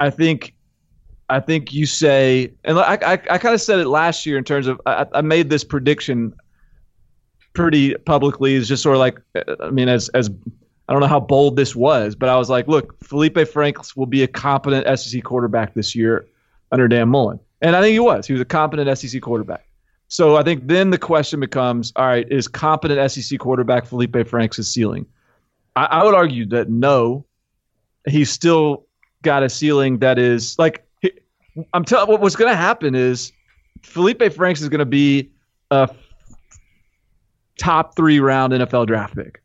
I 0.00 0.10
think 0.10 0.54
I 1.30 1.40
think 1.40 1.72
you 1.72 1.86
say, 1.86 2.52
and 2.64 2.78
I, 2.78 2.98
I, 3.02 3.12
I 3.12 3.38
kind 3.38 3.54
of 3.54 3.60
said 3.60 3.78
it 3.78 3.86
last 3.86 4.26
year 4.26 4.36
in 4.36 4.44
terms 4.44 4.66
of 4.66 4.80
I, 4.86 5.06
I 5.14 5.20
made 5.22 5.48
this 5.48 5.64
prediction 5.64 6.34
pretty 7.52 7.94
publicly. 7.94 8.54
Is 8.54 8.68
just 8.68 8.82
sort 8.82 8.96
of 8.96 9.00
like, 9.00 9.18
I 9.60 9.70
mean, 9.70 9.88
as 9.88 10.08
as 10.10 10.28
I 10.88 10.92
don't 10.92 11.00
know 11.00 11.06
how 11.06 11.20
bold 11.20 11.56
this 11.56 11.76
was, 11.76 12.14
but 12.14 12.28
I 12.28 12.36
was 12.36 12.50
like, 12.50 12.66
look, 12.66 13.02
Felipe 13.02 13.38
Franks 13.48 13.96
will 13.96 14.06
be 14.06 14.22
a 14.22 14.26
competent 14.26 14.98
SEC 14.98 15.22
quarterback 15.22 15.74
this 15.74 15.94
year 15.94 16.26
under 16.72 16.88
Dan 16.88 17.08
Mullen, 17.08 17.38
and 17.62 17.76
I 17.76 17.80
think 17.80 17.92
he 17.92 18.00
was. 18.00 18.26
He 18.26 18.32
was 18.32 18.42
a 18.42 18.46
competent 18.46 18.98
SEC 18.98 19.22
quarterback. 19.22 19.66
So 20.08 20.36
I 20.36 20.42
think 20.42 20.66
then 20.66 20.90
the 20.90 20.98
question 20.98 21.38
becomes, 21.38 21.92
all 21.94 22.06
right, 22.06 22.26
is 22.28 22.48
competent 22.48 23.10
SEC 23.12 23.38
quarterback 23.38 23.86
Felipe 23.86 24.26
Franks' 24.26 24.66
ceiling? 24.66 25.06
I, 25.76 25.84
I 25.84 26.04
would 26.04 26.14
argue 26.14 26.46
that 26.46 26.68
no, 26.68 27.24
he's 28.08 28.28
still 28.30 28.86
got 29.22 29.44
a 29.44 29.48
ceiling 29.48 29.98
that 29.98 30.18
is 30.18 30.58
like 30.58 30.84
I'm 31.72 31.84
telling 31.84 32.08
what 32.08 32.20
what's 32.20 32.36
going 32.36 32.50
to 32.50 32.56
happen 32.56 32.94
is 32.94 33.32
Felipe 33.82 34.32
Franks 34.32 34.60
is 34.60 34.68
going 34.68 34.80
to 34.80 34.84
be 34.84 35.30
a 35.70 35.88
top 37.58 37.96
three 37.96 38.20
round 38.20 38.52
NFL 38.52 38.86
draft 38.86 39.14
pick, 39.14 39.42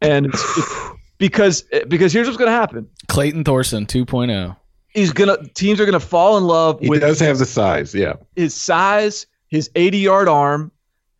and 0.00 0.26
it's, 0.26 0.58
it's 0.58 0.74
because 1.18 1.64
because 1.88 2.12
here's 2.12 2.26
what's 2.26 2.38
going 2.38 2.50
to 2.50 2.56
happen: 2.56 2.88
Clayton 3.08 3.44
Thorson 3.44 3.84
oh. 3.84 3.86
2.0. 3.86 4.56
he's 4.88 5.12
gonna 5.12 5.36
teams 5.54 5.80
are 5.80 5.84
going 5.84 5.98
to 5.98 6.06
fall 6.06 6.38
in 6.38 6.44
love 6.44 6.80
He 6.80 6.88
with 6.88 7.00
does 7.00 7.20
have 7.20 7.38
the 7.38 7.46
size, 7.46 7.94
yeah. 7.94 8.14
his 8.36 8.54
size, 8.54 9.26
his 9.48 9.70
80 9.74 9.98
yard 9.98 10.28
arm, 10.28 10.70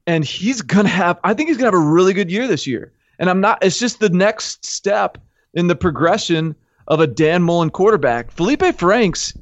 and 0.07 0.25
he's 0.25 0.63
gonna 0.63 0.89
have. 0.89 1.19
I 1.25 1.35
think 1.35 1.49
he's 1.49 1.59
gonna 1.59 1.67
have 1.67 1.75
a 1.75 1.79
really 1.79 2.13
good 2.13 2.31
year 2.31 2.47
this 2.47 2.67
year. 2.67 2.93
And 3.19 3.29
I'm 3.29 3.41
not. 3.41 3.63
It's 3.65 3.79
just 3.79 4.01
the 4.01 4.11
next 4.11 4.65
step 4.65 5.19
in 5.55 5.67
the 5.67 5.75
progression 5.75 6.55
of 6.87 7.01
a 7.01 7.07
Dan 7.07 7.43
Mullen 7.43 7.71
quarterback. 7.71 8.31
Felipe 8.31 8.65
Franks 8.79 9.35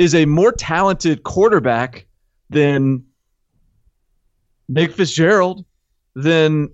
is 0.00 0.14
a 0.14 0.24
more 0.24 0.50
talented 0.50 1.22
quarterback 1.24 2.06
than 2.48 3.04
Nick 4.66 4.92
Fitzgerald. 4.92 5.66
Than 6.14 6.70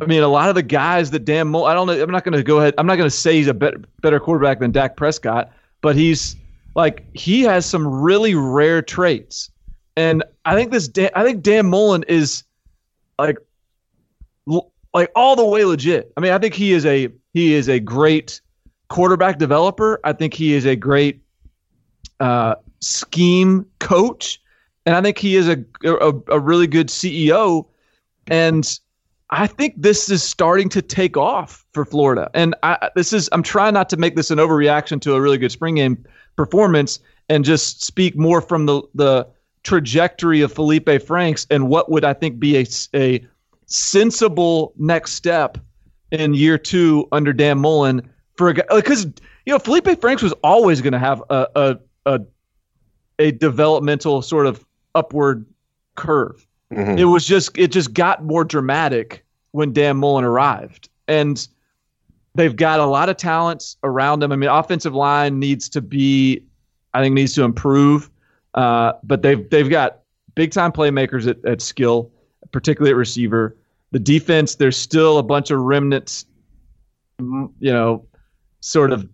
I 0.00 0.06
mean, 0.06 0.22
a 0.22 0.28
lot 0.28 0.48
of 0.48 0.54
the 0.54 0.62
guys 0.62 1.10
that 1.10 1.24
Dan 1.24 1.48
Mullen. 1.48 1.70
I 1.70 1.74
don't 1.74 1.88
know. 1.88 2.00
I'm 2.00 2.10
not 2.12 2.22
going 2.22 2.32
to 2.32 2.44
go 2.44 2.60
ahead. 2.60 2.74
I'm 2.78 2.86
not 2.86 2.94
going 2.94 3.10
to 3.10 3.14
say 3.14 3.34
he's 3.34 3.48
a 3.48 3.54
better 3.54 3.82
better 4.02 4.20
quarterback 4.20 4.60
than 4.60 4.70
Dak 4.70 4.96
Prescott, 4.96 5.50
but 5.80 5.96
he's 5.96 6.36
like 6.76 7.04
he 7.14 7.42
has 7.42 7.66
some 7.66 7.86
really 7.86 8.36
rare 8.36 8.80
traits. 8.80 9.50
And 9.96 10.22
I 10.44 10.54
think 10.54 10.70
this 10.70 10.86
Dan, 10.86 11.10
I 11.16 11.24
think 11.24 11.42
Dan 11.42 11.66
Mullen 11.66 12.04
is 12.06 12.44
like 13.18 13.36
like 14.94 15.10
all 15.16 15.34
the 15.34 15.44
way 15.44 15.64
legit. 15.64 16.12
I 16.16 16.20
mean, 16.20 16.32
I 16.32 16.38
think 16.38 16.54
he 16.54 16.72
is 16.72 16.86
a 16.86 17.08
he 17.32 17.52
is 17.52 17.68
a 17.68 17.80
great 17.80 18.40
quarterback 18.88 19.38
developer. 19.38 19.98
I 20.04 20.12
think 20.12 20.34
he 20.34 20.54
is 20.54 20.64
a 20.66 20.76
great 20.76 21.23
uh, 22.20 22.56
scheme 22.80 23.66
coach, 23.80 24.40
and 24.86 24.94
I 24.94 25.02
think 25.02 25.18
he 25.18 25.36
is 25.36 25.48
a, 25.48 25.64
a 25.84 26.12
a 26.28 26.40
really 26.40 26.66
good 26.66 26.88
CEO. 26.88 27.66
And 28.26 28.78
I 29.30 29.46
think 29.46 29.74
this 29.76 30.10
is 30.10 30.22
starting 30.22 30.68
to 30.70 30.82
take 30.82 31.16
off 31.16 31.64
for 31.72 31.84
Florida. 31.84 32.30
And 32.34 32.54
I 32.62 32.90
this 32.94 33.12
is 33.12 33.28
I'm 33.32 33.42
trying 33.42 33.74
not 33.74 33.88
to 33.90 33.96
make 33.96 34.16
this 34.16 34.30
an 34.30 34.38
overreaction 34.38 35.00
to 35.02 35.14
a 35.14 35.20
really 35.20 35.38
good 35.38 35.52
spring 35.52 35.76
game 35.76 36.04
performance 36.36 37.00
and 37.28 37.44
just 37.44 37.82
speak 37.82 38.16
more 38.16 38.40
from 38.40 38.66
the 38.66 38.82
the 38.94 39.26
trajectory 39.62 40.42
of 40.42 40.52
Felipe 40.52 41.02
Franks 41.02 41.46
and 41.50 41.68
what 41.68 41.90
would 41.90 42.04
I 42.04 42.12
think 42.12 42.38
be 42.38 42.58
a, 42.58 42.66
a 42.94 43.26
sensible 43.66 44.74
next 44.76 45.12
step 45.12 45.58
in 46.10 46.34
year 46.34 46.58
two 46.58 47.08
under 47.12 47.32
Dan 47.32 47.58
Mullen 47.58 48.08
for 48.36 48.50
a 48.50 48.54
guy 48.54 48.64
because 48.74 49.04
you 49.04 49.52
know 49.52 49.58
Felipe 49.58 50.00
Franks 50.00 50.22
was 50.22 50.32
always 50.44 50.80
going 50.80 50.92
to 50.92 50.98
have 50.98 51.22
a, 51.30 51.48
a 51.56 51.78
a 52.06 52.20
a 53.18 53.30
developmental 53.32 54.22
sort 54.22 54.46
of 54.46 54.64
upward 54.94 55.46
curve. 55.94 56.46
Mhm. 56.72 56.98
It 56.98 57.04
was 57.04 57.26
just 57.26 57.56
it 57.56 57.70
just 57.72 57.92
got 57.94 58.24
more 58.24 58.44
dramatic 58.44 59.24
when 59.52 59.72
Dan 59.72 59.96
Mullen 59.96 60.24
arrived, 60.24 60.88
and 61.06 61.46
they've 62.34 62.56
got 62.56 62.80
a 62.80 62.86
lot 62.86 63.08
of 63.08 63.16
talents 63.16 63.76
around 63.84 64.20
them. 64.20 64.32
I 64.32 64.36
mean, 64.36 64.50
offensive 64.50 64.94
line 64.94 65.38
needs 65.38 65.68
to 65.70 65.80
be, 65.80 66.42
I 66.92 67.02
think, 67.02 67.14
needs 67.14 67.32
to 67.34 67.44
improve, 67.44 68.10
uh, 68.54 68.94
but 69.04 69.22
they've 69.22 69.48
they've 69.50 69.70
got 69.70 70.00
big 70.34 70.50
time 70.50 70.72
playmakers 70.72 71.28
at, 71.28 71.44
at 71.44 71.60
skill, 71.60 72.10
particularly 72.50 72.90
at 72.90 72.96
receiver. 72.96 73.56
The 73.92 74.00
defense, 74.00 74.56
there's 74.56 74.76
still 74.76 75.18
a 75.18 75.22
bunch 75.22 75.52
of 75.52 75.60
remnants, 75.60 76.26
you 77.20 77.52
know, 77.60 78.04
sort 78.58 78.90
of 78.90 79.08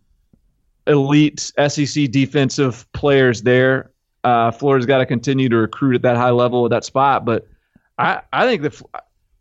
elite 0.90 1.52
SEC 1.68 2.10
defensive 2.10 2.90
players 2.92 3.42
there. 3.42 3.90
Uh, 4.24 4.50
Florida's 4.50 4.86
got 4.86 4.98
to 4.98 5.06
continue 5.06 5.48
to 5.48 5.56
recruit 5.56 5.94
at 5.94 6.02
that 6.02 6.16
high 6.16 6.30
level 6.30 6.66
at 6.66 6.70
that 6.70 6.84
spot, 6.84 7.24
but 7.24 7.46
I 7.98 8.20
I 8.32 8.46
think 8.46 8.62
that 8.62 8.82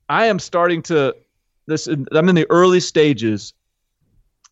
I 0.08 0.28
am 0.28 0.40
starting 0.40 0.82
to 0.84 1.16
this. 1.68 1.88
I'm 1.88 2.30
in 2.30 2.36
the 2.36 2.50
early 2.50 2.80
stages 2.80 3.54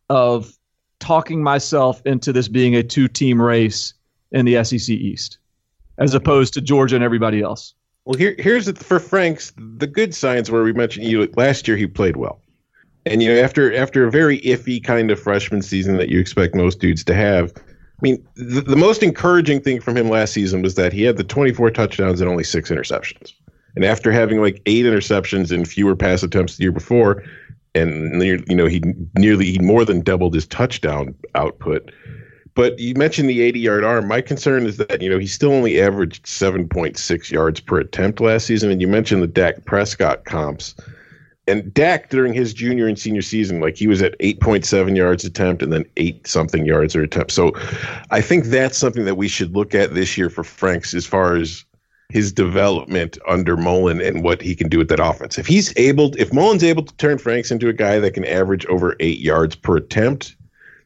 of 0.10 0.58
talking 1.00 1.43
myself 1.43 2.02
into 2.06 2.34
this 2.34 2.48
being 2.48 2.76
a 2.76 2.84
two-team 2.84 3.41
race 3.41 3.93
in 4.32 4.45
the 4.45 4.64
SEC 4.64 4.89
East, 4.89 5.38
as 5.98 6.14
opposed 6.14 6.54
to 6.56 6.62
Georgia 6.62 6.95
and 6.95 7.04
everybody 7.04 7.41
else. 7.41 7.74
Well, 8.06 8.18
here, 8.18 8.36
here's 8.39 8.68
it 8.68 8.78
for 8.78 9.00
Franks. 9.00 9.54
The 9.58 9.88
good 9.88 10.16
signs 10.16 10.50
where 10.50 10.64
we 10.64 10.74
mentioned 10.74 11.06
you 11.06 11.30
last 11.36 11.68
year. 11.68 11.78
He 11.78 11.88
played 11.88 12.16
well, 12.18 12.41
and 13.08 13.24
you 13.24 13.34
know 13.34 13.41
after 13.41 13.74
after 13.76 14.05
a 14.05 14.12
very 14.12 14.39
iffy 14.41 14.84
kind 14.84 15.12
of 15.12 15.20
freshman 15.20 15.62
season 15.62 15.97
that 15.97 16.10
you 16.10 16.20
expect 16.20 16.55
most 16.55 16.80
dudes 16.80 17.03
to 17.05 17.14
have. 17.14 17.53
I 17.58 18.01
mean, 18.03 18.28
the, 18.36 18.62
the 18.62 18.76
most 18.76 19.01
encouraging 19.01 19.60
thing 19.62 19.82
from 19.82 19.97
him 19.97 20.08
last 20.08 20.32
season 20.32 20.62
was 20.62 20.76
that 20.76 20.93
he 20.93 21.01
had 21.01 21.18
the 21.18 21.24
24 21.24 21.72
touchdowns 21.72 22.22
and 22.22 22.30
only 22.30 22.43
six 22.43 22.70
interceptions, 22.70 23.34
And 23.76 23.84
after 23.84 24.12
having 24.12 24.39
like 24.39 24.62
eight 24.68 24.86
interceptions 24.86 25.51
and 25.51 25.68
fewer 25.68 25.95
pass 25.95 26.22
attempts 26.22 26.58
the 26.58 26.64
year 26.64 26.72
before, 26.72 27.24
and 27.74 28.22
you 28.22 28.55
know 28.55 28.68
he 28.68 28.84
nearly 29.18 29.45
he 29.45 29.60
more 29.60 29.84
than 29.84 30.01
doubled 30.01 30.36
his 30.36 30.45
touchdown 30.45 31.16
output. 31.34 31.91
But 32.58 32.80
you 32.80 32.95
mentioned 32.95 33.30
the 33.30 33.41
80 33.41 33.60
yard 33.60 33.84
arm. 33.84 34.08
My 34.08 34.20
concern 34.20 34.66
is 34.66 34.78
that, 34.78 34.99
you 34.99 35.12
know, 35.12 35.20
he 35.20 35.28
still 35.28 35.51
only 35.51 35.80
averaged 35.80 36.26
7.6 36.26 37.30
yards 37.30 37.60
per 37.60 37.80
attempt 37.80 38.20
last 38.20 38.47
season. 38.47 38.72
And 38.72 38.82
you 38.82 38.88
mentioned 38.88 39.22
the 39.22 39.28
Dak 39.28 39.66
Prescott 39.66 40.26
comps. 40.26 40.74
And 41.48 41.74
Dak, 41.74 42.10
during 42.10 42.34
his 42.34 42.54
junior 42.54 42.88
and 42.88 43.00
senior 43.00 43.22
season, 43.22 43.60
like 43.60 43.78
he 43.78 43.88
was 43.88 44.02
at 44.02 44.18
8.7 44.20 44.95
yards 44.95 45.24
attempt 45.24 45.64
and 45.64 45.72
then 45.72 45.86
eight 45.95 46.28
something 46.28 46.66
yards 46.66 46.93
per 46.93 47.02
attempt. 47.02 47.32
So 47.32 47.54
I 48.12 48.22
think 48.22 48.45
that's 48.45 48.78
something 48.78 49.06
that 49.06 49.16
we 49.16 49.28
should 49.28 49.56
look 49.56 49.74
at 49.74 49.93
this 49.93 50.18
year 50.18 50.30
for 50.30 50.43
Franks 50.43 50.93
as 50.93 51.06
far 51.06 51.36
as 51.36 51.64
his 52.10 52.32
development 52.32 53.18
under 53.28 53.58
Mullen 53.58 54.02
and 54.02 54.24
what 54.24 54.41
he 54.41 54.56
can 54.56 54.70
do 54.70 54.78
with 54.78 54.88
that 54.89 55.00
offense. 55.00 55.38
If 55.38 55.48
he's 55.48 55.74
able, 55.78 56.14
if 56.18 56.32
Mullen's 56.32 56.64
able 56.64 56.84
to 56.84 56.95
turn 56.95 57.18
Franks 57.18 57.52
into 57.52 57.68
a 57.68 57.74
guy 57.74 58.00
that 58.00 58.14
can 58.14 58.24
average 58.26 58.66
over 58.68 58.95
eight 59.00 59.20
yards 59.20 59.56
per 59.56 59.78
attempt, 59.78 60.36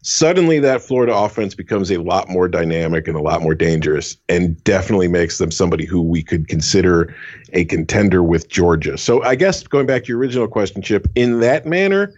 suddenly 0.02 0.60
that 0.60 0.82
Florida 0.82 1.16
offense 1.16 1.54
becomes 1.54 1.92
a 1.92 1.98
lot 1.98 2.28
more 2.30 2.48
dynamic 2.48 3.08
and 3.08 3.16
a 3.16 3.22
lot 3.22 3.42
more 3.42 3.54
dangerous 3.54 4.18
and 4.30 4.62
definitely 4.64 5.08
makes 5.08 5.38
them 5.38 5.52
somebody 5.52 5.86
who 5.86 6.02
we 6.02 6.24
could 6.24 6.48
consider 6.48 7.14
a 7.54 7.66
contender 7.66 8.24
with 8.24 8.50
Georgia. 8.50 8.98
So 8.98 9.24
I 9.24 9.36
guess 9.36 9.64
going 9.64 9.86
back 9.86 10.04
to 10.04 10.08
your 10.10 10.18
original 10.18 10.48
question, 10.48 10.82
Chip, 10.82 11.08
in 11.16 11.40
that 11.42 11.66
manner, 11.66 12.14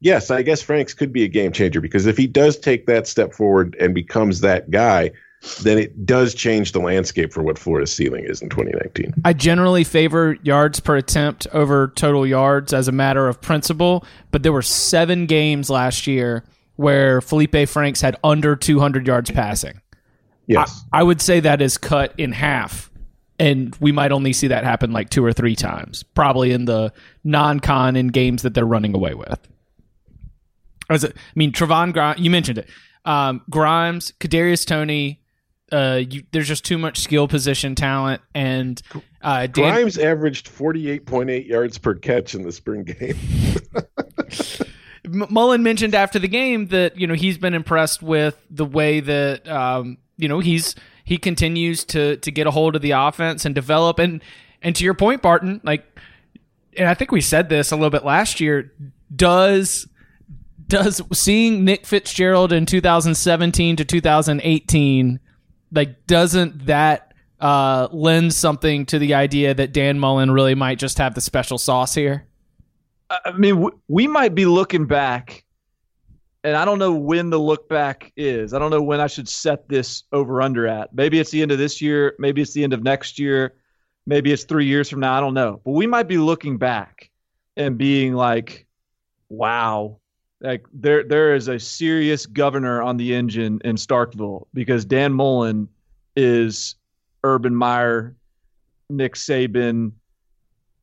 yes, 0.00 0.30
I 0.30 0.42
guess 0.42 0.62
Franks 0.62 0.94
could 0.94 1.12
be 1.12 1.24
a 1.24 1.28
game 1.28 1.52
changer 1.52 1.80
because 1.80 2.06
if 2.06 2.16
he 2.16 2.26
does 2.26 2.58
take 2.58 2.86
that 2.86 3.06
step 3.06 3.34
forward 3.34 3.76
and 3.78 3.94
becomes 3.94 4.40
that 4.40 4.70
guy, 4.70 5.10
then 5.60 5.78
it 5.78 6.06
does 6.06 6.34
change 6.34 6.72
the 6.72 6.80
landscape 6.80 7.32
for 7.32 7.42
what 7.42 7.58
Florida's 7.58 7.92
ceiling 7.92 8.24
is 8.24 8.40
in 8.40 8.48
2019. 8.48 9.12
I 9.26 9.34
generally 9.34 9.84
favor 9.84 10.38
yards 10.42 10.80
per 10.80 10.96
attempt 10.96 11.46
over 11.52 11.88
total 11.88 12.26
yards 12.26 12.72
as 12.72 12.88
a 12.88 12.92
matter 12.92 13.28
of 13.28 13.42
principle, 13.42 14.04
but 14.30 14.42
there 14.42 14.52
were 14.52 14.62
seven 14.62 15.26
games 15.26 15.68
last 15.68 16.06
year 16.06 16.42
where 16.76 17.20
Felipe 17.20 17.68
Franks 17.68 18.00
had 18.00 18.16
under 18.22 18.54
200 18.54 19.06
yards 19.06 19.30
passing. 19.30 19.80
Yes. 20.46 20.84
I, 20.92 21.00
I, 21.00 21.02
would 21.02 21.20
say 21.20 21.40
that 21.40 21.60
is 21.60 21.76
cut 21.76 22.12
in 22.16 22.32
half. 22.32 22.90
And 23.38 23.76
we 23.80 23.92
might 23.92 24.12
only 24.12 24.32
see 24.32 24.48
that 24.48 24.64
happen 24.64 24.92
like 24.92 25.10
two 25.10 25.24
or 25.24 25.32
three 25.32 25.56
times, 25.56 26.02
probably 26.02 26.52
in 26.52 26.64
the 26.64 26.92
non 27.22 27.60
con 27.60 27.96
in 27.96 28.08
games 28.08 28.42
that 28.42 28.54
they're 28.54 28.64
running 28.64 28.94
away 28.94 29.12
with. 29.12 29.38
As 30.88 31.04
I 31.04 31.10
mean, 31.34 31.52
Trevon 31.52 31.92
Grimes, 31.92 32.20
you 32.20 32.30
mentioned 32.30 32.58
it. 32.58 32.68
Um, 33.04 33.42
Grimes, 33.50 34.12
Kadarius 34.20 34.64
Toney, 34.64 35.20
uh, 35.70 36.00
you, 36.08 36.22
there's 36.32 36.48
just 36.48 36.64
too 36.64 36.78
much 36.78 36.98
skill 36.98 37.28
position 37.28 37.74
talent. 37.74 38.22
And 38.34 38.80
uh, 39.20 39.48
Dan- 39.48 39.74
Grimes 39.74 39.98
averaged 39.98 40.48
48.8 40.48 41.46
yards 41.46 41.76
per 41.76 41.94
catch 41.94 42.34
in 42.34 42.42
the 42.42 42.52
spring 42.52 42.84
game. 42.84 43.18
Mullen 45.06 45.62
mentioned 45.62 45.94
after 45.94 46.18
the 46.18 46.28
game 46.28 46.66
that 46.68 46.98
you 46.98 47.06
know 47.06 47.14
he's 47.14 47.38
been 47.38 47.54
impressed 47.54 48.02
with 48.02 48.40
the 48.50 48.64
way 48.64 49.00
that 49.00 49.48
um, 49.48 49.98
you 50.16 50.28
know 50.28 50.40
he's 50.40 50.74
he 51.04 51.18
continues 51.18 51.84
to 51.84 52.16
to 52.18 52.30
get 52.30 52.46
a 52.46 52.50
hold 52.50 52.76
of 52.76 52.82
the 52.82 52.90
offense 52.92 53.44
and 53.44 53.54
develop 53.54 53.98
and 53.98 54.22
and 54.62 54.74
to 54.76 54.84
your 54.84 54.94
point, 54.94 55.22
Barton, 55.22 55.60
like, 55.62 55.84
and 56.76 56.88
I 56.88 56.94
think 56.94 57.12
we 57.12 57.20
said 57.20 57.48
this 57.48 57.70
a 57.70 57.76
little 57.76 57.90
bit 57.90 58.04
last 58.04 58.40
year. 58.40 58.72
Does 59.14 59.86
does 60.66 61.00
seeing 61.12 61.64
Nick 61.64 61.86
Fitzgerald 61.86 62.52
in 62.52 62.66
2017 62.66 63.76
to 63.76 63.84
2018 63.84 65.20
like 65.72 66.06
doesn't 66.06 66.66
that 66.66 67.14
uh, 67.40 67.88
lend 67.92 68.34
something 68.34 68.86
to 68.86 68.98
the 68.98 69.14
idea 69.14 69.54
that 69.54 69.72
Dan 69.72 69.98
Mullen 69.98 70.30
really 70.30 70.54
might 70.54 70.78
just 70.78 70.98
have 70.98 71.14
the 71.14 71.20
special 71.20 71.58
sauce 71.58 71.94
here? 71.94 72.26
I 73.10 73.32
mean, 73.32 73.68
we 73.88 74.06
might 74.06 74.34
be 74.34 74.46
looking 74.46 74.86
back, 74.86 75.44
and 76.42 76.56
I 76.56 76.64
don't 76.64 76.78
know 76.78 76.92
when 76.92 77.30
the 77.30 77.38
look 77.38 77.68
back 77.68 78.12
is. 78.16 78.52
I 78.52 78.58
don't 78.58 78.70
know 78.70 78.82
when 78.82 79.00
I 79.00 79.06
should 79.06 79.28
set 79.28 79.68
this 79.68 80.04
over 80.12 80.42
under 80.42 80.66
at. 80.66 80.94
Maybe 80.94 81.18
it's 81.18 81.30
the 81.30 81.42
end 81.42 81.52
of 81.52 81.58
this 81.58 81.80
year. 81.80 82.14
Maybe 82.18 82.42
it's 82.42 82.52
the 82.52 82.64
end 82.64 82.72
of 82.72 82.82
next 82.82 83.18
year. 83.18 83.54
Maybe 84.06 84.32
it's 84.32 84.44
three 84.44 84.66
years 84.66 84.88
from 84.88 85.00
now. 85.00 85.16
I 85.16 85.20
don't 85.20 85.34
know. 85.34 85.60
But 85.64 85.72
we 85.72 85.86
might 85.86 86.08
be 86.08 86.18
looking 86.18 86.58
back 86.58 87.10
and 87.56 87.78
being 87.78 88.14
like, 88.14 88.66
wow, 89.28 89.98
like 90.40 90.66
there 90.72 91.02
there 91.02 91.34
is 91.34 91.48
a 91.48 91.58
serious 91.58 92.26
governor 92.26 92.82
on 92.82 92.96
the 92.96 93.14
engine 93.14 93.60
in 93.64 93.76
Starkville 93.76 94.46
because 94.52 94.84
Dan 94.84 95.12
Mullen 95.12 95.68
is 96.14 96.76
Urban 97.24 97.54
Meyer, 97.54 98.14
Nick 98.90 99.14
Saban, 99.14 99.92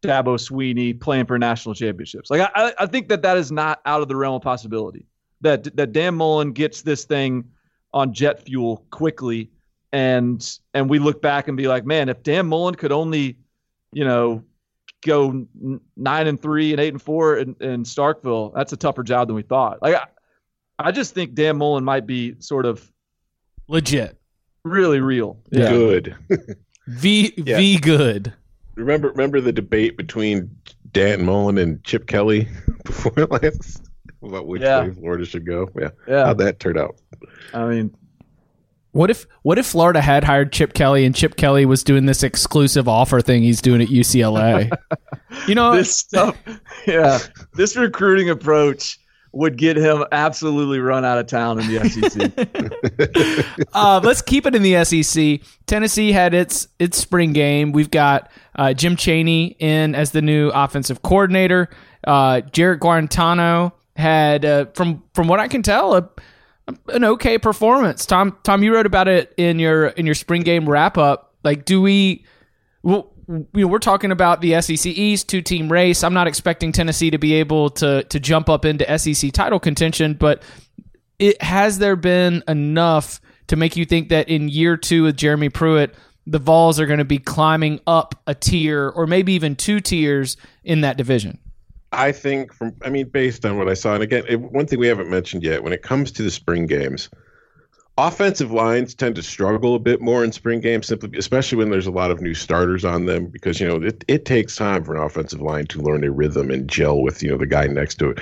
Dabo 0.04 0.38
Swinney 0.38 1.00
playing 1.00 1.26
for 1.26 1.40
national 1.40 1.76
championships. 1.76 2.30
Like 2.30 2.50
I, 2.56 2.74
I 2.80 2.86
think 2.86 3.08
that 3.10 3.22
that 3.24 3.38
is 3.38 3.52
not 3.52 3.82
out 3.86 4.02
of 4.02 4.08
the 4.08 4.16
realm 4.16 4.36
of 4.36 4.42
possibility. 4.42 5.06
That 5.42 5.76
that 5.76 5.92
Dan 5.92 6.16
Mullen 6.16 6.52
gets 6.52 6.82
this 6.82 7.06
thing 7.06 7.46
on 7.94 8.14
jet 8.14 8.44
fuel 8.44 8.86
quickly, 8.92 9.50
and 9.92 10.60
and 10.74 10.90
we 10.90 11.00
look 11.00 11.22
back 11.22 11.48
and 11.48 11.58
be 11.58 11.68
like, 11.68 11.86
man, 11.86 12.10
if 12.10 12.24
Dan 12.24 12.48
Mullen 12.48 12.76
could 12.76 12.92
only, 12.92 13.38
you 13.92 14.06
know, 14.06 14.44
go 15.02 15.46
nine 15.98 16.28
and 16.28 16.42
three 16.42 16.72
and 16.72 16.80
eight 16.80 16.94
and 16.94 17.02
four 17.02 17.38
in, 17.38 17.56
in 17.60 17.84
Starkville, 17.84 18.54
that's 18.54 18.74
a 18.74 18.78
tougher 18.78 19.04
job 19.04 19.28
than 19.28 19.36
we 19.36 19.44
thought. 19.44 19.82
Like 19.82 19.96
I, 19.96 20.06
I 20.80 20.92
just 20.92 21.14
think 21.14 21.34
Dan 21.34 21.58
Mullen 21.58 21.84
might 21.84 22.06
be 22.06 22.36
sort 22.40 22.66
of 22.66 22.90
legit, 23.68 24.20
really 24.64 25.00
real, 25.00 25.40
yeah. 25.52 25.70
good, 25.70 26.16
v 26.88 27.34
yeah. 27.38 27.58
v 27.58 27.78
good. 27.80 28.34
Remember, 28.76 29.10
remember 29.10 29.40
the 29.40 29.52
debate 29.52 29.98
between 29.98 30.50
Dan 30.92 31.26
Mullen 31.26 31.58
and 31.58 31.84
Chip 31.84 32.08
Kelly 32.08 32.48
before 32.86 33.14
last 33.28 33.90
about 34.22 34.48
which 34.48 34.62
yeah. 34.62 34.82
way 34.82 34.92
Florida 34.92 35.26
should 35.26 35.46
go. 35.46 35.70
Yeah, 35.80 35.90
yeah. 36.08 36.26
How'd 36.26 36.38
that 36.40 36.60
turn 36.60 36.78
out? 36.78 36.96
I 37.54 37.66
mean, 37.66 37.96
what 38.92 39.10
if 39.10 39.26
what 39.42 39.58
if 39.58 39.66
Florida 39.66 40.02
had 40.02 40.24
hired 40.24 40.52
Chip 40.54 40.74
Kelly 40.74 41.04
and 41.04 41.16
Chip 41.16 41.36
Kelly 41.36 41.66
was 41.66 41.84
doing 41.84 42.06
this 42.06 42.24
exclusive 42.24 42.88
offer 42.88 43.22
thing 43.22 43.42
he's 43.42 43.62
doing 43.62 43.82
at 43.82 43.90
UCLA? 43.90 44.72
you 45.48 45.56
know, 45.56 45.76
this 45.76 45.96
stuff. 45.96 46.38
Yeah, 46.86 47.20
this 47.54 47.78
recruiting 47.78 48.30
approach 48.30 49.00
would 49.34 49.58
get 49.58 49.76
him 49.76 50.06
absolutely 50.12 50.80
run 50.80 51.04
out 51.04 51.18
of 51.18 51.26
town 51.26 51.60
in 51.60 51.68
the 51.68 51.90
SEC. 53.58 53.68
uh, 53.74 54.00
let's 54.04 54.22
keep 54.22 54.46
it 54.46 54.56
in 54.56 54.62
the 54.62 54.84
SEC. 54.86 55.42
Tennessee 55.66 56.12
had 56.12 56.34
its 56.34 56.68
its 56.80 56.98
spring 56.98 57.34
game. 57.34 57.72
We've 57.72 57.92
got 57.92 58.32
uh, 58.56 58.74
Jim 58.74 58.96
Chaney 58.96 59.56
in 59.60 59.96
as 59.96 60.12
the 60.12 60.22
new 60.22 60.50
offensive 60.50 61.02
coordinator. 61.02 61.70
Uh, 62.06 62.42
Jarrett 62.42 62.80
Guarantano 62.80 63.74
had, 63.96 64.46
uh, 64.46 64.66
from 64.74 65.04
from 65.14 65.28
what 65.28 65.40
I 65.40 65.48
can 65.48 65.64
tell, 65.64 65.96
a, 65.96 66.10
an 66.90 67.04
okay 67.04 67.38
performance. 67.38 68.06
Tom, 68.06 68.38
Tom, 68.44 68.64
you 68.64 68.74
wrote 68.74 68.86
about 68.86 69.08
it 69.08 69.34
in 69.38 69.60
your 69.60 69.88
in 69.88 70.06
your 70.06 70.16
spring 70.16 70.44
game 70.44 70.70
wrap 70.70 70.98
up. 70.98 71.34
Like, 71.44 71.66
do 71.66 71.82
we? 71.82 72.26
Well, 72.84 73.13
you 73.28 73.48
know, 73.54 73.68
we're 73.68 73.80
talking 73.80 74.12
about 74.12 74.42
the 74.42 74.60
SEC 74.62 74.86
East 74.86 75.30
two 75.30 75.42
team 75.42 75.72
race. 75.72 76.04
I'm 76.04 76.14
not 76.14 76.28
expecting 76.28 76.72
Tennessee 76.72 77.12
to 77.12 77.18
be 77.18 77.34
able 77.36 77.70
to 77.72 78.04
to 78.04 78.20
jump 78.20 78.50
up 78.50 78.66
into 78.66 78.98
SEC 78.98 79.32
title 79.32 79.60
contention, 79.60 80.14
but 80.14 80.44
it 81.20 81.42
has 81.42 81.80
there 81.80 81.96
been 81.96 82.44
enough 82.48 83.22
to 83.48 83.56
make 83.56 83.76
you 83.76 83.86
think 83.86 84.10
that 84.10 84.30
in 84.30 84.50
year 84.50 84.78
two 84.78 85.04
with 85.04 85.18
Jeremy 85.18 85.50
Pruitt, 85.50 85.96
the 86.26 86.40
Vols 86.40 86.80
are 86.80 86.86
going 86.86 87.00
to 87.00 87.06
be 87.06 87.20
climbing 87.20 87.80
up 87.86 88.16
a 88.28 88.36
tier 88.36 88.90
or 88.90 89.08
maybe 89.08 89.34
even 89.34 89.56
two 89.56 89.80
tiers 89.80 90.38
in 90.64 90.82
that 90.82 90.98
division? 90.98 91.40
I 91.92 92.12
think 92.12 92.54
from 92.54 92.76
I 92.84 92.90
mean 92.90 93.08
based 93.10 93.46
on 93.46 93.58
what 93.58 93.70
I 93.70 93.74
saw, 93.74 93.94
and 93.94 94.04
again, 94.04 94.24
it, 94.28 94.40
one 94.40 94.66
thing 94.66 94.80
we 94.80 94.88
haven't 94.88 95.10
mentioned 95.10 95.44
yet 95.44 95.64
when 95.64 95.74
it 95.74 95.82
comes 95.82 96.12
to 96.14 96.24
the 96.24 96.32
spring 96.32 96.66
games 96.66 97.10
offensive 97.98 98.52
lines 98.52 98.96
tend 98.96 99.16
to 99.16 99.22
struggle 99.22 99.76
a 99.76 99.80
bit 99.80 100.02
more 100.02 100.24
in 100.24 100.32
spring 100.32 100.60
games 100.60 100.88
simply 100.88 101.16
especially 101.18 101.60
when 101.60 101.70
there's 101.70 101.86
a 101.86 101.92
lot 101.92 102.10
of 102.10 102.22
new 102.22 102.34
starters 102.34 102.84
on 102.84 103.06
them 103.06 103.28
because 103.28 103.60
you 103.60 103.68
know 103.68 103.76
it, 103.76 104.04
it 104.08 104.26
takes 104.26 104.56
time 104.56 104.84
for 104.84 104.96
an 104.96 105.04
offensive 105.04 105.42
line 105.42 105.68
to 105.68 105.80
learn 105.80 106.04
a 106.04 106.10
rhythm 106.10 106.50
and 106.50 106.68
gel 106.68 107.02
with 107.02 107.22
you 107.22 107.30
know 107.30 107.38
the 107.38 107.46
guy 107.46 107.68
next 107.68 107.96
to 107.96 108.10
it 108.10 108.20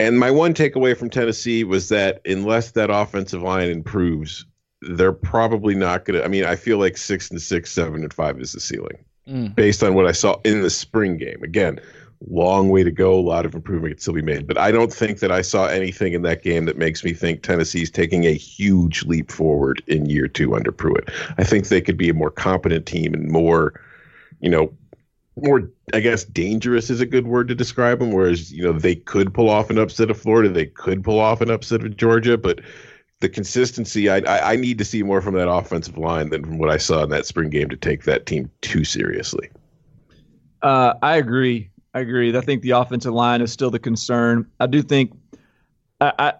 and 0.00 0.18
my 0.18 0.32
one 0.32 0.52
takeaway 0.52 0.96
from 0.96 1.08
tennessee 1.08 1.62
was 1.62 1.88
that 1.88 2.20
unless 2.26 2.72
that 2.72 2.90
offensive 2.90 3.40
line 3.40 3.70
improves 3.70 4.44
they're 4.82 5.12
probably 5.12 5.76
not 5.76 6.04
gonna 6.04 6.22
i 6.22 6.28
mean 6.28 6.44
i 6.44 6.56
feel 6.56 6.78
like 6.78 6.96
six 6.96 7.30
and 7.30 7.40
six 7.40 7.70
seven 7.70 8.02
and 8.02 8.12
five 8.12 8.40
is 8.40 8.50
the 8.50 8.60
ceiling 8.60 8.98
mm. 9.28 9.54
based 9.54 9.84
on 9.84 9.94
what 9.94 10.06
i 10.06 10.12
saw 10.12 10.34
in 10.44 10.62
the 10.62 10.70
spring 10.70 11.16
game 11.16 11.40
again 11.44 11.78
long 12.26 12.68
way 12.68 12.82
to 12.82 12.90
go. 12.90 13.14
A 13.14 13.20
lot 13.20 13.46
of 13.46 13.54
improvement 13.54 13.94
can 13.94 14.00
still 14.00 14.14
be 14.14 14.22
made. 14.22 14.46
But 14.46 14.58
I 14.58 14.70
don't 14.72 14.92
think 14.92 15.20
that 15.20 15.30
I 15.30 15.42
saw 15.42 15.66
anything 15.66 16.12
in 16.12 16.22
that 16.22 16.42
game 16.42 16.64
that 16.64 16.76
makes 16.76 17.04
me 17.04 17.12
think 17.12 17.42
Tennessee's 17.42 17.90
taking 17.90 18.24
a 18.24 18.34
huge 18.34 19.04
leap 19.04 19.30
forward 19.30 19.82
in 19.86 20.06
year 20.06 20.28
two 20.28 20.54
under 20.54 20.72
Pruitt. 20.72 21.10
I 21.38 21.44
think 21.44 21.68
they 21.68 21.80
could 21.80 21.96
be 21.96 22.08
a 22.08 22.14
more 22.14 22.30
competent 22.30 22.86
team 22.86 23.14
and 23.14 23.30
more, 23.30 23.80
you 24.40 24.50
know, 24.50 24.72
more, 25.36 25.70
I 25.94 26.00
guess, 26.00 26.24
dangerous 26.24 26.90
is 26.90 27.00
a 27.00 27.06
good 27.06 27.28
word 27.28 27.46
to 27.48 27.54
describe 27.54 28.00
them. 28.00 28.10
Whereas, 28.10 28.52
you 28.52 28.64
know, 28.64 28.72
they 28.72 28.96
could 28.96 29.32
pull 29.32 29.48
off 29.48 29.70
an 29.70 29.78
upset 29.78 30.10
of 30.10 30.20
Florida, 30.20 30.48
they 30.48 30.66
could 30.66 31.04
pull 31.04 31.20
off 31.20 31.40
an 31.40 31.50
upset 31.50 31.84
of 31.84 31.96
Georgia, 31.96 32.36
but 32.36 32.60
the 33.20 33.28
consistency, 33.28 34.08
I, 34.08 34.18
I, 34.18 34.52
I 34.52 34.56
need 34.56 34.78
to 34.78 34.84
see 34.84 35.02
more 35.02 35.20
from 35.20 35.34
that 35.34 35.50
offensive 35.50 35.98
line 35.98 36.30
than 36.30 36.44
from 36.44 36.58
what 36.58 36.70
I 36.70 36.76
saw 36.76 37.02
in 37.02 37.10
that 37.10 37.26
spring 37.26 37.50
game 37.50 37.68
to 37.68 37.76
take 37.76 38.04
that 38.04 38.26
team 38.26 38.50
too 38.60 38.84
seriously. 38.84 39.48
Uh, 40.62 40.94
I 41.02 41.16
agree. 41.16 41.70
I 41.94 42.00
agree. 42.00 42.36
I 42.36 42.40
think 42.40 42.62
the 42.62 42.70
offensive 42.70 43.12
line 43.12 43.40
is 43.40 43.52
still 43.52 43.70
the 43.70 43.78
concern. 43.78 44.50
I 44.60 44.66
do 44.66 44.82
think 44.82 45.12
I, 46.00 46.12
I 46.18 46.32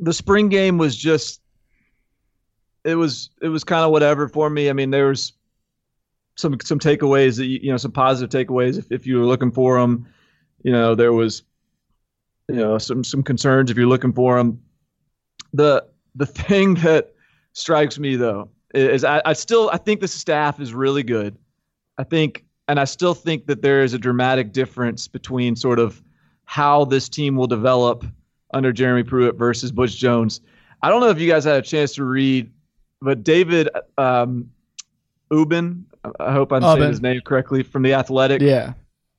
the 0.00 0.12
spring 0.12 0.48
game 0.48 0.78
was 0.78 0.96
just 0.96 1.40
it 2.84 2.94
was 2.94 3.30
it 3.42 3.48
was 3.48 3.64
kind 3.64 3.84
of 3.84 3.90
whatever 3.90 4.28
for 4.28 4.48
me. 4.48 4.70
I 4.70 4.72
mean, 4.72 4.90
there 4.90 5.08
was 5.08 5.32
some 6.36 6.58
some 6.60 6.78
takeaways 6.78 7.36
that 7.36 7.46
you, 7.46 7.60
you 7.62 7.70
know 7.70 7.76
some 7.76 7.92
positive 7.92 8.30
takeaways 8.30 8.78
if, 8.78 8.90
if 8.92 9.06
you 9.06 9.18
were 9.18 9.26
looking 9.26 9.50
for 9.50 9.78
them. 9.78 10.06
You 10.62 10.72
know, 10.72 10.94
there 10.94 11.12
was 11.12 11.42
you 12.48 12.56
know 12.56 12.78
some 12.78 13.02
some 13.04 13.22
concerns 13.22 13.70
if 13.70 13.76
you're 13.76 13.86
looking 13.86 14.12
for 14.12 14.38
them. 14.38 14.62
The 15.52 15.84
the 16.14 16.26
thing 16.26 16.74
that 16.76 17.12
strikes 17.52 17.98
me 17.98 18.16
though 18.16 18.50
is 18.72 19.04
I, 19.04 19.20
I 19.24 19.32
still 19.32 19.68
I 19.72 19.78
think 19.78 20.00
the 20.00 20.08
staff 20.08 20.60
is 20.60 20.72
really 20.72 21.02
good. 21.02 21.36
I 21.98 22.04
think 22.04 22.44
and 22.68 22.78
I 22.78 22.84
still 22.84 23.14
think 23.14 23.46
that 23.46 23.62
there 23.62 23.82
is 23.82 23.94
a 23.94 23.98
dramatic 23.98 24.52
difference 24.52 25.08
between 25.08 25.56
sort 25.56 25.78
of 25.78 26.02
how 26.44 26.84
this 26.84 27.08
team 27.08 27.34
will 27.34 27.46
develop 27.46 28.04
under 28.52 28.72
Jeremy 28.72 29.02
Pruitt 29.02 29.36
versus 29.36 29.72
Butch 29.72 29.96
Jones. 29.96 30.40
I 30.82 30.90
don't 30.90 31.00
know 31.00 31.08
if 31.08 31.18
you 31.18 31.28
guys 31.28 31.44
had 31.44 31.56
a 31.56 31.62
chance 31.62 31.94
to 31.94 32.04
read, 32.04 32.50
but 33.00 33.24
David 33.24 33.68
um, 33.96 34.50
Ubben, 35.30 35.84
I 36.20 36.32
hope 36.32 36.52
I'm 36.52 36.62
saying 36.62 36.82
his 36.82 37.00
name 37.00 37.20
correctly, 37.22 37.62
from 37.62 37.82
the 37.82 37.94
Athletic, 37.94 38.40
Yeah. 38.40 38.74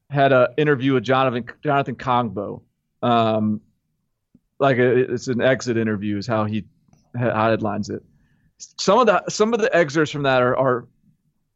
had 0.10 0.32
an 0.32 0.48
interview 0.58 0.94
with 0.94 1.04
Jonathan 1.04 1.46
Jonathan 1.64 1.96
Kongbo. 1.96 2.62
Um, 3.02 3.62
like 4.60 4.78
a, 4.78 5.14
it's 5.14 5.28
an 5.28 5.42
exit 5.42 5.78
interview 5.78 6.18
is 6.18 6.28
how 6.28 6.46
he 6.46 6.66
headlines 7.16 7.90
it. 7.90 8.04
Some 8.58 9.00
of 9.00 9.08
the 9.08 9.24
some 9.30 9.54
of 9.54 9.62
the 9.62 9.74
excerpts 9.76 10.12
from 10.12 10.24
that 10.24 10.42
are, 10.42 10.56
are 10.58 10.88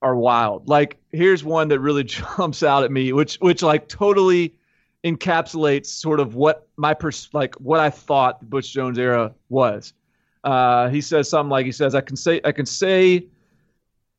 are 0.03 0.15
wild. 0.15 0.67
Like 0.67 0.97
here's 1.11 1.43
one 1.43 1.69
that 1.69 1.79
really 1.79 2.03
jumps 2.37 2.61
out 2.61 2.83
at 2.83 2.91
me, 2.91 3.13
which 3.13 3.35
which 3.37 3.63
like 3.63 3.87
totally 3.87 4.53
encapsulates 5.03 5.87
sort 5.87 6.19
of 6.19 6.35
what 6.35 6.67
my 6.77 6.93
pers- 6.93 7.29
like 7.33 7.55
what 7.55 7.79
I 7.79 7.89
thought 7.89 8.39
the 8.39 8.45
Butch 8.45 8.71
Jones 8.71 8.99
era 8.99 9.33
was. 9.49 9.93
Uh, 10.43 10.89
he 10.89 11.01
says 11.01 11.29
something 11.29 11.49
like 11.49 11.65
he 11.65 11.71
says 11.71 11.95
I 11.95 12.01
can 12.01 12.17
say 12.17 12.41
I 12.43 12.51
can 12.51 12.65
say, 12.65 13.25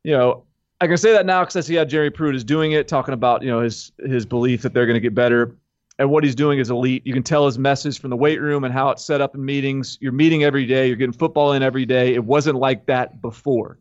you 0.02 0.12
know, 0.12 0.44
I 0.80 0.86
can 0.86 0.96
say 0.96 1.12
that 1.12 1.26
now 1.26 1.42
because 1.42 1.56
I 1.56 1.60
see 1.60 1.74
how 1.74 1.84
Jerry 1.84 2.10
Pruitt 2.10 2.34
is 2.34 2.44
doing 2.44 2.72
it, 2.72 2.88
talking 2.88 3.14
about 3.14 3.42
you 3.42 3.50
know 3.50 3.60
his 3.60 3.92
his 3.98 4.26
belief 4.26 4.62
that 4.62 4.72
they're 4.72 4.86
going 4.86 4.94
to 4.94 5.00
get 5.00 5.14
better, 5.14 5.54
and 5.98 6.10
what 6.10 6.24
he's 6.24 6.34
doing 6.34 6.58
is 6.58 6.70
elite. 6.70 7.06
You 7.06 7.12
can 7.12 7.22
tell 7.22 7.46
his 7.46 7.58
message 7.58 8.00
from 8.00 8.10
the 8.10 8.16
weight 8.16 8.40
room 8.40 8.64
and 8.64 8.72
how 8.72 8.90
it's 8.90 9.04
set 9.04 9.20
up 9.20 9.34
in 9.34 9.44
meetings. 9.44 9.98
You're 10.00 10.12
meeting 10.12 10.44
every 10.44 10.66
day. 10.66 10.86
You're 10.86 10.96
getting 10.96 11.12
football 11.12 11.52
in 11.52 11.62
every 11.62 11.84
day. 11.84 12.14
It 12.14 12.24
wasn't 12.24 12.56
like 12.56 12.86
that 12.86 13.20
before. 13.20 13.78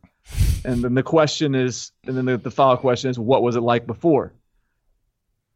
And 0.64 0.82
then 0.82 0.94
the 0.94 1.02
question 1.02 1.54
is, 1.54 1.92
and 2.06 2.16
then 2.16 2.24
the, 2.24 2.38
the 2.38 2.50
follow 2.50 2.76
question 2.76 3.10
is, 3.10 3.18
what 3.18 3.42
was 3.42 3.56
it 3.56 3.60
like 3.60 3.86
before? 3.86 4.32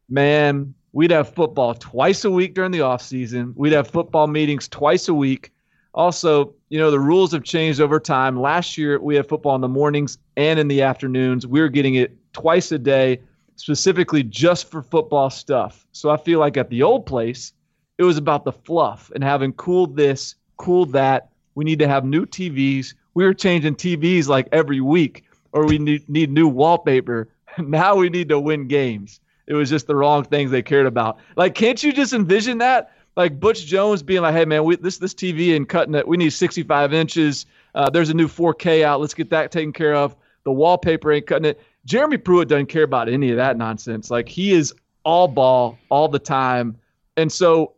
Man, 0.09 0.75
we'd 0.93 1.11
have 1.11 1.35
football 1.35 1.75
twice 1.75 2.25
a 2.25 2.31
week 2.31 2.55
during 2.55 2.73
the 2.73 2.83
off 2.83 3.03
season. 3.03 3.53
We'd 3.57 3.73
have 3.73 3.89
football 3.89 4.27
meetings 4.27 4.69
twice 4.69 5.09
a 5.09 5.15
week. 5.15 5.53
Also, 5.95 6.55
you 6.69 6.79
know, 6.79 6.91
the 6.91 7.01
rules 7.01 7.33
have 7.33 7.43
changed 7.43 7.81
over 7.81 7.99
time. 7.99 8.41
Last 8.41 8.77
year, 8.79 9.01
we 9.01 9.17
had 9.17 9.29
football 9.29 9.55
in 9.55 9.61
the 9.61 9.69
mornings 9.69 10.19
and 10.37 10.59
in 10.59 10.69
the 10.69 10.83
afternoons. 10.83 11.47
We 11.47 11.61
were 11.61 11.69
getting 11.69 11.95
it 11.95 12.17
twice 12.33 12.71
a 12.73 12.79
day, 12.79 13.21
specifically 13.57 14.23
just 14.23 14.71
for 14.71 14.83
football 14.83 15.31
stuff. 15.31 15.87
So 15.93 16.11
I 16.11 16.17
feel 16.17 16.39
like 16.39 16.57
at 16.57 16.71
the 16.71 16.83
old 16.83 17.07
place, 17.07 17.53
it 17.97 18.05
was 18.05 18.17
about 18.17 18.45
the 18.45 18.53
fluff 18.53 19.11
and 19.15 19.25
having 19.25 19.53
cool 19.55 19.87
this, 19.87 20.37
cool 20.57 20.87
that. 20.87 21.31
We 21.55 21.65
need 21.65 21.81
to 21.81 21.89
have 21.89 22.05
new 22.05 22.25
TVs. 22.25 22.95
We 23.19 23.25
were 23.25 23.35
changing 23.35 23.75
TVs 23.75 24.29
like 24.29 24.47
every 24.53 24.81
week, 24.81 25.25
or 25.51 25.67
we 25.67 25.79
need, 25.79 26.09
need 26.09 26.31
new 26.31 26.47
wallpaper. 26.47 27.29
Now 27.59 27.97
we 27.97 28.09
need 28.09 28.29
to 28.29 28.39
win 28.39 28.69
games. 28.69 29.19
It 29.49 29.55
was 29.55 29.69
just 29.69 29.89
the 29.89 29.97
wrong 29.97 30.23
things 30.23 30.53
they 30.53 30.63
cared 30.63 30.87
about. 30.87 31.19
Like, 31.35 31.57
can't 31.57 31.83
you 31.83 31.93
just 31.93 32.13
envision 32.13 32.59
that? 32.59 32.93
Like 33.17 33.41
Butch 33.41 33.67
Jones 33.67 34.05
being 34.05 34.23
like, 34.23 34.35
"Hey 34.35 34.45
man, 34.45 34.63
we, 34.63 34.77
this 34.77 34.99
this 34.99 35.13
TV 35.15 35.57
and 35.57 35.69
cutting 35.69 35.97
it. 35.97 36.07
We 36.07 36.17
need 36.17 36.31
65 36.31 36.95
inches. 36.95 37.47
Uh, 37.75 37.91
there's 37.91 38.11
a 38.11 38.15
new 38.15 38.29
4K 38.29 38.85
out. 38.85 39.01
Let's 39.01 39.15
get 39.15 39.31
that 39.31 39.51
taken 39.51 39.73
care 39.73 39.97
of. 39.97 40.15
The 40.45 40.53
wallpaper 40.53 41.11
ain't 41.11 41.27
cutting 41.27 41.47
it." 41.47 41.61
Jeremy 41.87 42.19
Pruitt 42.19 42.47
doesn't 42.47 42.67
care 42.67 42.85
about 42.85 43.09
any 43.09 43.33
of 43.33 43.37
that 43.39 43.57
nonsense. 43.57 44.13
Like 44.13 44.29
he 44.29 44.53
is 44.53 44.73
all 45.05 45.27
ball 45.27 45.77
all 45.89 46.07
the 46.07 46.21
time, 46.21 46.77
and 47.17 47.33
so 47.33 47.73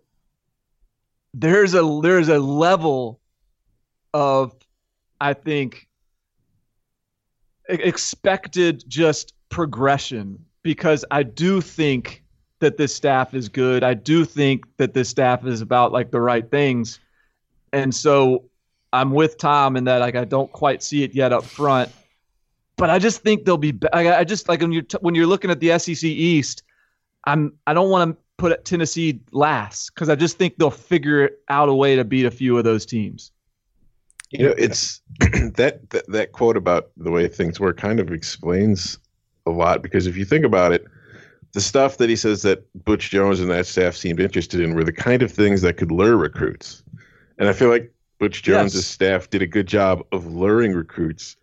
there's 1.32 1.72
a 1.72 2.00
there's 2.02 2.28
a 2.28 2.38
level 2.38 3.18
of, 4.12 4.54
I 5.20 5.34
think, 5.34 5.88
expected 7.68 8.84
just 8.88 9.34
progression 9.48 10.44
because 10.62 11.04
I 11.10 11.22
do 11.22 11.60
think 11.60 12.24
that 12.60 12.76
this 12.76 12.94
staff 12.94 13.34
is 13.34 13.48
good. 13.48 13.82
I 13.82 13.94
do 13.94 14.24
think 14.24 14.64
that 14.76 14.94
this 14.94 15.08
staff 15.08 15.46
is 15.46 15.60
about 15.60 15.92
like 15.92 16.10
the 16.10 16.20
right 16.20 16.48
things. 16.48 17.00
And 17.72 17.94
so 17.94 18.44
I'm 18.92 19.12
with 19.12 19.38
Tom 19.38 19.76
in 19.76 19.84
that 19.84 19.98
like 19.98 20.14
I 20.14 20.24
don't 20.24 20.50
quite 20.52 20.82
see 20.82 21.02
it 21.02 21.14
yet 21.14 21.32
up 21.32 21.44
front. 21.44 21.90
But 22.76 22.90
I 22.90 22.98
just 22.98 23.22
think 23.22 23.44
they'll 23.44 23.58
be. 23.58 23.78
I, 23.92 24.24
just 24.24 24.48
like 24.48 24.62
when 24.62 24.72
you're 24.72 24.82
t- 24.82 24.98
when 25.02 25.14
you're 25.14 25.26
looking 25.26 25.50
at 25.50 25.60
the 25.60 25.78
SEC 25.78 26.02
East, 26.02 26.62
I'm 27.24 27.52
I 27.66 27.74
don't 27.74 27.90
want 27.90 28.10
to 28.10 28.22
put 28.38 28.64
Tennessee 28.64 29.20
last 29.32 29.94
because 29.94 30.08
I 30.08 30.14
just 30.14 30.38
think 30.38 30.56
they'll 30.56 30.70
figure 30.70 31.30
out 31.50 31.68
a 31.68 31.74
way 31.74 31.94
to 31.96 32.04
beat 32.04 32.24
a 32.24 32.30
few 32.30 32.56
of 32.56 32.64
those 32.64 32.86
teams. 32.86 33.32
You 34.30 34.46
know, 34.46 34.54
it's 34.56 35.00
that, 35.20 35.80
that 35.90 36.06
that 36.08 36.32
quote 36.32 36.56
about 36.56 36.90
the 36.96 37.10
way 37.10 37.26
things 37.28 37.58
work 37.58 37.76
kind 37.76 37.98
of 38.00 38.12
explains 38.12 38.98
a 39.46 39.50
lot 39.50 39.82
because 39.82 40.06
if 40.06 40.16
you 40.16 40.24
think 40.24 40.44
about 40.44 40.72
it, 40.72 40.84
the 41.52 41.60
stuff 41.60 41.96
that 41.98 42.08
he 42.08 42.16
says 42.16 42.42
that 42.42 42.64
Butch 42.84 43.10
Jones 43.10 43.40
and 43.40 43.50
that 43.50 43.66
staff 43.66 43.96
seemed 43.96 44.20
interested 44.20 44.60
in 44.60 44.74
were 44.74 44.84
the 44.84 44.92
kind 44.92 45.22
of 45.22 45.32
things 45.32 45.62
that 45.62 45.76
could 45.76 45.90
lure 45.90 46.16
recruits. 46.16 46.82
And 47.38 47.48
I 47.48 47.52
feel 47.52 47.68
like 47.70 47.92
Butch 48.20 48.42
Jones' 48.42 48.74
Yes. 48.74 48.86
staff 48.86 49.30
did 49.30 49.42
a 49.42 49.46
good 49.46 49.66
job 49.66 50.04
of 50.12 50.26
luring 50.26 50.74
recruits. 50.74 51.36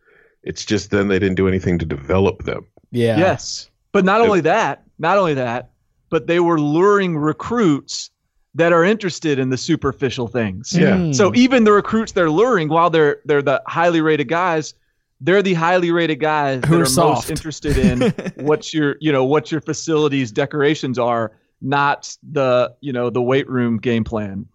It's 0.43 0.63
just 0.63 0.91
then 0.91 1.09
they 1.09 1.19
didn't 1.19 1.35
do 1.35 1.47
anything 1.47 1.77
to 1.79 1.85
develop 1.85 2.43
them. 2.43 2.65
Yeah. 2.91 3.17
Yes. 3.17 3.69
But 3.91 4.05
not 4.05 4.21
only 4.21 4.41
that, 4.41 4.83
not 4.99 5.17
only 5.17 5.33
that, 5.33 5.71
but 6.09 6.27
they 6.27 6.39
were 6.39 6.59
luring 6.59 7.17
recruits 7.17 8.11
that 8.57 8.73
are 8.73 8.83
interested 8.83 9.39
in 9.39 9.49
the 9.49 9.57
superficial 9.57 10.27
things. 10.27 10.73
Yeah. 10.77 10.97
Mm. 10.97 11.15
So 11.15 11.33
even 11.35 11.63
the 11.63 11.71
recruits 11.71 12.11
they're 12.11 12.29
luring, 12.31 12.69
while 12.69 12.89
they're 12.89 13.21
they're 13.25 13.41
the 13.41 13.61
highly 13.67 14.01
rated 14.01 14.27
guys, 14.27 14.73
they're 15.21 15.41
the 15.43 15.53
highly 15.53 15.91
rated 15.91 16.19
guys 16.19 16.63
Who 16.65 16.75
that 16.75 16.79
are 16.79 16.83
are 16.83 16.85
soft. 16.85 17.15
most 17.15 17.29
interested 17.29 17.77
in 17.77 18.11
what 18.45 18.73
your 18.73 18.97
you 18.99 19.11
know 19.11 19.23
what 19.25 19.51
your 19.51 19.61
facilities 19.61 20.31
decorations 20.31 20.97
are, 20.99 21.31
not 21.61 22.15
the 22.31 22.73
you 22.81 22.91
know 22.91 23.09
the 23.09 23.21
weight 23.21 23.49
room 23.49 23.77
game 23.77 24.03
plan. 24.03 24.47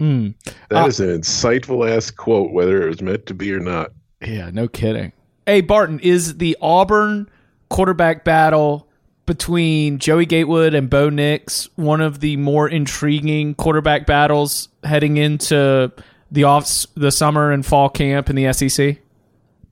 Mm. 0.00 0.34
That 0.70 0.84
Uh, 0.84 0.86
is 0.86 1.00
an 1.00 1.08
insightful 1.20 1.88
ass 1.88 2.10
quote, 2.10 2.52
whether 2.52 2.82
it 2.82 2.88
was 2.88 3.00
meant 3.00 3.26
to 3.26 3.34
be 3.34 3.52
or 3.52 3.60
not. 3.60 3.92
Yeah, 4.20 4.50
no 4.52 4.68
kidding. 4.68 5.12
Hey, 5.46 5.60
Barton, 5.60 5.98
is 6.00 6.38
the 6.38 6.56
Auburn 6.60 7.28
quarterback 7.70 8.24
battle 8.24 8.87
between 9.28 10.00
Joey 10.00 10.26
Gatewood 10.26 10.74
and 10.74 10.90
Bo 10.90 11.10
Nix 11.10 11.68
one 11.76 12.00
of 12.00 12.18
the 12.18 12.36
more 12.36 12.68
intriguing 12.68 13.54
quarterback 13.54 14.06
battles 14.06 14.68
heading 14.82 15.16
into 15.18 15.92
the 16.32 16.44
off 16.44 16.86
the 16.96 17.12
summer 17.12 17.52
and 17.52 17.64
fall 17.64 17.88
camp 17.88 18.28
in 18.28 18.34
the 18.36 18.52
SEC? 18.52 18.98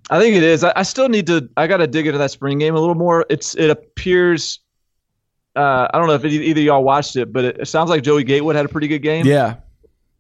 I 0.09 0.21
think 0.21 0.37
it 0.37 0.43
is. 0.43 0.63
I, 0.63 0.73
I 0.77 0.83
still 0.83 1.09
need 1.09 1.27
to. 1.27 1.49
I 1.57 1.67
got 1.67 1.79
to 1.79 1.87
dig 1.87 2.07
into 2.07 2.19
that 2.19 2.31
spring 2.31 2.59
game 2.59 2.77
a 2.77 2.81
little 2.81 2.95
more. 2.95 3.27
It's 3.29 3.57
it 3.57 3.71
appears. 3.71 4.61
Uh, 5.57 5.89
I 5.93 5.99
don't 5.99 6.07
know 6.07 6.15
if 6.15 6.25
it, 6.25 6.33
either 6.33 6.61
of 6.61 6.65
y'all 6.65 6.85
watched 6.85 7.17
it, 7.17 7.33
but 7.33 7.45
it, 7.45 7.61
it 7.61 7.67
sounds 7.67 7.91
like 7.91 8.03
Joey 8.03 8.25
Gatewood 8.25 8.55
had 8.55 8.67
a 8.67 8.69
pretty 8.69 8.89
good 8.89 9.01
game. 9.01 9.27
Yeah. 9.27 9.57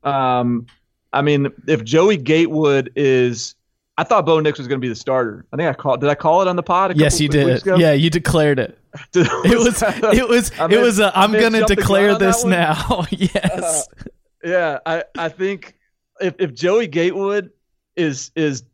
Um, 0.02 0.66
I 1.12 1.22
mean, 1.22 1.52
if 1.68 1.84
Joey 1.84 2.16
Gatewood 2.16 2.90
is, 2.96 3.54
I 3.98 4.04
thought 4.04 4.26
Bo 4.26 4.40
Nix 4.40 4.58
was 4.58 4.68
going 4.68 4.78
to 4.78 4.84
be 4.84 4.88
the 4.88 4.94
starter. 4.94 5.46
I 5.52 5.56
think 5.56 5.68
I 5.68 5.72
called. 5.72 6.00
Did 6.00 6.10
I 6.10 6.14
call 6.14 6.42
it 6.42 6.48
on 6.48 6.56
the 6.56 6.62
pod? 6.62 6.90
A 6.90 6.96
Yes, 6.96 7.20
you 7.20 7.28
did. 7.28 7.62
Yeah, 7.64 7.92
you 7.92 8.10
declared 8.10 8.58
it. 8.58 8.78
It 9.14 9.58
was 9.58 9.82
it 9.82 10.28
was 10.28 10.52
I 10.58 10.66
it 10.70 10.80
was 10.80 10.98
a, 10.98 11.16
I'm 11.16 11.30
I 11.30 11.32
meant 11.32 11.52
going 11.54 11.66
to 11.66 11.74
declare 11.74 12.12
on 12.12 12.20
this 12.20 12.44
now. 12.44 13.04
yes. 13.10 13.34
Uh, 13.44 14.04
yeah, 14.44 14.78
I, 14.86 15.04
I 15.18 15.28
think 15.28 15.74
if, 16.20 16.34
if 16.38 16.54
Joey 16.54 16.86
Gatewood 16.86 17.50
is 17.94 18.30
is 18.36 18.64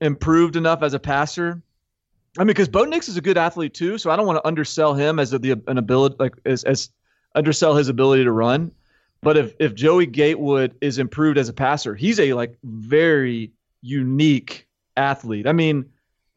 improved 0.00 0.56
enough 0.56 0.82
as 0.82 0.94
a 0.94 0.98
passer, 0.98 1.62
I 2.38 2.42
mean, 2.42 2.48
because 2.48 2.68
Bo 2.68 2.84
Nix 2.84 3.08
is 3.08 3.16
a 3.16 3.20
good 3.20 3.36
athlete 3.36 3.74
too, 3.74 3.98
so 3.98 4.10
I 4.10 4.16
don't 4.16 4.26
want 4.26 4.36
to 4.36 4.46
undersell 4.46 4.94
him 4.94 5.18
as 5.18 5.32
a, 5.32 5.38
the 5.38 5.60
an 5.66 5.78
ability 5.78 6.16
like 6.18 6.34
as, 6.44 6.64
as 6.64 6.90
undersell 7.34 7.74
his 7.74 7.88
ability 7.88 8.24
to 8.24 8.32
run. 8.32 8.70
But 9.22 9.36
if 9.36 9.54
if 9.58 9.74
Joey 9.74 10.06
Gatewood 10.06 10.76
is 10.80 10.98
improved 10.98 11.38
as 11.38 11.48
a 11.48 11.52
passer, 11.52 11.94
he's 11.94 12.20
a 12.20 12.34
like 12.34 12.56
very 12.62 13.52
unique 13.82 14.66
athlete. 14.96 15.46
I 15.46 15.52
mean, 15.52 15.84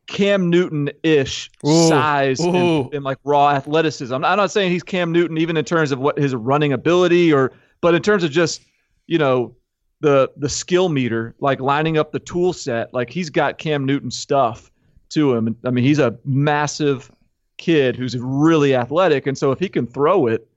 Cam 0.08 0.50
Newton 0.50 0.89
ish 1.04 1.50
size 1.64 2.42
ooh. 2.42 2.56
and, 2.56 2.94
and 2.96 3.04
like 3.04 3.18
raw 3.24 3.52
athleticism. 3.52 4.14
I'm, 4.14 4.26
I'm 4.26 4.38
not 4.38 4.52
saying 4.52 4.72
he's 4.72 4.84
Cam 4.84 5.12
Newton 5.12 5.38
even 5.38 5.56
in 5.58 5.66
terms 5.66 5.92
of 5.92 6.00
what 6.00 6.18
his 6.18 6.36
running 6.36 6.74
ability 6.74 7.32
or, 7.32 7.54
but 7.80 7.96
in 7.96 8.02
terms 8.02 8.24
of 8.24 8.32
just 8.32 8.62
you 9.08 9.18
know 9.18 9.56
the 10.02 10.32
the 10.38 10.50
skill 10.50 10.89
meter, 10.89 11.36
like 11.39 11.60
lining 11.60 11.98
up 11.98 12.12
the 12.12 12.20
tool 12.20 12.54
set, 12.54 12.94
like 12.94 13.10
he's 13.10 13.30
got 13.30 13.58
Cam 13.58 13.86
Newton 13.86 14.12
stuff 14.12 14.72
to 15.10 15.34
him. 15.34 15.56
I 15.64 15.70
mean, 15.70 15.84
he's 15.84 16.00
a 16.00 16.18
massive 16.26 17.12
kid 17.58 17.96
who's 17.96 18.18
really 18.18 18.76
athletic, 18.76 19.28
and 19.28 19.38
so 19.38 19.52
if 19.52 19.60
he 19.60 19.70
can 19.70 19.88
throw 19.88 20.28
it 20.28 20.48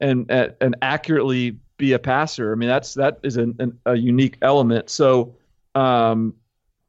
and 0.00 0.30
and 0.30 0.76
accurately 0.82 1.58
be 1.76 1.92
a 1.92 1.98
passer, 1.98 2.52
I 2.52 2.54
mean 2.56 2.68
that's 2.68 2.94
that 2.94 3.20
is 3.22 3.36
an, 3.36 3.54
an, 3.58 3.78
a 3.86 3.94
unique 3.94 4.38
element. 4.42 4.90
So 4.90 5.34
um, 5.76 6.34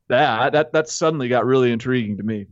that 0.08 0.54
that 0.54 0.72
that 0.72 0.90
suddenly 0.90 1.28
got 1.28 1.46
really 1.46 1.72
intriguing 1.72 2.18
to 2.18 2.24
me. 2.24 2.48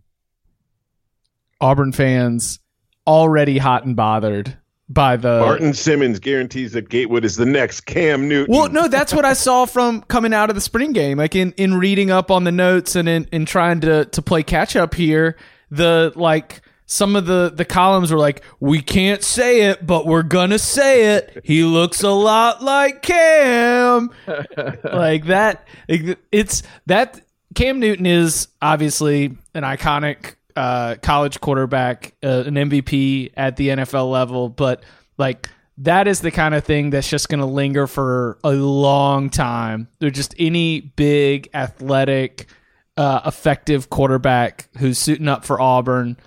Auburn 1.61 1.93
fans 1.93 2.59
already 3.07 3.57
hot 3.57 3.85
and 3.85 3.95
bothered 3.95 4.57
by 4.89 5.15
the 5.15 5.39
Barton 5.39 5.73
Simmons 5.73 6.19
guarantees 6.19 6.73
that 6.73 6.89
Gatewood 6.89 7.23
is 7.23 7.37
the 7.37 7.45
next 7.45 7.81
Cam 7.81 8.27
Newton. 8.27 8.53
Well, 8.53 8.69
no, 8.69 8.87
that's 8.87 9.13
what 9.13 9.25
I 9.25 9.33
saw 9.33 9.65
from 9.65 10.01
coming 10.01 10.33
out 10.33 10.49
of 10.49 10.55
the 10.55 10.61
spring 10.61 10.91
game. 10.91 11.17
Like 11.17 11.35
in, 11.35 11.53
in 11.53 11.75
reading 11.75 12.11
up 12.11 12.29
on 12.29 12.43
the 12.43 12.51
notes 12.51 12.95
and 12.95 13.07
in, 13.07 13.27
in 13.31 13.45
trying 13.45 13.79
to 13.81 14.05
to 14.05 14.21
play 14.21 14.43
catch 14.43 14.75
up 14.75 14.93
here, 14.93 15.37
the 15.71 16.11
like 16.15 16.61
some 16.85 17.15
of 17.15 17.25
the 17.25 17.51
the 17.53 17.65
columns 17.65 18.11
were 18.11 18.17
like, 18.17 18.43
"We 18.59 18.81
can't 18.81 19.23
say 19.23 19.61
it, 19.63 19.85
but 19.85 20.05
we're 20.05 20.23
gonna 20.23 20.59
say 20.59 21.15
it. 21.15 21.41
He 21.43 21.63
looks 21.63 22.03
a 22.03 22.09
lot 22.09 22.63
like 22.63 23.01
Cam." 23.01 24.11
like 24.83 25.25
that. 25.25 25.67
It's 25.87 26.63
that 26.85 27.21
Cam 27.55 27.79
Newton 27.79 28.05
is 28.05 28.47
obviously 28.61 29.37
an 29.53 29.63
iconic 29.63 30.35
uh, 30.55 30.95
college 31.01 31.41
quarterback, 31.41 32.13
uh, 32.23 32.43
an 32.45 32.55
MVP 32.55 33.31
at 33.35 33.55
the 33.57 33.69
NFL 33.69 34.11
level, 34.11 34.49
but 34.49 34.83
like 35.17 35.49
that 35.79 36.07
is 36.07 36.21
the 36.21 36.31
kind 36.31 36.55
of 36.55 36.63
thing 36.63 36.89
that's 36.89 37.09
just 37.09 37.29
going 37.29 37.39
to 37.39 37.45
linger 37.45 37.87
for 37.87 38.37
a 38.43 38.51
long 38.51 39.29
time. 39.29 39.89
They're 39.99 40.09
just 40.09 40.33
any 40.39 40.79
big, 40.79 41.49
athletic, 41.53 42.47
uh, 42.95 43.21
effective 43.25 43.89
quarterback 43.89 44.69
who's 44.77 44.97
suiting 44.97 45.27
up 45.27 45.43
for 45.43 45.59
Auburn. 45.59 46.17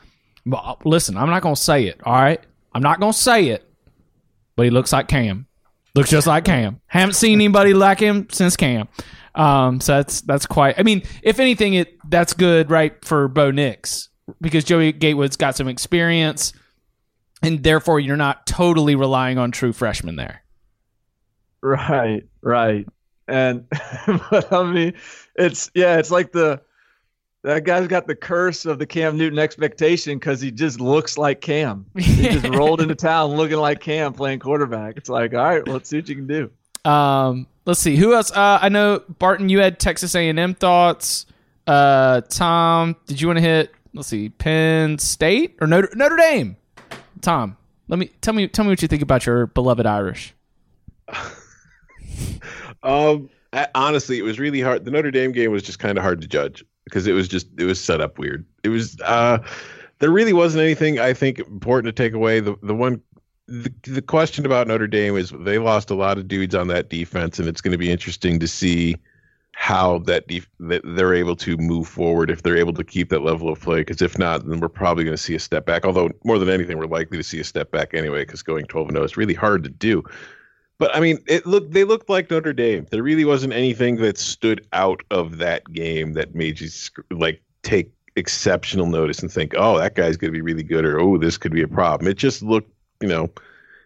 Listen, 0.85 1.17
I'm 1.17 1.29
not 1.29 1.43
to 1.43 1.57
say 1.57 1.85
it. 1.85 2.01
All 2.05 2.15
right, 2.15 2.41
I'm 2.73 2.83
not 2.83 3.01
to 3.01 3.13
say 3.13 3.49
it, 3.49 3.69
but 4.57 4.65
he 4.65 4.71
looks 4.71 4.93
like 4.93 5.09
Cam. 5.09 5.47
Looks 5.95 6.11
just 6.11 6.27
like 6.27 6.45
Cam. 6.45 6.81
Haven't 6.87 7.15
seen 7.15 7.35
anybody 7.35 7.75
like 7.75 7.99
him 7.99 8.29
since 8.31 8.57
Cam. 8.57 8.89
Um, 9.35 9.81
so 9.81 9.97
that's 9.97 10.21
that's 10.23 10.47
quite. 10.47 10.79
I 10.79 10.83
mean, 10.83 11.03
if 11.23 11.39
anything, 11.39 11.75
it 11.75 11.97
that's 12.09 12.35
good, 12.35 12.71
right, 12.71 13.05
for 13.05 13.29
Bo 13.29 13.51
Nix 13.51 14.09
because 14.41 14.65
Joey 14.65 14.93
Gatewood's 14.93 15.37
got 15.37 15.57
some 15.57 15.69
experience, 15.69 16.53
and 17.43 17.63
therefore 17.63 18.01
you're 18.01 18.17
not 18.17 18.47
totally 18.47 18.95
relying 18.95 19.39
on 19.39 19.51
true 19.51 19.73
freshmen 19.73 20.17
there. 20.17 20.43
Right, 21.63 22.25
right, 22.43 22.87
and 23.27 23.69
but 24.31 24.53
I 24.53 24.63
mean, 24.65 24.95
it's 25.37 25.71
yeah, 25.75 25.99
it's 25.99 26.11
like 26.11 26.33
the 26.33 26.61
that 27.45 27.65
guy's 27.65 27.87
got 27.87 28.07
the 28.07 28.15
curse 28.15 28.67
of 28.67 28.79
the 28.79 28.87
Cam 28.87 29.17
Newton 29.17 29.39
expectation 29.39 30.19
because 30.19 30.41
he 30.41 30.51
just 30.51 30.81
looks 30.81 31.17
like 31.17 31.41
Cam. 31.41 31.87
He 31.97 32.29
just 32.29 32.49
rolled 32.49 32.81
into 32.81 32.95
town 32.95 33.31
looking 33.31 33.59
like 33.59 33.81
Cam 33.81 34.13
playing 34.13 34.41
quarterback. 34.41 34.97
It's 34.97 35.09
like, 35.09 35.35
all 35.35 35.45
right, 35.45 35.67
let's 35.67 35.89
see 35.89 35.99
what 35.99 36.09
you 36.09 36.17
can 36.17 36.27
do. 36.27 36.51
Um, 36.91 37.47
let's 37.65 37.81
see 37.81 37.97
who 37.97 38.15
else. 38.15 38.31
Uh, 38.31 38.59
I 38.61 38.69
know 38.69 39.03
Barton, 39.19 39.49
you 39.49 39.61
had 39.61 39.79
Texas 39.79 40.15
A&M 40.15 40.55
thoughts. 40.55 41.27
Uh, 41.67 42.23
Tom, 42.23 42.97
did 43.07 43.21
you 43.21 43.29
want 43.29 43.37
to 43.37 43.43
hit 43.43 43.75
let's 43.95 44.09
see, 44.09 44.29
Penn 44.29 44.99
State 44.99 45.57
or 45.61 45.67
Notre, 45.67 45.91
Notre 45.95 46.17
Dame. 46.17 46.57
Tom, 47.21 47.57
let 47.89 47.99
me 47.99 48.11
tell 48.21 48.35
me 48.35 48.49
tell 48.49 48.65
me 48.65 48.71
what 48.71 48.83
you 48.83 48.89
think 48.89 49.03
about 49.03 49.27
your 49.27 49.47
beloved 49.47 49.87
Irish. 49.87 50.35
um, 52.83 53.29
honestly, 53.75 54.19
it 54.19 54.23
was 54.23 54.39
really 54.39 54.61
hard. 54.61 54.85
The 54.85 54.91
Notre 54.91 55.11
Dame 55.11 55.33
game 55.33 55.51
was 55.51 55.63
just 55.63 55.79
kind 55.79 55.99
of 55.99 56.05
hard 56.05 56.21
to 56.21 56.29
judge 56.29 56.65
because 56.89 57.07
it 57.07 57.13
was 57.13 57.29
just 57.29 57.47
it 57.59 57.65
was 57.65 57.81
set 57.81 58.01
up 58.01 58.19
weird. 58.19 58.45
It 58.65 58.71
was 58.71 58.99
uh, 59.05 59.39
there 59.99 60.11
really 60.11 60.33
wasn't 60.33 60.63
anything 60.63 60.99
I 60.99 61.13
think 61.13 61.39
important 61.39 61.95
to 61.95 62.03
take 62.03 62.15
away. 62.15 62.41
The 62.41 62.57
the 62.63 62.75
one 62.75 63.01
the, 63.47 63.73
the 63.85 64.03
question 64.03 64.45
about 64.47 64.67
Notre 64.67 64.87
Dame 64.87 65.17
is 65.17 65.33
they 65.41 65.59
lost 65.59 65.91
a 65.91 65.95
lot 65.95 66.19
of 66.19 66.29
dudes 66.29 66.55
on 66.55 66.69
that 66.69 66.91
defense, 66.91 67.39
and 67.39 67.49
it's 67.49 67.61
going 67.61 67.73
to 67.73 67.79
be 67.79 67.91
interesting 67.91 68.39
to 68.41 68.49
see 68.49 68.97
how 69.53 69.99
that, 69.99 70.29
def- 70.29 70.49
that 70.61 70.83
they're 70.85 71.15
able 71.15 71.35
to 71.35 71.57
move 71.57 71.89
forward 71.89 72.31
if 72.31 72.43
they're 72.43 72.57
able 72.57 72.73
to 72.75 72.85
keep 72.85 73.09
that 73.09 73.23
level 73.23 73.49
of 73.49 73.61
play. 73.61 73.81
Because 73.81 74.01
if 74.01 74.17
not, 74.17 74.49
then 74.49 74.61
we're 74.61 74.69
probably 74.69 75.03
going 75.03 75.17
to 75.17 75.23
see 75.23 75.35
a 75.35 75.41
step 75.41 75.67
back. 75.67 75.85
Although 75.85 76.11
more 76.25 76.39
than 76.39 76.49
anything, 76.49 76.79
we're 76.79 76.87
likely 76.87 77.19
to 77.19 77.25
see 77.25 77.41
a 77.41 77.45
step 77.45 77.73
back 77.73 77.93
anyway. 77.93 78.23
Because 78.23 78.43
going 78.43 78.67
twelve 78.67 78.87
and 78.87 78.97
zero 78.97 79.05
is 79.05 79.17
really 79.17 79.35
hard 79.35 79.65
to 79.65 79.71
do. 79.71 80.05
But 80.79 80.95
I 80.95 81.01
mean, 81.01 81.19
it 81.27 81.47
looked 81.47 81.73
they 81.73 81.85
looked 81.85 82.09
like 82.09 82.31
Notre 82.31 82.53
Dame. 82.53 82.87
There 82.91 83.03
really 83.03 83.25
wasn't 83.25 83.53
anything 83.53 83.97
that 83.97 84.17
stood 84.17 84.67
out 84.73 85.03
of 85.11 85.39
that 85.39 85.71
game 85.73 86.13
that 86.13 86.35
made 86.35 86.61
you 86.61 86.69
like 87.11 87.43
take 87.63 87.91
exceptional 88.17 88.87
notice 88.87 89.21
and 89.21 89.31
think, 89.31 89.55
oh, 89.57 89.79
that 89.79 89.95
guy's 89.95 90.17
going 90.17 90.33
to 90.33 90.37
be 90.37 90.43
really 90.43 90.63
good, 90.63 90.85
or 90.85 91.01
oh, 91.01 91.19
this 91.19 91.37
could 91.37 91.53
be 91.53 91.63
a 91.63 91.69
problem. 91.69 92.09
It 92.09 92.17
just 92.17 92.43
looked, 92.43 92.73
you 93.01 93.09
know, 93.09 93.31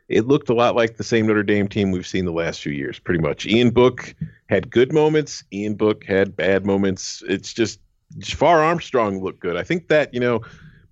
it 0.08 0.26
looked 0.26 0.50
a 0.50 0.54
lot 0.54 0.76
like 0.76 0.96
the 0.96 1.04
same 1.04 1.26
Notre 1.26 1.42
Dame 1.42 1.68
team 1.68 1.90
we've 1.90 2.06
seen 2.06 2.26
the 2.26 2.32
last 2.32 2.60
few 2.60 2.72
years, 2.72 2.98
pretty 2.98 3.20
much. 3.20 3.46
Ian 3.46 3.70
Book 3.70 4.14
had 4.48 4.70
good 4.70 4.92
moments. 4.92 5.44
Ian 5.52 5.74
Book 5.74 6.04
had 6.04 6.36
bad 6.36 6.66
moments. 6.66 7.22
It's 7.26 7.52
just 7.54 7.80
Jafar 8.18 8.62
Armstrong 8.62 9.22
looked 9.22 9.40
good. 9.40 9.56
I 9.56 9.62
think 9.62 9.88
that 9.88 10.12
you 10.12 10.20
know 10.20 10.42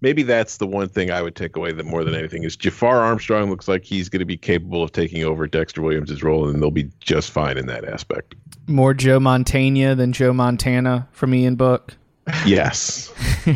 maybe 0.01 0.22
that's 0.22 0.57
the 0.59 0.66
one 0.66 0.88
thing 0.88 1.11
I 1.11 1.22
would 1.22 1.36
take 1.36 1.57
away 1.57 1.72
that 1.72 1.84
more 1.84 2.05
than 2.05 2.14
anything 2.14 2.44
is 2.44 2.57
Jafar 2.57 3.01
Armstrong 3.01 3.51
looks 3.51 3.68
like 3.68 3.84
he's 3.84 4.09
going 4.09 4.20
to 4.20 4.26
be 4.26 4.36
capable 4.36 4.82
of 4.82 4.92
taking 4.92 5.24
over 5.24 5.46
Dexter 5.46 5.82
Williams' 5.82 6.22
role, 6.22 6.48
and 6.48 6.62
they'll 6.62 6.70
be 6.70 6.90
just 7.01 7.30
fine 7.30 7.59
in 7.59 7.66
that 7.66 7.84
aspect. 7.84 8.34
More 8.66 8.94
Joe 8.94 9.20
Montana 9.20 9.94
than 9.94 10.12
Joe 10.12 10.32
Montana 10.32 11.09
from 11.12 11.34
Ian 11.34 11.57
Book. 11.57 11.96
Yes. 12.46 13.12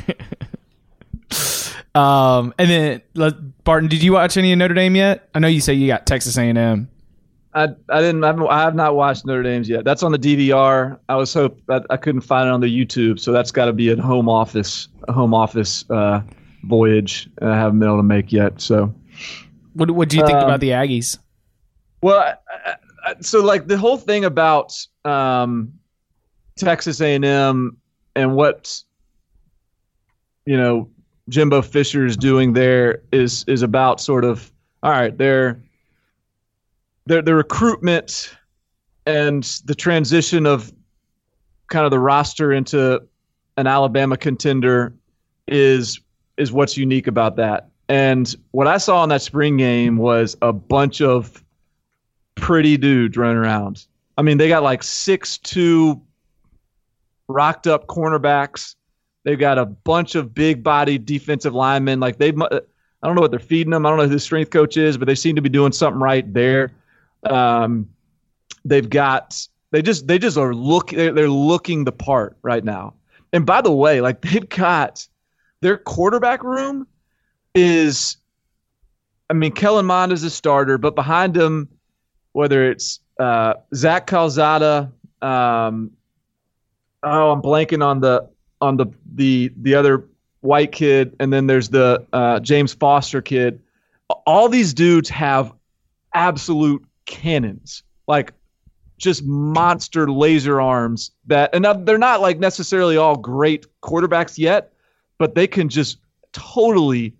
um, 1.94 2.54
and 2.58 3.02
then 3.14 3.42
Barton, 3.64 3.88
did 3.88 4.02
you 4.02 4.12
watch 4.12 4.36
any 4.36 4.52
of 4.52 4.58
Notre 4.58 4.74
Dame 4.74 4.96
yet? 4.96 5.28
I 5.34 5.38
know 5.38 5.48
you 5.48 5.60
say 5.60 5.74
you 5.74 5.86
got 5.86 6.06
Texas 6.06 6.36
A&M. 6.36 6.88
I 7.54 7.68
I 7.88 8.00
didn't 8.00 8.24
I 8.24 8.62
have 8.62 8.74
not 8.74 8.96
watched 8.96 9.26
Notre 9.26 9.42
Dame's 9.42 9.68
yet. 9.68 9.84
That's 9.84 10.02
on 10.02 10.12
the 10.12 10.18
DVR. 10.18 10.98
I 11.08 11.16
was 11.16 11.32
hope 11.32 11.60
I, 11.68 11.80
I 11.90 11.96
couldn't 11.96 12.22
find 12.22 12.48
it 12.48 12.52
on 12.52 12.60
the 12.60 12.66
YouTube, 12.66 13.20
so 13.20 13.32
that's 13.32 13.52
got 13.52 13.66
to 13.66 13.72
be 13.72 13.90
a 13.90 14.00
home 14.00 14.28
office 14.28 14.88
a 15.06 15.12
home 15.12 15.32
office 15.32 15.88
uh, 15.90 16.22
voyage. 16.64 17.28
I 17.40 17.56
haven't 17.56 17.78
been 17.78 17.88
able 17.88 17.98
to 17.98 18.02
make 18.02 18.32
yet. 18.32 18.60
So, 18.60 18.92
what 19.74 19.90
what 19.92 20.08
do 20.08 20.16
you 20.16 20.26
think 20.26 20.38
um, 20.38 20.44
about 20.44 20.60
the 20.60 20.70
Aggies? 20.70 21.18
Well, 22.02 22.18
I, 22.18 22.74
I, 23.06 23.14
so 23.20 23.42
like 23.42 23.68
the 23.68 23.78
whole 23.78 23.98
thing 23.98 24.24
about 24.24 24.74
um, 25.04 25.72
Texas 26.56 27.00
A 27.00 27.14
and 27.14 27.24
M 27.24 27.76
and 28.16 28.34
what 28.34 28.82
you 30.44 30.56
know 30.56 30.88
Jimbo 31.28 31.62
Fisher 31.62 32.04
is 32.04 32.16
doing 32.16 32.52
there 32.52 33.02
is 33.12 33.44
is 33.46 33.62
about 33.62 34.00
sort 34.00 34.24
of 34.24 34.50
all 34.82 34.90
right. 34.90 35.16
They're 35.16 35.62
the 37.06 37.22
the 37.22 37.34
recruitment 37.34 38.34
and 39.06 39.44
the 39.64 39.74
transition 39.74 40.46
of 40.46 40.72
kind 41.68 41.84
of 41.84 41.90
the 41.90 41.98
roster 41.98 42.52
into 42.52 43.02
an 43.56 43.66
Alabama 43.66 44.16
contender 44.16 44.94
is 45.46 46.00
is 46.36 46.52
what's 46.52 46.76
unique 46.76 47.06
about 47.06 47.36
that. 47.36 47.68
And 47.88 48.34
what 48.52 48.66
I 48.66 48.78
saw 48.78 49.02
in 49.02 49.10
that 49.10 49.22
spring 49.22 49.56
game 49.56 49.98
was 49.98 50.36
a 50.42 50.52
bunch 50.52 51.00
of 51.00 51.44
pretty 52.34 52.76
dudes 52.76 53.16
running 53.16 53.36
around. 53.36 53.86
I 54.16 54.22
mean, 54.22 54.38
they 54.38 54.48
got 54.48 54.62
like 54.62 54.82
six 54.82 55.38
two 55.38 56.00
rocked 57.28 57.66
up 57.66 57.86
cornerbacks. 57.86 58.74
They've 59.24 59.38
got 59.38 59.58
a 59.58 59.66
bunch 59.66 60.14
of 60.14 60.34
big 60.34 60.62
bodied 60.62 61.06
defensive 61.06 61.54
linemen. 61.54 62.00
Like 62.00 62.18
they, 62.18 62.28
I 62.28 63.06
don't 63.06 63.14
know 63.14 63.20
what 63.20 63.30
they're 63.30 63.40
feeding 63.40 63.70
them. 63.70 63.86
I 63.86 63.90
don't 63.90 63.98
know 63.98 64.04
who 64.04 64.10
the 64.10 64.20
strength 64.20 64.50
coach 64.50 64.76
is, 64.76 64.98
but 64.98 65.06
they 65.06 65.14
seem 65.14 65.36
to 65.36 65.42
be 65.42 65.48
doing 65.48 65.72
something 65.72 66.00
right 66.00 66.30
there. 66.32 66.72
Um, 67.26 67.88
they've 68.64 68.88
got 68.88 69.46
they 69.70 69.82
just 69.82 70.06
they 70.06 70.18
just 70.18 70.36
are 70.38 70.54
look 70.54 70.90
they're, 70.90 71.12
they're 71.12 71.28
looking 71.28 71.84
the 71.84 71.92
part 71.92 72.36
right 72.42 72.64
now. 72.64 72.94
And 73.32 73.44
by 73.44 73.60
the 73.60 73.72
way, 73.72 74.00
like 74.00 74.20
they've 74.20 74.48
got 74.48 75.06
their 75.60 75.76
quarterback 75.76 76.44
room 76.44 76.86
is, 77.54 78.16
I 79.30 79.32
mean, 79.32 79.52
Kellen 79.52 79.86
Mond 79.86 80.12
is 80.12 80.22
a 80.22 80.30
starter, 80.30 80.78
but 80.78 80.94
behind 80.94 81.36
him, 81.36 81.68
whether 82.32 82.70
it's 82.70 83.00
uh, 83.18 83.54
Zach 83.74 84.06
Calzada, 84.06 84.92
um, 85.22 85.90
oh, 87.02 87.32
I'm 87.32 87.42
blanking 87.42 87.84
on 87.84 88.00
the 88.00 88.28
on 88.60 88.76
the 88.76 88.86
the 89.14 89.52
the 89.56 89.74
other 89.74 90.08
white 90.40 90.72
kid, 90.72 91.16
and 91.18 91.32
then 91.32 91.46
there's 91.46 91.70
the 91.70 92.06
uh, 92.12 92.40
James 92.40 92.74
Foster 92.74 93.22
kid. 93.22 93.60
All 94.26 94.48
these 94.48 94.74
dudes 94.74 95.08
have 95.08 95.52
absolute 96.12 96.84
cannons, 97.06 97.82
like 98.06 98.32
just 98.98 99.24
monster 99.24 100.10
laser 100.10 100.60
arms 100.60 101.10
that, 101.26 101.54
and 101.54 101.64
they're 101.86 101.98
not 101.98 102.20
like 102.20 102.38
necessarily 102.38 102.96
all 102.96 103.16
great 103.16 103.66
quarterbacks 103.82 104.38
yet, 104.38 104.72
but 105.18 105.34
they 105.34 105.46
can 105.46 105.68
just 105.68 105.98
totally 106.32 107.14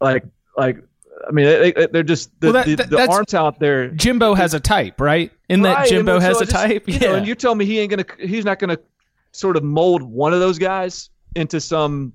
like 0.00 0.24
like 0.56 0.82
I 1.28 1.32
mean, 1.32 1.44
they, 1.44 1.98
are 1.98 2.02
just 2.02 2.30
the, 2.40 2.52
well, 2.52 2.64
that, 2.64 2.76
the, 2.78 2.96
the 2.96 3.10
arm 3.10 3.26
talent 3.26 3.58
there. 3.58 3.88
Jimbo 3.88 4.34
has 4.34 4.54
a 4.54 4.60
type, 4.60 5.00
right? 5.00 5.30
In 5.48 5.62
right, 5.62 5.84
that 5.84 5.88
Jimbo 5.88 6.18
has 6.18 6.38
so 6.38 6.42
a 6.42 6.46
just, 6.46 6.56
type. 6.56 6.88
You 6.88 6.94
yeah. 6.94 7.08
know, 7.08 7.14
and 7.16 7.26
you 7.26 7.34
tell 7.34 7.54
me 7.54 7.66
he 7.66 7.78
ain't 7.78 7.90
gonna, 7.90 8.06
he's 8.18 8.44
not 8.44 8.58
gonna 8.58 8.78
sort 9.32 9.56
of 9.56 9.62
mold 9.62 10.02
one 10.02 10.32
of 10.32 10.40
those 10.40 10.58
guys 10.58 11.10
into 11.36 11.60
some 11.60 12.12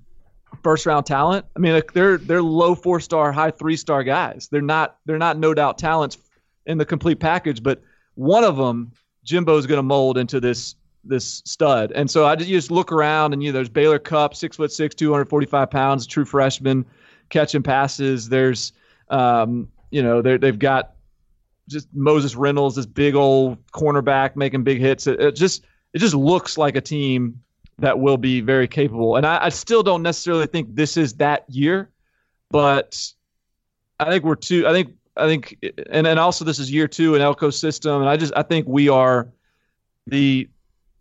first 0.62 0.86
round 0.86 1.06
talent. 1.06 1.46
I 1.54 1.60
mean, 1.60 1.74
like, 1.74 1.92
they're 1.92 2.18
they're 2.18 2.42
low 2.42 2.74
four 2.74 3.00
star, 3.00 3.32
high 3.32 3.50
three 3.50 3.76
star 3.76 4.02
guys. 4.02 4.48
They're 4.50 4.60
not 4.60 4.96
they're 5.06 5.18
not 5.18 5.38
no 5.38 5.54
doubt 5.54 5.78
talents 5.78 6.18
in 6.66 6.78
the 6.78 6.84
complete 6.84 7.20
package, 7.20 7.62
but 7.62 7.82
one 8.14 8.44
of 8.44 8.56
them, 8.56 8.92
Jimbo's 9.24 9.66
going 9.66 9.78
to 9.78 9.82
mold 9.82 10.18
into 10.18 10.40
this 10.40 10.76
this 11.08 11.40
stud. 11.44 11.92
And 11.92 12.10
so 12.10 12.26
I 12.26 12.34
just, 12.34 12.50
just 12.50 12.70
look 12.70 12.90
around 12.90 13.32
and 13.32 13.42
you 13.42 13.50
know, 13.50 13.54
there's 13.54 13.68
Baylor 13.68 13.98
Cupp, 13.98 14.34
six 14.34 14.56
foot 14.56 14.72
six, 14.72 14.94
245 14.94 15.70
pounds, 15.70 16.06
true 16.06 16.24
freshman, 16.24 16.84
catching 17.28 17.62
passes. 17.62 18.28
There's 18.28 18.72
um, 19.08 19.68
you 19.90 20.02
know 20.02 20.20
they've 20.22 20.58
got 20.58 20.94
just 21.68 21.88
Moses 21.92 22.36
Reynolds, 22.36 22.76
this 22.76 22.86
big 22.86 23.14
old 23.14 23.64
cornerback 23.72 24.36
making 24.36 24.64
big 24.64 24.80
hits. 24.80 25.06
It, 25.06 25.20
it 25.20 25.36
just 25.36 25.64
it 25.92 25.98
just 25.98 26.14
looks 26.14 26.58
like 26.58 26.76
a 26.76 26.80
team 26.80 27.42
that 27.78 27.98
will 27.98 28.16
be 28.16 28.40
very 28.40 28.68
capable. 28.68 29.16
And 29.16 29.26
I, 29.26 29.46
I 29.46 29.48
still 29.50 29.82
don't 29.82 30.02
necessarily 30.02 30.46
think 30.46 30.74
this 30.74 30.96
is 30.96 31.14
that 31.14 31.44
year, 31.48 31.90
but 32.50 33.00
I 34.00 34.10
think 34.10 34.24
we're 34.24 34.34
too. 34.34 34.66
I 34.66 34.72
think 34.72 34.94
I 35.16 35.26
think, 35.26 35.56
and 35.90 36.06
and 36.06 36.18
also 36.18 36.44
this 36.44 36.58
is 36.58 36.70
year 36.70 36.88
two 36.88 37.14
in 37.14 37.22
Elko's 37.22 37.58
system, 37.58 38.00
and 38.00 38.08
I 38.08 38.16
just 38.16 38.32
I 38.36 38.42
think 38.42 38.66
we 38.68 38.88
are 38.88 39.28
the, 40.06 40.48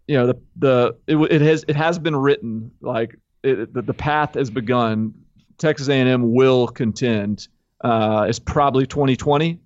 you 0.08 0.16
know 0.18 0.28
the 0.28 0.36
the 0.56 0.96
it, 1.08 1.18
it 1.32 1.42
has 1.42 1.66
it 1.68 1.76
has 1.76 2.00
been 2.00 2.16
written 2.16 2.72
like 2.82 3.16
it, 3.44 3.74
the, 3.74 3.82
the 3.82 3.94
path 3.94 4.36
has 4.36 4.50
begun. 4.50 5.14
Texas 5.58 5.88
A&M 5.88 6.34
will 6.34 6.68
contend. 6.68 7.48
Uh, 7.82 8.26
it's 8.28 8.40
probably 8.40 8.86
2020, 8.86 9.60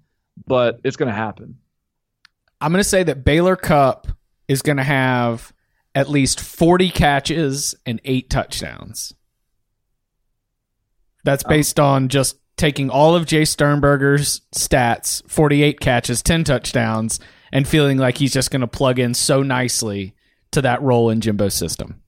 but 0.45 0.79
it's 0.83 0.95
going 0.95 1.09
to 1.09 1.15
happen. 1.15 1.57
I'm 2.61 2.71
going 2.71 2.83
to 2.83 2.87
say 2.87 3.03
that 3.03 3.23
Baylor 3.23 3.55
Cupp 3.55 4.07
is 4.47 4.61
going 4.61 4.77
to 4.77 4.83
have 4.83 5.51
at 5.95 6.09
least 6.09 6.39
40 6.39 6.89
catches 6.91 7.73
and 7.85 7.99
eight 8.05 8.29
touchdowns. 8.29 9.13
That's 11.23 11.43
oh. 11.45 11.49
based 11.49 11.79
on 11.79 12.09
just 12.09 12.37
taking 12.59 12.89
all 12.89 13.15
of 13.15 13.25
Jace 13.25 13.47
Sternberger's 13.47 14.41
stats 14.53 15.27
48 15.29 15.79
catches, 15.79 16.21
10 16.21 16.43
touchdowns, 16.43 17.19
and 17.51 17.67
feeling 17.67 17.97
like 17.97 18.17
he's 18.17 18.33
just 18.33 18.51
going 18.51 18.61
to 18.61 18.67
plug 18.67 18.99
in 18.99 19.13
so 19.13 19.41
nicely 19.41 20.13
to 20.51 20.61
that 20.61 20.81
role 20.81 21.09
in 21.09 21.21
Jimbo's 21.21 21.53
system. 21.53 22.01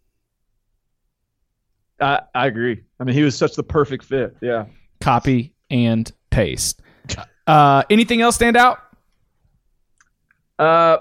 I, 1.99 2.21
I 2.35 2.47
agree. 2.47 2.83
I 2.99 3.03
mean, 3.05 3.15
he 3.15 3.23
was 3.23 3.35
such 3.35 3.55
the 3.55 3.63
perfect 3.63 4.03
fit. 4.03 4.35
Yeah. 4.41 4.65
Copy 4.99 5.53
and 5.69 6.11
paste. 6.29 6.81
Uh, 7.47 7.83
anything 7.89 8.21
else 8.21 8.35
stand 8.35 8.57
out? 8.57 8.79
Uh, 10.59 10.97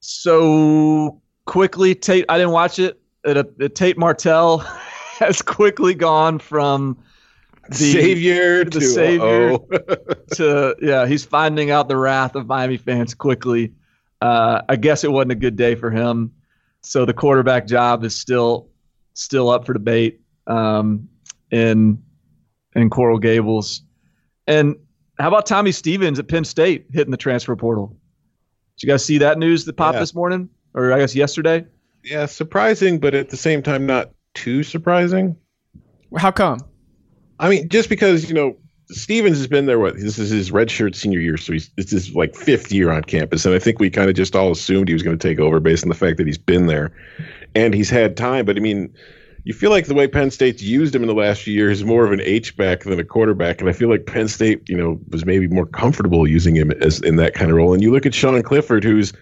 so 0.00 1.20
quickly, 1.46 1.94
Tate. 1.94 2.24
I 2.28 2.38
didn't 2.38 2.52
watch 2.52 2.78
it. 2.78 3.00
It, 3.24 3.54
it 3.58 3.74
Tate 3.74 3.98
Martell 3.98 4.58
has 5.18 5.42
quickly 5.42 5.94
gone 5.94 6.38
from 6.38 6.98
the 7.70 7.74
savior 7.74 8.64
the 8.64 8.70
to 8.70 8.80
savior 8.80 9.58
to 10.34 10.76
yeah. 10.80 11.06
He's 11.06 11.24
finding 11.24 11.70
out 11.70 11.88
the 11.88 11.96
wrath 11.96 12.34
of 12.34 12.46
Miami 12.46 12.78
fans 12.78 13.14
quickly. 13.14 13.74
Uh, 14.20 14.62
I 14.68 14.76
guess 14.76 15.04
it 15.04 15.12
wasn't 15.12 15.32
a 15.32 15.36
good 15.36 15.56
day 15.56 15.74
for 15.74 15.90
him. 15.90 16.32
So 16.80 17.04
the 17.04 17.12
quarterback 17.12 17.66
job 17.66 18.04
is 18.04 18.16
still 18.16 18.68
still 19.12 19.50
up 19.50 19.66
for 19.66 19.74
debate 19.74 20.20
um, 20.46 21.08
in 21.50 22.02
in 22.74 22.88
Coral 22.88 23.18
Gables. 23.18 23.82
And 24.46 24.76
how 25.18 25.28
about 25.28 25.44
Tommy 25.44 25.72
Stevens 25.72 26.18
at 26.18 26.28
Penn 26.28 26.44
State 26.44 26.86
hitting 26.92 27.10
the 27.10 27.16
transfer 27.16 27.54
portal? 27.54 27.96
Did 28.76 28.86
you 28.86 28.92
guys 28.92 29.04
see 29.04 29.18
that 29.18 29.38
news 29.38 29.64
that 29.66 29.74
popped 29.74 29.96
yeah. 29.96 30.00
this 30.00 30.14
morning, 30.14 30.48
or 30.72 30.92
I 30.92 31.00
guess 31.00 31.14
yesterday? 31.14 31.66
Yeah, 32.04 32.26
surprising, 32.26 32.98
but 32.98 33.14
at 33.14 33.28
the 33.28 33.36
same 33.36 33.62
time, 33.62 33.84
not 33.84 34.12
too 34.34 34.62
surprising. 34.62 35.36
How 36.16 36.30
come? 36.30 36.60
I 37.40 37.48
mean, 37.48 37.68
just 37.68 37.88
because 37.88 38.28
you 38.28 38.34
know 38.34 38.56
Stevens 38.90 39.36
has 39.36 39.46
been 39.46 39.66
there. 39.66 39.78
What 39.78 39.96
this 39.96 40.18
is 40.18 40.30
his 40.30 40.50
redshirt 40.50 40.94
senior 40.94 41.20
year, 41.20 41.36
so 41.36 41.52
he's 41.52 41.70
it's 41.76 41.90
his 41.90 42.14
like 42.14 42.34
fifth 42.34 42.72
year 42.72 42.90
on 42.90 43.02
campus, 43.02 43.44
and 43.44 43.54
I 43.54 43.58
think 43.58 43.78
we 43.78 43.90
kind 43.90 44.08
of 44.08 44.16
just 44.16 44.34
all 44.34 44.50
assumed 44.50 44.88
he 44.88 44.94
was 44.94 45.02
going 45.02 45.16
to 45.16 45.28
take 45.28 45.38
over 45.38 45.60
based 45.60 45.84
on 45.84 45.88
the 45.88 45.94
fact 45.94 46.16
that 46.16 46.26
he's 46.26 46.38
been 46.38 46.66
there, 46.66 46.92
and 47.54 47.74
he's 47.74 47.90
had 47.90 48.16
time. 48.16 48.46
But 48.46 48.56
I 48.56 48.60
mean, 48.60 48.92
you 49.44 49.52
feel 49.52 49.70
like 49.70 49.86
the 49.86 49.94
way 49.94 50.08
Penn 50.08 50.30
State's 50.30 50.62
used 50.62 50.94
him 50.94 51.02
in 51.02 51.08
the 51.08 51.14
last 51.14 51.42
few 51.42 51.52
years 51.52 51.80
is 51.80 51.84
more 51.84 52.04
of 52.04 52.12
an 52.12 52.20
H 52.22 52.56
back 52.56 52.80
than 52.80 52.98
a 52.98 53.04
quarterback, 53.04 53.60
and 53.60 53.68
I 53.68 53.72
feel 53.72 53.90
like 53.90 54.06
Penn 54.06 54.28
State, 54.28 54.66
you 54.68 54.76
know, 54.76 54.98
was 55.10 55.26
maybe 55.26 55.48
more 55.48 55.66
comfortable 55.66 56.26
using 56.26 56.56
him 56.56 56.70
as 56.70 57.00
in 57.02 57.16
that 57.16 57.34
kind 57.34 57.50
of 57.50 57.58
role. 57.58 57.74
And 57.74 57.82
you 57.82 57.92
look 57.92 58.06
at 58.06 58.14
Sean 58.14 58.42
Clifford, 58.42 58.84
who's 58.84 59.12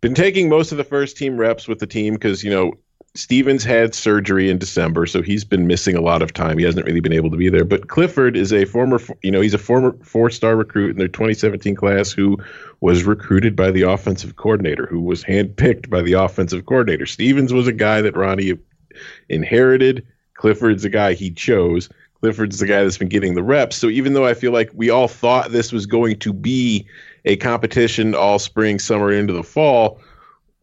been 0.00 0.14
taking 0.14 0.48
most 0.48 0.72
of 0.72 0.78
the 0.78 0.84
first 0.84 1.16
team 1.16 1.36
reps 1.36 1.68
with 1.68 1.78
the 1.78 1.86
team 1.86 2.14
because 2.14 2.42
you 2.42 2.50
know 2.50 2.72
Stevens 3.16 3.62
had 3.62 3.94
surgery 3.94 4.50
in 4.50 4.58
December, 4.58 5.06
so 5.06 5.22
he's 5.22 5.44
been 5.44 5.68
missing 5.68 5.94
a 5.94 6.00
lot 6.00 6.20
of 6.20 6.32
time. 6.32 6.58
He 6.58 6.64
hasn't 6.64 6.84
really 6.84 6.98
been 6.98 7.12
able 7.12 7.30
to 7.30 7.36
be 7.36 7.48
there. 7.48 7.64
But 7.64 7.86
Clifford 7.86 8.36
is 8.36 8.52
a 8.52 8.64
former, 8.64 9.00
you 9.22 9.30
know, 9.30 9.40
he's 9.40 9.54
a 9.54 9.58
former 9.58 9.96
four-star 10.02 10.56
recruit 10.56 10.90
in 10.90 10.96
their 10.96 11.06
2017 11.06 11.76
class 11.76 12.10
who 12.10 12.36
was 12.80 13.04
recruited 13.04 13.54
by 13.54 13.70
the 13.70 13.82
offensive 13.82 14.34
coordinator, 14.34 14.86
who 14.86 15.00
was 15.00 15.22
handpicked 15.22 15.88
by 15.88 16.02
the 16.02 16.14
offensive 16.14 16.66
coordinator. 16.66 17.06
Stevens 17.06 17.52
was 17.52 17.68
a 17.68 17.72
guy 17.72 18.00
that 18.00 18.16
Ronnie 18.16 18.58
inherited. 19.28 20.04
Clifford's 20.34 20.82
the 20.82 20.88
guy 20.88 21.14
he 21.14 21.30
chose. 21.30 21.88
Clifford's 22.20 22.58
the 22.58 22.66
guy 22.66 22.82
that's 22.82 22.98
been 22.98 23.08
getting 23.08 23.34
the 23.34 23.44
reps. 23.44 23.76
So 23.76 23.88
even 23.88 24.14
though 24.14 24.26
I 24.26 24.34
feel 24.34 24.50
like 24.50 24.70
we 24.74 24.90
all 24.90 25.06
thought 25.08 25.52
this 25.52 25.70
was 25.70 25.86
going 25.86 26.18
to 26.18 26.32
be 26.32 26.84
a 27.24 27.36
competition 27.36 28.14
all 28.16 28.40
spring, 28.40 28.80
summer, 28.80 29.12
into 29.12 29.32
the 29.32 29.44
fall, 29.44 30.00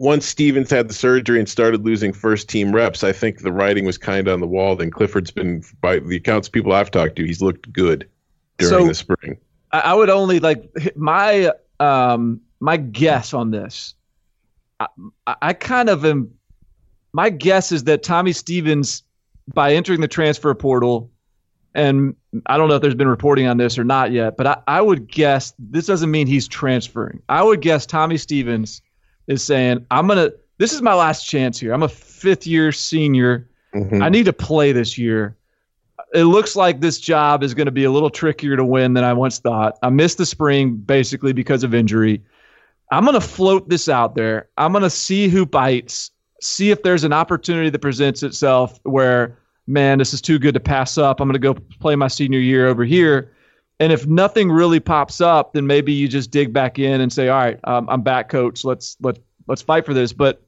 once 0.02 0.26
Stevens 0.26 0.72
had 0.72 0.90
the 0.90 0.96
surgery 0.96 1.38
and 1.38 1.48
started 1.48 1.86
losing 1.86 2.12
first 2.12 2.50
team 2.50 2.74
reps, 2.74 3.04
I 3.04 3.12
think 3.12 3.42
the 3.42 3.52
writing 3.52 3.86
was 3.86 4.00
kind 4.00 4.28
of 4.28 4.34
on 4.34 4.40
the 4.40 4.48
wall. 4.48 4.76
Then 4.76 4.90
Clifford's 4.90 5.30
been, 5.30 5.64
by 5.80 6.00
the 6.00 6.16
accounts 6.16 6.50
people 6.50 6.74
I've 6.74 6.90
talked 6.90 7.18
to, 7.18 7.24
he's 7.24 7.40
looked 7.40 7.72
good 7.72 8.10
during 8.58 8.72
so, 8.72 8.88
the 8.88 8.96
spring. 8.96 9.38
I 9.72 9.94
would 9.94 10.10
only 10.10 10.40
like 10.40 10.68
my 10.96 11.52
um, 11.80 12.42
my 12.60 12.78
guess 12.78 13.32
on 13.36 13.52
this. 13.52 13.94
I, 14.80 14.88
I 15.28 15.54
kind 15.54 15.88
of 15.88 16.04
am 16.04 16.32
my 17.14 17.30
guess 17.30 17.72
is 17.72 17.84
that 17.84 18.02
Tommy 18.02 18.32
Stevens, 18.32 19.04
by 19.54 19.76
entering 19.76 20.02
the 20.02 20.08
transfer 20.08 20.54
portal, 20.56 21.12
and 21.76 22.16
I 22.48 22.58
don't 22.58 22.70
know 22.70 22.76
if 22.76 22.82
there's 22.82 22.96
been 22.96 23.08
reporting 23.08 23.46
on 23.46 23.58
this 23.58 23.78
or 23.78 23.84
not 23.84 24.12
yet, 24.12 24.36
but 24.36 24.48
I, 24.48 24.58
I 24.68 24.82
would 24.82 25.08
guess 25.08 25.54
this 25.60 25.86
doesn't 25.86 26.10
mean 26.10 26.26
he's 26.26 26.48
transferring. 26.48 27.22
I 27.30 27.44
would 27.44 27.62
guess 27.62 27.86
Tommy 27.86 28.18
Stevens 28.18 28.82
is 29.32 29.44
saying, 29.44 29.86
I'm 29.92 30.08
going 30.08 30.18
to, 30.18 30.36
this 30.58 30.74
is 30.74 30.82
my 30.82 30.94
last 30.94 31.26
chance 31.26 31.60
here. 31.60 31.74
I'm 31.74 31.84
a 31.84 31.90
fifth 31.90 32.46
year 32.46 32.72
senior. 32.72 33.50
Mm-hmm. 33.74 34.04
I 34.04 34.10
need 34.10 34.26
to 34.26 34.34
play 34.34 34.72
this 34.72 34.98
year. 34.98 35.38
It 36.14 36.26
looks 36.26 36.56
like 36.56 36.82
this 36.82 37.00
job 37.00 37.42
is 37.42 37.54
going 37.54 37.68
to 37.68 37.72
be 37.72 37.86
a 37.86 37.92
little 37.92 38.10
trickier 38.10 38.58
to 38.58 38.66
win 38.66 38.94
than 38.94 39.04
I 39.04 39.14
once 39.14 39.40
thought. 39.40 39.80
I 39.82 39.90
missed 39.90 40.18
the 40.18 40.26
spring 40.26 40.76
basically 40.76 41.32
because 41.32 41.64
of 41.64 41.74
injury. 41.74 42.22
I'm 42.92 43.06
going 43.06 43.14
to 43.14 43.26
float 43.26 43.70
this 43.70 43.88
out 43.88 44.16
there. 44.16 44.50
I'm 44.58 44.74
going 44.74 44.84
to 44.84 44.90
see 44.90 45.30
who 45.30 45.46
bites 45.46 46.12
see 46.42 46.72
if 46.72 46.84
there's 46.84 47.04
an 47.04 47.14
opportunity 47.14 47.70
that 47.70 47.80
presents 47.80 48.24
itself 48.24 48.80
where, 48.84 49.38
man, 49.68 50.00
this 50.00 50.14
is 50.14 50.22
too 50.22 50.40
good 50.40 50.54
to 50.56 50.60
pass 50.60 50.98
up. 50.98 51.22
I'm 51.22 51.28
going 51.28 51.34
to 51.34 51.40
go 51.40 51.54
play 51.80 51.96
my 51.96 52.08
senior 52.08 52.40
year 52.40 52.68
over 52.68 52.84
here. 52.84 53.32
And 53.82 53.92
if 53.92 54.06
nothing 54.06 54.52
really 54.52 54.80
pops 54.80 55.22
up, 55.22 55.54
then 55.54 55.66
maybe 55.66 55.92
you 55.92 56.08
just 56.08 56.30
dig 56.30 56.54
back 56.54 56.78
in 56.78 57.02
and 57.02 57.12
say, 57.12 57.30
all 57.30 57.40
right, 57.40 57.60
um, 57.64 57.90
I'm 57.90 58.04
back, 58.04 58.30
coach. 58.30 58.64
Let's 58.64 58.96
let 59.02 59.18
let's 59.48 59.64
fight 59.64 59.88
for 59.88 59.96
this. 59.96 60.14
But 60.14 60.40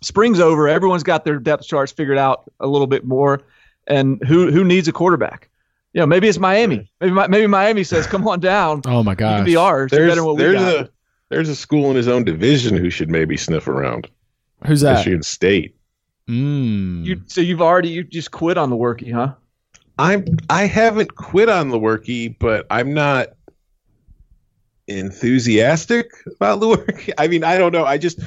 spring's 0.00 0.40
over. 0.40 0.66
Everyone's 0.66 1.02
got 1.02 1.26
their 1.26 1.38
depth 1.38 1.66
charts 1.66 1.92
figured 1.92 2.16
out 2.16 2.50
a 2.58 2.66
little 2.66 2.86
bit 2.86 3.04
more. 3.04 3.42
And 3.86 4.18
who 4.26 4.50
who 4.50 4.64
needs 4.64 4.88
a 4.88 4.92
quarterback? 4.92 5.50
You 5.92 6.00
know, 6.00 6.06
maybe 6.06 6.26
it's 6.26 6.38
Miami. 6.38 6.90
Maybe 7.02 7.12
maybe 7.12 7.46
Miami 7.46 7.84
says, 7.84 8.06
"Come 8.06 8.26
on 8.26 8.40
down." 8.40 8.80
Oh 8.86 9.02
my 9.02 9.14
God, 9.14 9.44
be 9.44 9.56
ours. 9.56 9.90
There's, 9.90 10.16
there's 10.16 10.62
a 10.62 10.88
there's 11.28 11.50
a 11.50 11.56
school 11.56 11.90
in 11.90 11.96
his 11.96 12.08
own 12.08 12.24
division 12.24 12.78
who 12.78 12.88
should 12.88 13.10
maybe 13.10 13.36
sniff 13.36 13.68
around. 13.68 14.08
Who's 14.66 14.80
that? 14.80 14.96
Michigan 14.98 15.22
State. 15.22 15.76
Mm. 16.26 17.04
You 17.04 17.20
so 17.26 17.42
you've 17.42 17.60
already 17.60 17.90
you 17.90 18.04
just 18.04 18.30
quit 18.30 18.56
on 18.56 18.70
the 18.70 18.76
workie, 18.76 19.12
huh? 19.12 19.34
I'm 20.00 20.24
I 20.48 20.64
haven't 20.64 21.16
quit 21.16 21.50
on 21.50 21.68
the 21.68 21.78
workie, 21.78 22.34
but 22.38 22.66
I'm 22.70 22.94
not 22.94 23.28
enthusiastic 24.88 26.10
about 26.26 26.60
the 26.60 26.68
workie. 26.68 27.12
I 27.18 27.28
mean, 27.28 27.44
I 27.44 27.58
don't 27.58 27.72
know. 27.72 27.84
I 27.84 27.98
just 27.98 28.18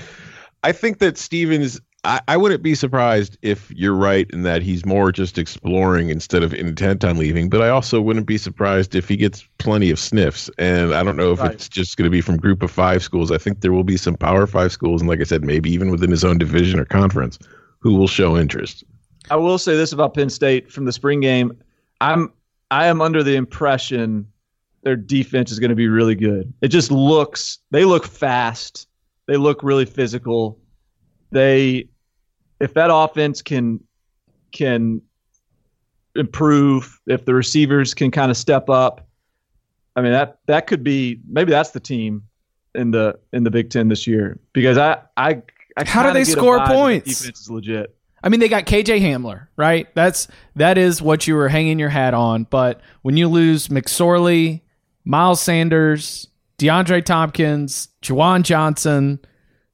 I 0.63 0.71
think 0.71 0.99
that 0.99 1.17
Stevens 1.17 1.81
I, 2.03 2.21
I 2.27 2.37
wouldn't 2.37 2.61
be 2.61 2.75
surprised 2.75 3.37
if 3.41 3.71
you're 3.71 3.95
right 3.95 4.29
in 4.31 4.43
that 4.43 4.61
he's 4.61 4.85
more 4.85 5.11
just 5.11 5.39
exploring 5.39 6.09
instead 6.09 6.43
of 6.43 6.53
intent 6.53 7.03
on 7.03 7.17
leaving. 7.17 7.49
But 7.49 7.61
I 7.61 7.69
also 7.69 8.01
wouldn't 8.01 8.27
be 8.27 8.37
surprised 8.37 8.93
if 8.93 9.07
he 9.07 9.15
gets 9.15 9.47
plenty 9.57 9.89
of 9.89 9.97
sniffs. 9.97 10.49
And 10.59 10.93
I 10.93 11.01
don't 11.01 11.15
know 11.15 11.31
if 11.31 11.39
right. 11.39 11.51
it's 11.51 11.69
just 11.69 11.97
going 11.97 12.05
to 12.05 12.11
be 12.11 12.21
from 12.21 12.37
group 12.37 12.61
of 12.61 12.69
five 12.69 13.01
schools. 13.01 13.31
I 13.31 13.37
think 13.37 13.61
there 13.61 13.71
will 13.71 13.85
be 13.85 13.97
some 13.97 14.15
power 14.15 14.45
five 14.45 14.71
schools. 14.73 15.01
And 15.01 15.09
like 15.09 15.21
I 15.21 15.23
said, 15.23 15.43
maybe 15.43 15.71
even 15.71 15.89
within 15.89 16.11
his 16.11 16.23
own 16.23 16.37
division 16.37 16.79
or 16.79 16.85
conference 16.85 17.39
who 17.79 17.95
will 17.95 18.07
show 18.07 18.37
interest. 18.37 18.83
I 19.29 19.37
will 19.37 19.57
say 19.57 19.75
this 19.75 19.93
about 19.93 20.13
Penn 20.13 20.29
State 20.29 20.71
from 20.71 20.83
the 20.83 20.91
spring 20.91 21.21
game. 21.21 21.57
I'm 22.03 22.33
I 22.69 22.87
am 22.87 23.01
under 23.01 23.23
the 23.23 23.35
impression 23.35 24.27
their 24.83 24.97
defense 24.97 25.51
is 25.51 25.59
going 25.59 25.69
to 25.69 25.75
be 25.75 25.87
really 25.87 26.15
good. 26.15 26.53
It 26.61 26.67
just 26.67 26.91
looks 26.91 27.59
they 27.71 27.85
look 27.85 28.05
fast. 28.05 28.87
They 29.25 29.37
look 29.37 29.63
really 29.63 29.85
physical. 29.85 30.59
They 31.31 31.87
if 32.59 32.73
that 32.73 32.89
offense 32.93 33.41
can 33.41 33.79
can 34.51 35.01
improve, 36.15 36.99
if 37.07 37.25
the 37.25 37.33
receivers 37.33 37.93
can 37.93 38.11
kind 38.11 38.29
of 38.29 38.37
step 38.37 38.69
up, 38.69 39.07
I 39.95 40.01
mean 40.01 40.11
that 40.11 40.39
that 40.47 40.67
could 40.67 40.83
be 40.83 41.21
maybe 41.27 41.51
that's 41.51 41.71
the 41.71 41.79
team 41.79 42.23
in 42.75 42.91
the 42.91 43.17
in 43.31 43.45
the 43.45 43.51
Big 43.51 43.69
Ten 43.69 43.87
this 43.87 44.05
year 44.05 44.39
because 44.51 44.77
I 44.77 44.97
I, 45.15 45.41
I 45.77 45.85
How 45.85 46.03
do 46.03 46.11
they 46.11 46.25
score 46.25 46.59
vibe 46.59 46.67
that 46.67 46.67
the 46.67 46.75
points? 46.75 47.19
Defense 47.19 47.39
is 47.39 47.49
legit. 47.49 47.95
I 48.23 48.29
mean, 48.29 48.39
they 48.39 48.47
got 48.47 48.65
KJ 48.65 49.01
Hamler, 49.01 49.47
right? 49.57 49.93
That's 49.95 50.27
that 50.55 50.77
is 50.77 51.01
what 51.01 51.27
you 51.27 51.35
were 51.35 51.49
hanging 51.49 51.77
your 51.77 51.89
hat 51.89 52.13
on. 52.13 52.45
But 52.45 52.81
when 53.01 53.17
you 53.17 53.27
lose 53.27 53.67
McSorley, 53.67 54.61
Miles 55.03 55.41
Sanders, 55.41 56.27
DeAndre 56.57 57.03
Thompkins, 57.03 57.89
Juwan 58.01 58.43
Johnson, 58.43 59.19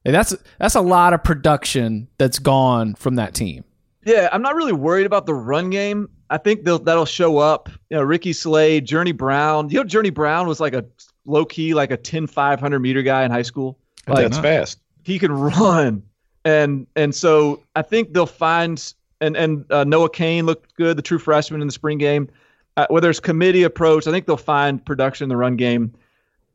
that's 0.04 0.34
that's 0.58 0.74
a 0.74 0.80
lot 0.80 1.12
of 1.12 1.22
production 1.22 2.08
that's 2.18 2.38
gone 2.38 2.94
from 2.96 3.14
that 3.16 3.34
team. 3.34 3.64
Yeah, 4.04 4.28
I'm 4.32 4.42
not 4.42 4.56
really 4.56 4.72
worried 4.72 5.06
about 5.06 5.26
the 5.26 5.34
run 5.34 5.70
game. 5.70 6.08
I 6.30 6.38
think 6.38 6.64
they'll, 6.64 6.78
that'll 6.78 7.04
show 7.04 7.38
up. 7.38 7.68
You 7.90 7.98
know, 7.98 8.02
Ricky 8.02 8.32
Slade, 8.32 8.86
Journey 8.86 9.12
Brown. 9.12 9.68
You 9.68 9.78
know, 9.78 9.84
Journey 9.84 10.10
Brown 10.10 10.46
was 10.48 10.58
like 10.60 10.74
a 10.74 10.84
low 11.26 11.44
key, 11.44 11.74
like 11.74 11.90
a 11.90 11.96
10, 11.96 12.26
500 12.26 12.78
meter 12.78 13.02
guy 13.02 13.24
in 13.24 13.30
high 13.30 13.42
school. 13.42 13.78
Like, 14.06 14.18
That's 14.18 14.38
fast. 14.38 14.80
he 15.02 15.18
can 15.18 15.32
run, 15.32 16.02
and 16.44 16.86
and 16.96 17.14
so 17.14 17.62
I 17.76 17.82
think 17.82 18.12
they'll 18.12 18.26
find 18.26 18.92
and 19.20 19.36
and 19.36 19.70
uh, 19.70 19.84
Noah 19.84 20.10
Cain 20.10 20.46
looked 20.46 20.74
good, 20.74 20.96
the 20.96 21.02
true 21.02 21.18
freshman 21.18 21.60
in 21.60 21.68
the 21.68 21.72
spring 21.72 21.98
game. 21.98 22.28
Uh, 22.76 22.86
whether 22.88 23.10
it's 23.10 23.20
committee 23.20 23.64
approach, 23.64 24.06
I 24.06 24.10
think 24.10 24.26
they'll 24.26 24.36
find 24.36 24.84
production 24.84 25.24
in 25.24 25.28
the 25.28 25.36
run 25.36 25.56
game. 25.56 25.92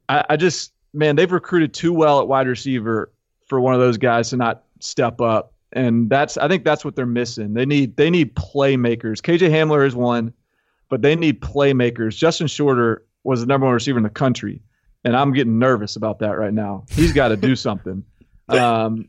I, 0.09 0.23
I 0.31 0.37
just 0.37 0.71
man, 0.93 1.15
they've 1.15 1.31
recruited 1.31 1.73
too 1.73 1.93
well 1.93 2.19
at 2.19 2.27
wide 2.27 2.47
receiver 2.47 3.11
for 3.45 3.59
one 3.59 3.73
of 3.73 3.79
those 3.79 3.97
guys 3.97 4.29
to 4.31 4.37
not 4.37 4.63
step 4.79 5.21
up, 5.21 5.53
and 5.73 6.09
that's 6.09 6.37
I 6.37 6.47
think 6.47 6.63
that's 6.63 6.83
what 6.83 6.95
they're 6.95 7.05
missing. 7.05 7.53
They 7.53 7.65
need 7.65 7.95
they 7.97 8.09
need 8.09 8.35
playmakers. 8.35 9.21
KJ 9.21 9.49
Hamler 9.51 9.85
is 9.85 9.95
one, 9.95 10.33
but 10.89 11.01
they 11.01 11.15
need 11.15 11.41
playmakers. 11.41 12.17
Justin 12.17 12.47
Shorter 12.47 13.03
was 13.23 13.41
the 13.41 13.45
number 13.45 13.65
one 13.65 13.73
receiver 13.73 13.97
in 13.97 14.03
the 14.03 14.09
country, 14.09 14.61
and 15.03 15.15
I'm 15.15 15.33
getting 15.33 15.59
nervous 15.59 15.95
about 15.95 16.19
that 16.19 16.37
right 16.37 16.53
now. 16.53 16.85
He's 16.89 17.13
got 17.13 17.29
to 17.29 17.37
do 17.37 17.55
something. 17.55 18.03
Um, 18.47 19.07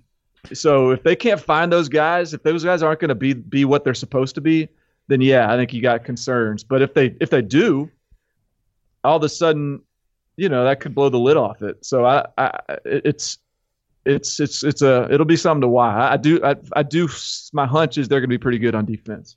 so 0.52 0.90
if 0.90 1.02
they 1.02 1.16
can't 1.16 1.40
find 1.40 1.72
those 1.72 1.88
guys, 1.88 2.34
if 2.34 2.42
those 2.42 2.64
guys 2.64 2.82
aren't 2.82 3.00
going 3.00 3.08
to 3.08 3.14
be 3.14 3.32
be 3.32 3.64
what 3.64 3.84
they're 3.84 3.94
supposed 3.94 4.34
to 4.36 4.40
be, 4.40 4.68
then 5.08 5.20
yeah, 5.20 5.52
I 5.52 5.56
think 5.56 5.72
you 5.72 5.82
got 5.82 6.04
concerns. 6.04 6.64
But 6.64 6.82
if 6.82 6.94
they 6.94 7.16
if 7.20 7.30
they 7.30 7.42
do, 7.42 7.90
all 9.04 9.16
of 9.16 9.22
a 9.22 9.28
sudden, 9.28 9.82
you 10.36 10.48
know 10.48 10.64
that 10.64 10.80
could 10.80 10.94
blow 10.94 11.08
the 11.08 11.18
lid 11.18 11.36
off 11.36 11.62
it. 11.62 11.84
So 11.84 12.04
I, 12.04 12.26
I 12.38 12.78
it's 12.84 13.38
it's 14.04 14.40
it's 14.40 14.62
it's 14.62 14.82
a 14.82 15.08
it'll 15.10 15.26
be 15.26 15.36
something 15.36 15.62
to 15.62 15.68
watch. 15.68 15.96
I, 15.96 16.12
I 16.12 16.16
do 16.16 16.40
I, 16.42 16.56
I 16.74 16.82
do 16.82 17.08
my 17.52 17.66
hunch 17.66 17.98
is 17.98 18.08
they're 18.08 18.20
going 18.20 18.30
to 18.30 18.34
be 18.34 18.38
pretty 18.38 18.58
good 18.58 18.74
on 18.74 18.84
defense. 18.84 19.36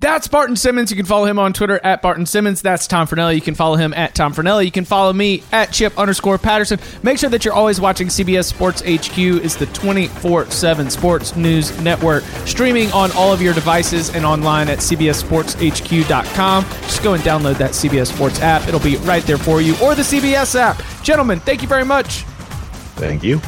That's 0.00 0.28
Barton 0.28 0.54
Simmons. 0.54 0.92
You 0.92 0.96
can 0.96 1.06
follow 1.06 1.24
him 1.24 1.40
on 1.40 1.52
Twitter 1.52 1.80
at 1.82 2.02
Barton 2.02 2.24
Simmons. 2.24 2.62
That's 2.62 2.86
Tom 2.86 3.08
Fornelli. 3.08 3.34
You 3.34 3.40
can 3.40 3.56
follow 3.56 3.74
him 3.74 3.92
at 3.94 4.14
Tom 4.14 4.32
Fornelli. 4.32 4.64
You 4.64 4.70
can 4.70 4.84
follow 4.84 5.12
me 5.12 5.42
at 5.50 5.72
Chip 5.72 5.98
underscore 5.98 6.38
Patterson. 6.38 6.78
Make 7.02 7.18
sure 7.18 7.28
that 7.30 7.44
you're 7.44 7.54
always 7.54 7.80
watching 7.80 8.06
CBS 8.06 8.44
Sports 8.44 8.80
HQ 8.82 9.18
is 9.18 9.56
the 9.56 9.66
24-7 9.66 10.90
sports 10.92 11.34
news 11.34 11.76
network. 11.80 12.22
Streaming 12.46 12.92
on 12.92 13.10
all 13.12 13.32
of 13.32 13.42
your 13.42 13.54
devices 13.54 14.14
and 14.14 14.24
online 14.24 14.68
at 14.68 14.78
cbssportshq.com. 14.78 16.64
Just 16.64 17.02
go 17.02 17.14
and 17.14 17.22
download 17.24 17.58
that 17.58 17.72
CBS 17.72 18.14
Sports 18.14 18.40
app. 18.40 18.68
It'll 18.68 18.78
be 18.78 18.98
right 18.98 19.24
there 19.24 19.38
for 19.38 19.60
you. 19.60 19.72
Or 19.82 19.96
the 19.96 20.02
CBS 20.02 20.54
app. 20.54 20.80
Gentlemen, 21.02 21.40
thank 21.40 21.60
you 21.60 21.66
very 21.68 21.84
much. 21.84 22.22
Thank 22.94 23.24
you. 23.24 23.40